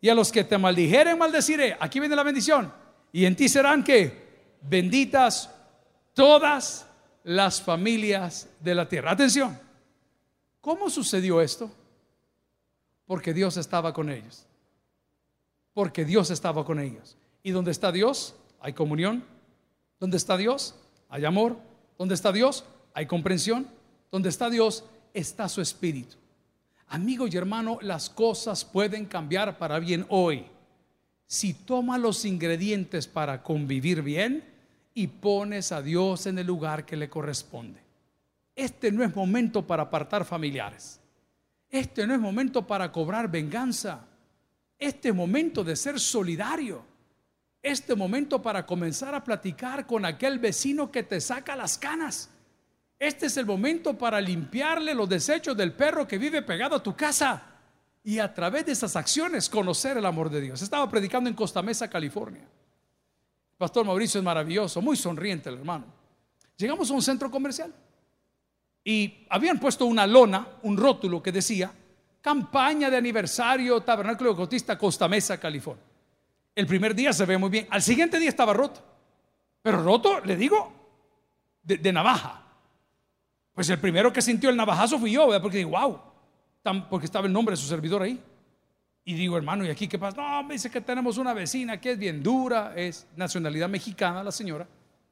Y 0.00 0.08
a 0.08 0.14
los 0.16 0.32
que 0.32 0.42
te 0.42 0.58
maldijeren, 0.58 1.16
maldeciré. 1.16 1.76
Aquí 1.78 2.00
viene 2.00 2.16
la 2.16 2.24
bendición. 2.24 2.72
Y 3.12 3.26
en 3.26 3.36
ti 3.36 3.48
serán 3.48 3.84
que 3.84 4.58
benditas 4.62 5.48
todas 6.14 6.88
las 7.22 7.62
familias 7.62 8.48
de 8.58 8.74
la 8.74 8.88
tierra. 8.88 9.12
Atención. 9.12 9.56
¿Cómo 10.60 10.90
sucedió 10.90 11.40
esto? 11.40 11.70
Porque 13.06 13.32
Dios 13.32 13.56
estaba 13.56 13.92
con 13.92 14.10
ellos. 14.10 14.44
Porque 15.72 16.04
Dios 16.04 16.32
estaba 16.32 16.64
con 16.64 16.80
ellos. 16.80 17.16
¿Y 17.46 17.50
dónde 17.50 17.70
está 17.70 17.92
Dios? 17.92 18.34
Hay 18.58 18.72
comunión. 18.72 19.22
¿Dónde 20.00 20.16
está 20.16 20.38
Dios? 20.38 20.74
Hay 21.10 21.26
amor. 21.26 21.58
¿Dónde 21.98 22.14
está 22.14 22.32
Dios? 22.32 22.64
Hay 22.94 23.04
comprensión. 23.04 23.68
¿Dónde 24.10 24.30
está 24.30 24.48
Dios? 24.48 24.84
Está 25.12 25.46
su 25.50 25.60
espíritu. 25.60 26.16
Amigo 26.88 27.28
y 27.28 27.36
hermano, 27.36 27.78
las 27.82 28.08
cosas 28.08 28.64
pueden 28.64 29.04
cambiar 29.04 29.58
para 29.58 29.78
bien 29.78 30.06
hoy. 30.08 30.46
Si 31.26 31.52
toma 31.52 31.98
los 31.98 32.24
ingredientes 32.24 33.06
para 33.06 33.42
convivir 33.42 34.00
bien 34.00 34.42
y 34.94 35.08
pones 35.08 35.70
a 35.70 35.82
Dios 35.82 36.26
en 36.26 36.38
el 36.38 36.46
lugar 36.46 36.86
que 36.86 36.96
le 36.96 37.10
corresponde. 37.10 37.80
Este 38.56 38.90
no 38.90 39.04
es 39.04 39.14
momento 39.14 39.66
para 39.66 39.82
apartar 39.82 40.24
familiares. 40.24 40.98
Este 41.68 42.06
no 42.06 42.14
es 42.14 42.20
momento 42.20 42.66
para 42.66 42.90
cobrar 42.90 43.30
venganza. 43.30 44.06
Este 44.78 45.10
es 45.10 45.14
momento 45.14 45.62
de 45.62 45.76
ser 45.76 46.00
solidario 46.00 46.93
este 47.64 47.94
momento 47.96 48.42
para 48.42 48.66
comenzar 48.66 49.14
a 49.14 49.24
platicar 49.24 49.86
con 49.86 50.04
aquel 50.04 50.38
vecino 50.38 50.92
que 50.92 51.02
te 51.02 51.18
saca 51.18 51.56
las 51.56 51.78
canas. 51.78 52.28
Este 52.98 53.26
es 53.26 53.36
el 53.38 53.46
momento 53.46 53.96
para 53.96 54.20
limpiarle 54.20 54.94
los 54.94 55.08
desechos 55.08 55.56
del 55.56 55.72
perro 55.72 56.06
que 56.06 56.18
vive 56.18 56.42
pegado 56.42 56.76
a 56.76 56.82
tu 56.82 56.94
casa 56.94 57.42
y 58.04 58.18
a 58.18 58.32
través 58.32 58.66
de 58.66 58.72
esas 58.72 58.94
acciones 58.96 59.48
conocer 59.48 59.96
el 59.96 60.04
amor 60.04 60.28
de 60.28 60.42
Dios. 60.42 60.60
Estaba 60.60 60.88
predicando 60.90 61.28
en 61.30 61.34
Costa 61.34 61.62
Mesa, 61.62 61.88
California. 61.88 62.46
Pastor 63.56 63.86
Mauricio 63.86 64.18
es 64.18 64.24
maravilloso, 64.24 64.82
muy 64.82 64.96
sonriente 64.96 65.48
el 65.48 65.56
hermano. 65.56 65.86
Llegamos 66.58 66.90
a 66.90 66.94
un 66.94 67.02
centro 67.02 67.30
comercial 67.30 67.72
y 68.84 69.26
habían 69.30 69.58
puesto 69.58 69.86
una 69.86 70.06
lona, 70.06 70.46
un 70.62 70.76
rótulo 70.76 71.22
que 71.22 71.32
decía 71.32 71.72
campaña 72.20 72.90
de 72.90 72.98
aniversario 72.98 73.80
Tabernáculo 73.80 74.34
Bautista 74.34 74.76
Costa 74.76 75.08
Mesa, 75.08 75.40
California. 75.40 75.93
El 76.54 76.66
primer 76.66 76.94
día 76.94 77.12
se 77.12 77.24
ve 77.24 77.36
muy 77.36 77.50
bien. 77.50 77.66
Al 77.70 77.82
siguiente 77.82 78.18
día 78.18 78.28
estaba 78.28 78.52
roto. 78.52 78.80
Pero 79.62 79.82
roto, 79.82 80.20
le 80.20 80.36
digo, 80.36 80.72
de, 81.62 81.92
navaja. 81.92 82.42
Pues 83.54 83.68
el 83.70 83.78
primero 83.78 84.12
que 84.12 84.20
sintió 84.20 84.50
el 84.50 84.56
navajazo 84.56 84.98
fui 84.98 85.12
yo, 85.12 85.26
porque 85.40 85.58
digo, 85.58 85.70
wow, 85.70 86.00
porque 86.90 87.06
estaba 87.06 87.26
el 87.26 87.32
nombre 87.32 87.54
de 87.54 87.56
su 87.56 87.66
servidor 87.66 88.02
ahí. 88.02 88.20
Y 89.04 89.14
digo, 89.14 89.36
hermano, 89.36 89.64
¿y 89.64 89.70
aquí 89.70 89.86
qué 89.86 89.98
pasa? 89.98 90.16
No, 90.16 90.42
me 90.44 90.54
dice 90.54 90.70
que 90.70 90.80
tenemos 90.80 91.18
una 91.18 91.34
vecina 91.34 91.80
que 91.80 91.92
es 91.92 91.98
bien 91.98 92.22
dura, 92.22 92.72
es 92.76 93.06
nacionalidad 93.16 93.68
mexicana 93.68 94.22
la 94.22 94.32
señora. 94.32 94.66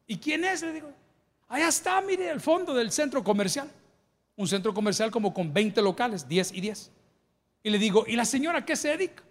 ¿Y 0.06 0.16
quién 0.16 0.44
es? 0.44 0.62
Le 0.62 0.72
digo, 0.72 0.90
allá 1.48 1.68
está, 1.68 2.00
mire, 2.00 2.30
al 2.30 2.40
fondo 2.40 2.74
del 2.74 2.90
centro 2.90 3.22
comercial. 3.22 3.70
Un 4.36 4.48
centro 4.48 4.72
comercial 4.72 5.10
como 5.10 5.32
con 5.34 5.52
20 5.52 5.82
locales, 5.82 6.26
10 6.26 6.52
y 6.52 6.60
10. 6.62 6.90
Y 7.64 7.70
le 7.70 7.78
digo, 7.78 8.04
¿y 8.06 8.16
la 8.16 8.24
señora 8.24 8.64
qué 8.64 8.76
se 8.76 8.88
dedica? 8.88 9.22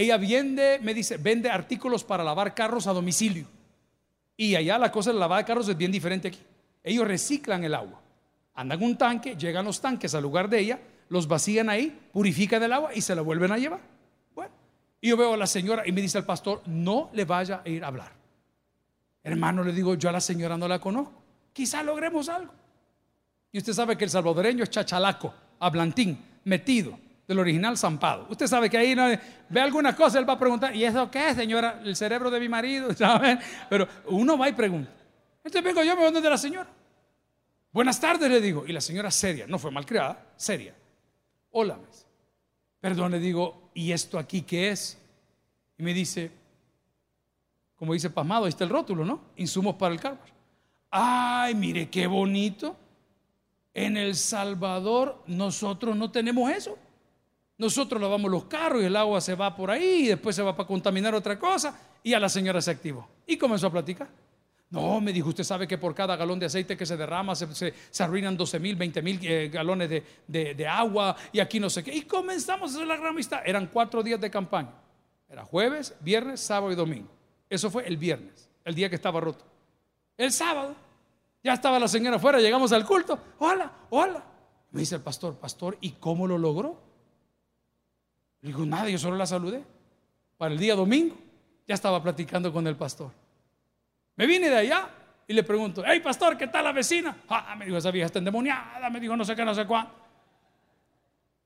Ella 0.00 0.16
vende, 0.16 0.78
me 0.80 0.94
dice, 0.94 1.18
vende 1.18 1.50
artículos 1.50 2.04
para 2.04 2.24
lavar 2.24 2.54
carros 2.54 2.86
a 2.86 2.92
domicilio. 2.94 3.44
Y 4.34 4.56
allá 4.56 4.78
la 4.78 4.90
cosa 4.90 5.12
de 5.12 5.18
lavar 5.18 5.44
carros 5.44 5.68
es 5.68 5.76
bien 5.76 5.92
diferente 5.92 6.28
aquí. 6.28 6.40
Ellos 6.82 7.06
reciclan 7.06 7.62
el 7.64 7.74
agua. 7.74 8.00
Andan 8.54 8.82
un 8.82 8.96
tanque, 8.96 9.36
llegan 9.36 9.66
los 9.66 9.78
tanques 9.78 10.14
al 10.14 10.22
lugar 10.22 10.48
de 10.48 10.58
ella, 10.58 10.80
los 11.10 11.28
vacían 11.28 11.68
ahí, 11.68 12.00
purifican 12.14 12.62
el 12.62 12.72
agua 12.72 12.94
y 12.94 13.02
se 13.02 13.14
la 13.14 13.20
vuelven 13.20 13.52
a 13.52 13.58
llevar. 13.58 13.80
Bueno, 14.34 14.54
y 15.02 15.10
yo 15.10 15.18
veo 15.18 15.34
a 15.34 15.36
la 15.36 15.46
señora 15.46 15.86
y 15.86 15.92
me 15.92 16.00
dice 16.00 16.16
el 16.16 16.24
pastor, 16.24 16.62
no 16.64 17.10
le 17.12 17.26
vaya 17.26 17.60
a 17.62 17.68
ir 17.68 17.84
a 17.84 17.88
hablar. 17.88 18.12
Hermano, 19.22 19.62
le 19.62 19.72
digo, 19.74 19.96
yo 19.96 20.08
a 20.08 20.12
la 20.12 20.22
señora 20.22 20.56
no 20.56 20.66
la 20.66 20.78
conozco. 20.78 21.22
Quizá 21.52 21.82
logremos 21.82 22.30
algo. 22.30 22.54
Y 23.52 23.58
usted 23.58 23.74
sabe 23.74 23.98
que 23.98 24.04
el 24.04 24.10
salvadoreño 24.10 24.64
es 24.64 24.70
chachalaco, 24.70 25.34
hablantín, 25.58 26.18
metido 26.44 26.98
del 27.30 27.38
original 27.38 27.78
zampado. 27.78 28.26
Usted 28.28 28.48
sabe 28.48 28.68
que 28.68 28.76
ahí 28.76 28.92
no 28.92 29.06
ve 29.48 29.60
alguna 29.60 29.94
cosa, 29.94 30.18
él 30.18 30.28
va 30.28 30.32
a 30.32 30.38
preguntar, 30.38 30.74
¿y 30.74 30.84
eso 30.84 31.08
qué 31.12 31.28
es, 31.28 31.36
señora? 31.36 31.80
El 31.84 31.94
cerebro 31.94 32.28
de 32.28 32.40
mi 32.40 32.48
marido, 32.48 32.92
¿saben? 32.96 33.38
Pero 33.68 33.86
uno 34.06 34.36
va 34.36 34.48
y 34.48 34.52
pregunta. 34.52 34.90
Entonces 35.36 35.62
vengo 35.62 35.84
yo, 35.84 35.94
me 35.94 36.10
voy 36.10 36.20
de 36.20 36.28
la 36.28 36.36
señora. 36.36 36.68
Buenas 37.70 38.00
tardes, 38.00 38.28
le 38.28 38.40
digo. 38.40 38.64
Y 38.66 38.72
la 38.72 38.80
señora 38.80 39.12
seria, 39.12 39.46
no 39.46 39.60
fue 39.60 39.70
malcriada, 39.70 40.26
seria. 40.34 40.74
Hola, 41.52 41.78
perdón, 42.80 43.12
le 43.12 43.20
digo, 43.20 43.70
¿y 43.74 43.92
esto 43.92 44.18
aquí 44.18 44.42
qué 44.42 44.70
es? 44.70 44.98
Y 45.78 45.84
me 45.84 45.94
dice, 45.94 46.32
como 47.76 47.92
dice 47.92 48.10
pasmado, 48.10 48.46
ahí 48.46 48.48
está 48.48 48.64
el 48.64 48.70
rótulo, 48.70 49.04
¿no? 49.04 49.20
Insumos 49.36 49.76
para 49.76 49.94
el 49.94 50.00
carro. 50.00 50.18
Ay, 50.90 51.54
mire 51.54 51.88
qué 51.88 52.08
bonito. 52.08 52.76
En 53.72 53.96
El 53.96 54.16
Salvador 54.16 55.22
nosotros 55.28 55.94
no 55.94 56.10
tenemos 56.10 56.50
eso. 56.50 56.76
Nosotros 57.60 58.00
lavamos 58.00 58.30
los 58.30 58.44
carros 58.44 58.80
y 58.82 58.86
el 58.86 58.96
agua 58.96 59.20
se 59.20 59.34
va 59.34 59.54
por 59.54 59.70
ahí 59.70 60.04
y 60.04 60.06
después 60.06 60.34
se 60.34 60.40
va 60.40 60.56
para 60.56 60.66
contaminar 60.66 61.14
otra 61.14 61.38
cosa. 61.38 61.78
Y 62.02 62.14
a 62.14 62.18
la 62.18 62.30
señora 62.30 62.62
se 62.62 62.70
activó. 62.70 63.06
Y 63.26 63.36
comenzó 63.36 63.66
a 63.66 63.70
platicar. 63.70 64.08
No, 64.70 64.98
me 64.98 65.12
dijo, 65.12 65.28
usted 65.28 65.44
sabe 65.44 65.68
que 65.68 65.76
por 65.76 65.94
cada 65.94 66.16
galón 66.16 66.38
de 66.38 66.46
aceite 66.46 66.74
que 66.74 66.86
se 66.86 66.96
derrama 66.96 67.34
se, 67.34 67.74
arruinan 67.98 68.34
12 68.34 68.58
mil, 68.60 68.76
20 68.76 69.02
mil 69.02 69.20
eh, 69.22 69.50
galones 69.52 69.90
de, 70.26 70.66
agua 70.66 71.14
y 71.32 71.40
aquí 71.40 71.60
no 71.60 71.68
sé 71.68 71.84
qué. 71.84 71.94
Y 71.94 72.02
comenzamos 72.02 72.72
a 72.72 72.76
hacer 72.76 72.86
la 72.86 72.96
gran 72.96 73.08
amistad. 73.08 73.42
Eran 73.44 73.66
cuatro 73.66 74.02
días 74.02 74.18
de 74.18 74.30
campaña. 74.30 74.72
Era 75.28 75.44
jueves, 75.44 75.94
viernes, 76.00 76.40
sábado 76.40 76.72
y 76.72 76.76
domingo. 76.76 77.10
Eso 77.50 77.70
fue 77.70 77.86
el 77.86 77.98
viernes, 77.98 78.48
el 78.64 78.74
día 78.74 78.88
que 78.88 78.96
estaba 78.96 79.20
roto. 79.20 79.44
El 80.16 80.32
sábado, 80.32 80.74
ya 81.44 81.52
estaba 81.52 81.78
la 81.78 81.88
señora 81.88 82.16
afuera, 82.16 82.40
llegamos 82.40 82.72
al 82.72 82.86
culto. 82.86 83.18
Hola, 83.38 83.70
hola. 83.90 84.24
Me 84.70 84.80
dice 84.80 84.94
el 84.94 85.02
pastor, 85.02 85.34
pastor, 85.34 85.76
¿y 85.82 85.90
cómo 85.90 86.26
lo 86.26 86.38
logró? 86.38 86.89
Le 88.42 88.48
digo, 88.48 88.64
nada, 88.64 88.88
yo 88.88 88.98
solo 88.98 89.16
la 89.16 89.26
saludé. 89.26 89.62
Para 90.36 90.52
el 90.52 90.58
día 90.58 90.74
domingo 90.74 91.16
ya 91.66 91.74
estaba 91.74 92.02
platicando 92.02 92.52
con 92.52 92.66
el 92.66 92.76
pastor. 92.76 93.12
Me 94.16 94.26
vine 94.26 94.48
de 94.48 94.56
allá 94.56 94.88
y 95.26 95.32
le 95.32 95.42
pregunto, 95.42 95.82
hey 95.86 96.00
pastor, 96.00 96.36
¿qué 96.36 96.48
tal 96.48 96.64
la 96.64 96.72
vecina? 96.72 97.16
Ah, 97.28 97.54
me 97.56 97.66
dijo, 97.66 97.76
esa 97.76 97.90
vieja 97.90 98.06
está 98.06 98.18
endemoniada, 98.18 98.90
me 98.90 98.98
dijo 98.98 99.16
no 99.16 99.24
sé 99.24 99.36
qué, 99.36 99.44
no 99.44 99.54
sé 99.54 99.66
cuánto. 99.66 99.94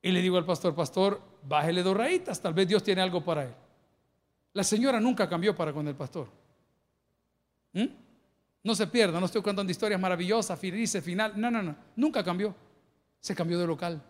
Y 0.01 0.11
le 0.11 0.21
digo 0.21 0.37
al 0.37 0.45
pastor, 0.45 0.73
pastor, 0.73 1.21
bájele 1.43 1.83
dos 1.83 1.95
rayitas, 1.95 2.41
tal 2.41 2.53
vez 2.53 2.67
Dios 2.67 2.83
tiene 2.83 3.01
algo 3.01 3.23
para 3.23 3.43
él. 3.43 3.53
La 4.53 4.63
señora 4.63 4.99
nunca 4.99 5.27
cambió 5.27 5.55
para 5.55 5.73
con 5.73 5.87
el 5.87 5.95
pastor. 5.95 6.29
¿Mm? 7.73 7.85
No 8.63 8.73
se 8.73 8.87
pierda, 8.87 9.19
no 9.19 9.25
estoy 9.25 9.41
contando 9.41 9.69
historias 9.69 9.99
maravillosas, 9.99 10.57
felices, 10.57 11.03
final. 11.03 11.33
No, 11.35 11.51
no, 11.51 11.61
no, 11.61 11.75
nunca 11.95 12.23
cambió. 12.23 12.55
Se 13.19 13.35
cambió 13.35 13.59
de 13.59 13.67
local. 13.67 14.01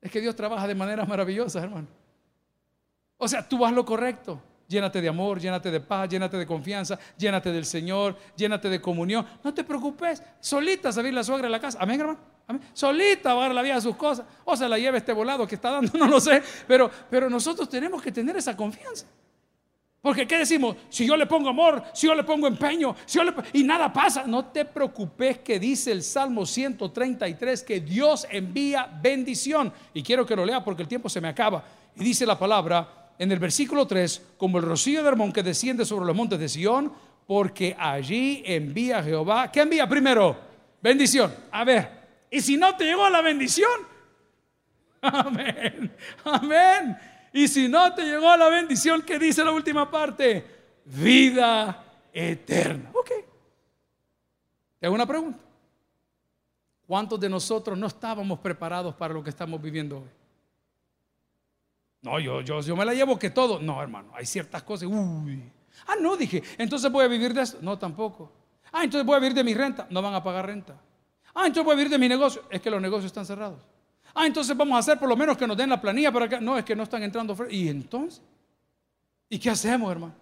Es 0.00 0.10
que 0.10 0.20
Dios 0.20 0.36
trabaja 0.36 0.66
de 0.66 0.74
manera 0.74 1.04
maravillosa, 1.04 1.62
hermano. 1.62 1.88
O 3.16 3.26
sea, 3.26 3.46
tú 3.46 3.58
vas 3.58 3.72
lo 3.72 3.84
correcto. 3.84 4.40
Llénate 4.68 5.00
de 5.00 5.08
amor, 5.08 5.40
llénate 5.40 5.70
de 5.70 5.80
paz, 5.80 6.08
llénate 6.08 6.36
de 6.36 6.46
confianza, 6.46 6.98
llénate 7.16 7.50
del 7.50 7.64
Señor, 7.64 8.16
llénate 8.36 8.68
de 8.68 8.80
comunión. 8.80 9.26
No 9.42 9.54
te 9.54 9.64
preocupes, 9.64 10.22
solita 10.40 10.92
se 10.92 11.10
la 11.10 11.24
suegra 11.24 11.46
en 11.46 11.52
la 11.52 11.60
casa. 11.60 11.78
Amén, 11.80 12.00
hermano. 12.00 12.18
Amén. 12.46 12.62
Solita 12.74 13.34
va 13.34 13.40
a 13.40 13.46
dar 13.46 13.54
la 13.54 13.62
vida 13.62 13.76
a 13.76 13.80
sus 13.80 13.96
cosas. 13.96 14.26
O 14.44 14.56
se 14.56 14.68
la 14.68 14.78
lleva 14.78 14.98
este 14.98 15.12
volado 15.12 15.46
que 15.46 15.54
está 15.54 15.70
dando, 15.70 15.90
no 15.98 16.06
lo 16.06 16.20
sé. 16.20 16.42
Pero, 16.66 16.90
pero 17.10 17.30
nosotros 17.30 17.68
tenemos 17.68 18.02
que 18.02 18.12
tener 18.12 18.36
esa 18.36 18.54
confianza. 18.54 19.06
Porque 20.00 20.26
¿qué 20.26 20.38
decimos? 20.38 20.76
Si 20.88 21.06
yo 21.06 21.16
le 21.16 21.26
pongo 21.26 21.48
amor, 21.48 21.82
si 21.92 22.06
yo 22.06 22.14
le 22.14 22.22
pongo 22.22 22.46
empeño, 22.46 22.94
si 23.04 23.18
yo 23.18 23.24
le, 23.24 23.32
y 23.52 23.64
nada 23.64 23.92
pasa, 23.92 24.24
no 24.26 24.46
te 24.46 24.64
preocupes 24.64 25.38
que 25.38 25.58
dice 25.58 25.90
el 25.90 26.02
Salmo 26.02 26.46
133 26.46 27.62
que 27.64 27.80
Dios 27.80 28.26
envía 28.30 28.88
bendición. 29.02 29.72
Y 29.92 30.02
quiero 30.02 30.24
que 30.24 30.36
lo 30.36 30.46
lea 30.46 30.62
porque 30.62 30.82
el 30.82 30.88
tiempo 30.88 31.08
se 31.08 31.20
me 31.20 31.28
acaba. 31.28 31.64
Y 31.96 32.04
dice 32.04 32.24
la 32.24 32.38
palabra 32.38 33.12
en 33.18 33.32
el 33.32 33.40
versículo 33.40 33.86
3, 33.86 34.34
como 34.36 34.58
el 34.58 34.64
rocío 34.64 35.02
de 35.02 35.08
Hermón 35.08 35.32
que 35.32 35.42
desciende 35.42 35.84
sobre 35.84 36.06
los 36.06 36.14
montes 36.14 36.38
de 36.38 36.48
Sión, 36.48 36.92
porque 37.26 37.76
allí 37.78 38.42
envía 38.46 39.02
Jehová. 39.02 39.50
¿Qué 39.50 39.60
envía 39.60 39.88
primero? 39.88 40.36
Bendición. 40.80 41.34
A 41.50 41.64
ver, 41.64 41.90
y 42.30 42.40
si 42.40 42.56
no 42.56 42.76
te 42.76 42.84
llegó 42.84 43.08
la 43.10 43.20
bendición, 43.20 43.70
amén, 45.02 45.92
amén. 46.24 47.17
Y 47.38 47.46
si 47.46 47.68
no 47.68 47.94
te 47.94 48.02
llegó 48.04 48.36
la 48.36 48.48
bendición 48.48 49.02
que 49.02 49.16
dice 49.16 49.44
la 49.44 49.52
última 49.52 49.88
parte, 49.88 50.44
vida 50.86 51.84
eterna. 52.12 52.90
Ok. 52.92 53.10
Te 54.80 54.86
hago 54.86 54.96
una 54.96 55.06
pregunta. 55.06 55.38
¿Cuántos 56.84 57.20
de 57.20 57.28
nosotros 57.28 57.78
no 57.78 57.86
estábamos 57.86 58.40
preparados 58.40 58.92
para 58.96 59.14
lo 59.14 59.22
que 59.22 59.30
estamos 59.30 59.62
viviendo 59.62 59.98
hoy? 59.98 60.10
No, 62.02 62.18
yo, 62.18 62.40
yo, 62.40 62.60
yo 62.60 62.74
me 62.74 62.84
la 62.84 62.92
llevo 62.92 63.16
que 63.16 63.30
todo. 63.30 63.60
No, 63.60 63.80
hermano, 63.80 64.10
hay 64.16 64.26
ciertas 64.26 64.64
cosas. 64.64 64.88
Uy. 64.88 65.40
Ah, 65.86 65.94
no, 66.00 66.16
dije, 66.16 66.42
entonces 66.58 66.90
voy 66.90 67.04
a 67.04 67.08
vivir 67.08 67.32
de 67.32 67.42
esto. 67.42 67.58
No, 67.60 67.78
tampoco. 67.78 68.32
Ah, 68.72 68.82
entonces 68.82 69.06
voy 69.06 69.14
a 69.14 69.20
vivir 69.20 69.34
de 69.34 69.44
mi 69.44 69.54
renta. 69.54 69.86
No 69.90 70.02
van 70.02 70.14
a 70.14 70.24
pagar 70.24 70.46
renta. 70.46 70.74
Ah, 71.32 71.46
entonces 71.46 71.64
voy 71.64 71.74
a 71.74 71.76
vivir 71.76 71.90
de 71.92 71.98
mi 71.98 72.08
negocio. 72.08 72.42
Es 72.50 72.60
que 72.60 72.68
los 72.68 72.82
negocios 72.82 73.06
están 73.06 73.24
cerrados. 73.24 73.62
Ah, 74.14 74.26
entonces 74.26 74.56
vamos 74.56 74.76
a 74.76 74.78
hacer 74.78 74.98
por 74.98 75.08
lo 75.08 75.16
menos 75.16 75.36
que 75.36 75.46
nos 75.46 75.56
den 75.56 75.70
la 75.70 75.80
planilla 75.80 76.10
para 76.10 76.28
que. 76.28 76.40
No, 76.40 76.56
es 76.58 76.64
que 76.64 76.74
no 76.74 76.82
están 76.82 77.02
entrando. 77.02 77.36
¿Y 77.50 77.68
entonces? 77.68 78.22
¿Y 79.28 79.38
qué 79.38 79.50
hacemos, 79.50 79.90
hermano? 79.90 80.14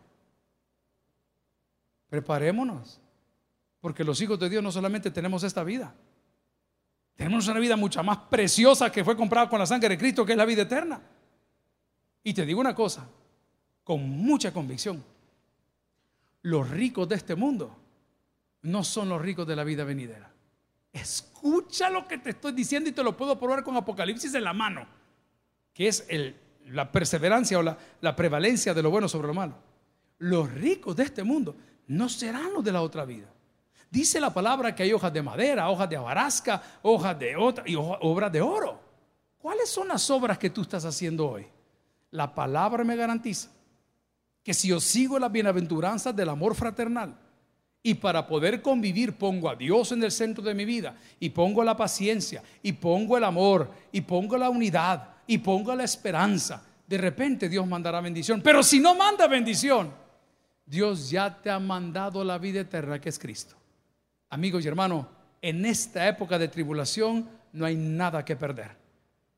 Preparémonos. 2.08 3.00
Porque 3.80 4.04
los 4.04 4.20
hijos 4.20 4.38
de 4.38 4.48
Dios 4.48 4.62
no 4.62 4.72
solamente 4.72 5.10
tenemos 5.10 5.42
esta 5.42 5.62
vida. 5.62 5.94
Tenemos 7.14 7.48
una 7.48 7.58
vida 7.60 7.76
mucha 7.76 8.02
más 8.02 8.18
preciosa 8.18 8.92
que 8.92 9.02
fue 9.04 9.16
comprada 9.16 9.48
con 9.48 9.58
la 9.58 9.66
sangre 9.66 9.88
de 9.88 9.98
Cristo, 9.98 10.26
que 10.26 10.32
es 10.32 10.38
la 10.38 10.44
vida 10.44 10.62
eterna. 10.62 11.00
Y 12.22 12.34
te 12.34 12.44
digo 12.44 12.60
una 12.60 12.74
cosa, 12.74 13.08
con 13.84 14.08
mucha 14.08 14.52
convicción. 14.52 15.02
Los 16.42 16.68
ricos 16.68 17.08
de 17.08 17.14
este 17.14 17.34
mundo 17.34 17.74
no 18.62 18.84
son 18.84 19.08
los 19.08 19.22
ricos 19.22 19.46
de 19.46 19.56
la 19.56 19.64
vida 19.64 19.84
venidera. 19.84 20.30
Escucha 20.96 21.90
lo 21.90 22.08
que 22.08 22.16
te 22.16 22.30
estoy 22.30 22.52
diciendo 22.52 22.88
y 22.88 22.92
te 22.92 23.04
lo 23.04 23.14
puedo 23.16 23.38
probar 23.38 23.62
con 23.62 23.76
Apocalipsis 23.76 24.34
en 24.34 24.44
la 24.44 24.54
mano, 24.54 24.86
que 25.74 25.88
es 25.88 26.06
la 26.68 26.90
perseverancia 26.90 27.58
o 27.58 27.62
la, 27.62 28.16
prevalencia 28.16 28.72
de 28.72 28.82
lo 28.82 28.90
bueno 28.90 29.06
sobre 29.06 29.28
lo 29.28 29.34
malo. 29.34 29.54
Los 30.18 30.50
ricos 30.50 30.96
de 30.96 31.04
este 31.04 31.22
mundo 31.22 31.54
no 31.88 32.08
serán 32.08 32.54
los 32.54 32.64
de 32.64 32.72
la 32.72 32.80
otra 32.80 33.04
vida. 33.04 33.26
Dice 33.90 34.18
la 34.20 34.32
palabra 34.32 34.74
que 34.74 34.84
hay 34.84 34.92
hojas 34.94 35.12
de 35.12 35.22
madera, 35.22 35.68
hojas 35.68 35.88
de 35.90 35.96
abarasca, 35.96 36.62
hojas 36.82 37.18
de 37.18 37.36
otra 37.36 37.64
y 37.66 37.74
obras 37.76 38.32
de 38.32 38.40
oro. 38.40 38.80
¿Cuáles 39.38 39.68
son 39.68 39.88
las 39.88 40.08
obras 40.08 40.38
que 40.38 40.48
tú 40.48 40.62
estás 40.62 40.86
haciendo 40.86 41.28
hoy? 41.28 41.46
La 42.10 42.34
palabra 42.34 42.84
me 42.84 42.96
garantiza 42.96 43.50
que 44.42 44.54
si 44.54 44.68
yo 44.68 44.80
sigo 44.80 45.18
las 45.18 45.30
bienaventuranzas 45.30 46.16
del 46.16 46.30
amor 46.30 46.54
fraternal, 46.54 47.18
y 47.86 47.94
para 47.94 48.26
poder 48.26 48.60
convivir 48.60 49.12
pongo 49.12 49.48
a 49.48 49.54
Dios 49.54 49.92
en 49.92 50.02
el 50.02 50.10
centro 50.10 50.42
de 50.42 50.54
mi 50.54 50.64
vida 50.64 50.96
y 51.20 51.30
pongo 51.30 51.62
la 51.62 51.76
paciencia 51.76 52.42
y 52.60 52.72
pongo 52.72 53.16
el 53.16 53.22
amor 53.22 53.70
y 53.92 54.00
pongo 54.00 54.36
la 54.36 54.50
unidad 54.50 55.10
y 55.24 55.38
pongo 55.38 55.72
la 55.72 55.84
esperanza. 55.84 56.64
De 56.84 56.98
repente 56.98 57.48
Dios 57.48 57.64
mandará 57.64 58.00
bendición. 58.00 58.42
Pero 58.42 58.64
si 58.64 58.80
no 58.80 58.96
manda 58.96 59.28
bendición, 59.28 59.92
Dios 60.64 61.10
ya 61.10 61.40
te 61.40 61.48
ha 61.48 61.60
mandado 61.60 62.24
la 62.24 62.38
vida 62.38 62.58
eterna 62.58 63.00
que 63.00 63.08
es 63.08 63.20
Cristo. 63.20 63.54
Amigos 64.30 64.64
y 64.64 64.68
hermanos, 64.68 65.06
en 65.40 65.64
esta 65.64 66.08
época 66.08 66.40
de 66.40 66.48
tribulación 66.48 67.28
no 67.52 67.66
hay 67.66 67.76
nada 67.76 68.24
que 68.24 68.34
perder. 68.34 68.76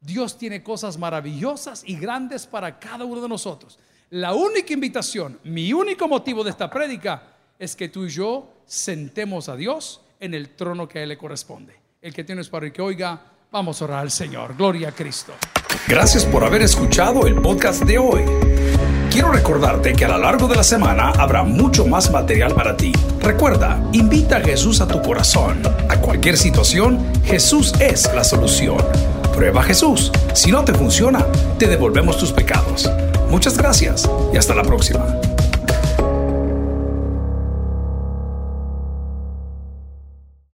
Dios 0.01 0.39
tiene 0.39 0.63
cosas 0.63 0.97
maravillosas 0.97 1.83
y 1.87 1.99
grandes 1.99 2.47
para 2.47 2.79
cada 2.79 3.05
uno 3.05 3.21
de 3.21 3.29
nosotros. 3.29 3.79
La 4.09 4.33
única 4.33 4.73
invitación, 4.73 5.39
mi 5.45 5.71
único 5.75 6.09
motivo 6.09 6.43
de 6.43 6.49
esta 6.49 6.71
prédica 6.71 7.35
es 7.59 7.75
que 7.75 7.89
tú 7.89 8.05
y 8.05 8.11
yo 8.11 8.49
sentemos 8.67 9.49
a 9.49 9.57
Dios 9.57 10.01
en 10.21 10.35
el 10.35 10.51
trono 10.51 10.89
que 10.89 11.01
a 11.01 11.03
Él 11.03 11.09
le 11.09 11.19
corresponde. 11.19 11.75
El 12.01 12.15
que 12.15 12.25
tienes 12.25 12.49
para 12.49 12.71
que 12.73 12.81
oiga, 12.81 13.21
vamos 13.51 13.81
a 13.81 13.87
orar 13.87 13.99
al 14.01 14.11
Señor. 14.11 14.57
Gloria 14.57 14.91
a 14.91 14.93
Cristo. 14.93 15.33
Gracias 15.89 16.25
por 16.25 16.45
haber 16.45 16.63
escuchado 16.63 17.27
el 17.27 17.37
podcast 17.37 17.83
de 17.83 17.99
hoy. 17.99 18.23
Quiero 19.11 19.33
recordarte 19.33 19.95
que 19.95 20.05
a 20.05 20.09
lo 20.09 20.19
largo 20.19 20.47
de 20.47 20.57
la 20.57 20.63
semana 20.63 21.11
habrá 21.11 21.43
mucho 21.43 21.87
más 21.87 22.11
material 22.11 22.55
para 22.55 22.77
ti. 22.77 22.93
Recuerda, 23.21 23.83
invita 23.93 24.37
a 24.37 24.41
Jesús 24.41 24.81
a 24.81 24.87
tu 24.87 25.01
corazón. 25.03 25.63
A 25.89 26.01
cualquier 26.01 26.37
situación, 26.37 27.13
Jesús 27.25 27.73
es 27.81 28.13
la 28.15 28.23
solución. 28.23 28.79
Prueba 29.35 29.63
Jesús. 29.63 30.13
Si 30.35 30.53
no 30.53 30.65
te 30.65 30.75
funciona, 30.75 31.27
te 31.59 31.67
devolvemos 31.67 32.19
tus 32.19 32.33
pecados. 32.33 32.89
Muchas 33.31 33.57
gracias 33.57 34.09
y 34.33 34.37
hasta 34.37 34.55
la 34.55 34.63
próxima. 34.63 35.19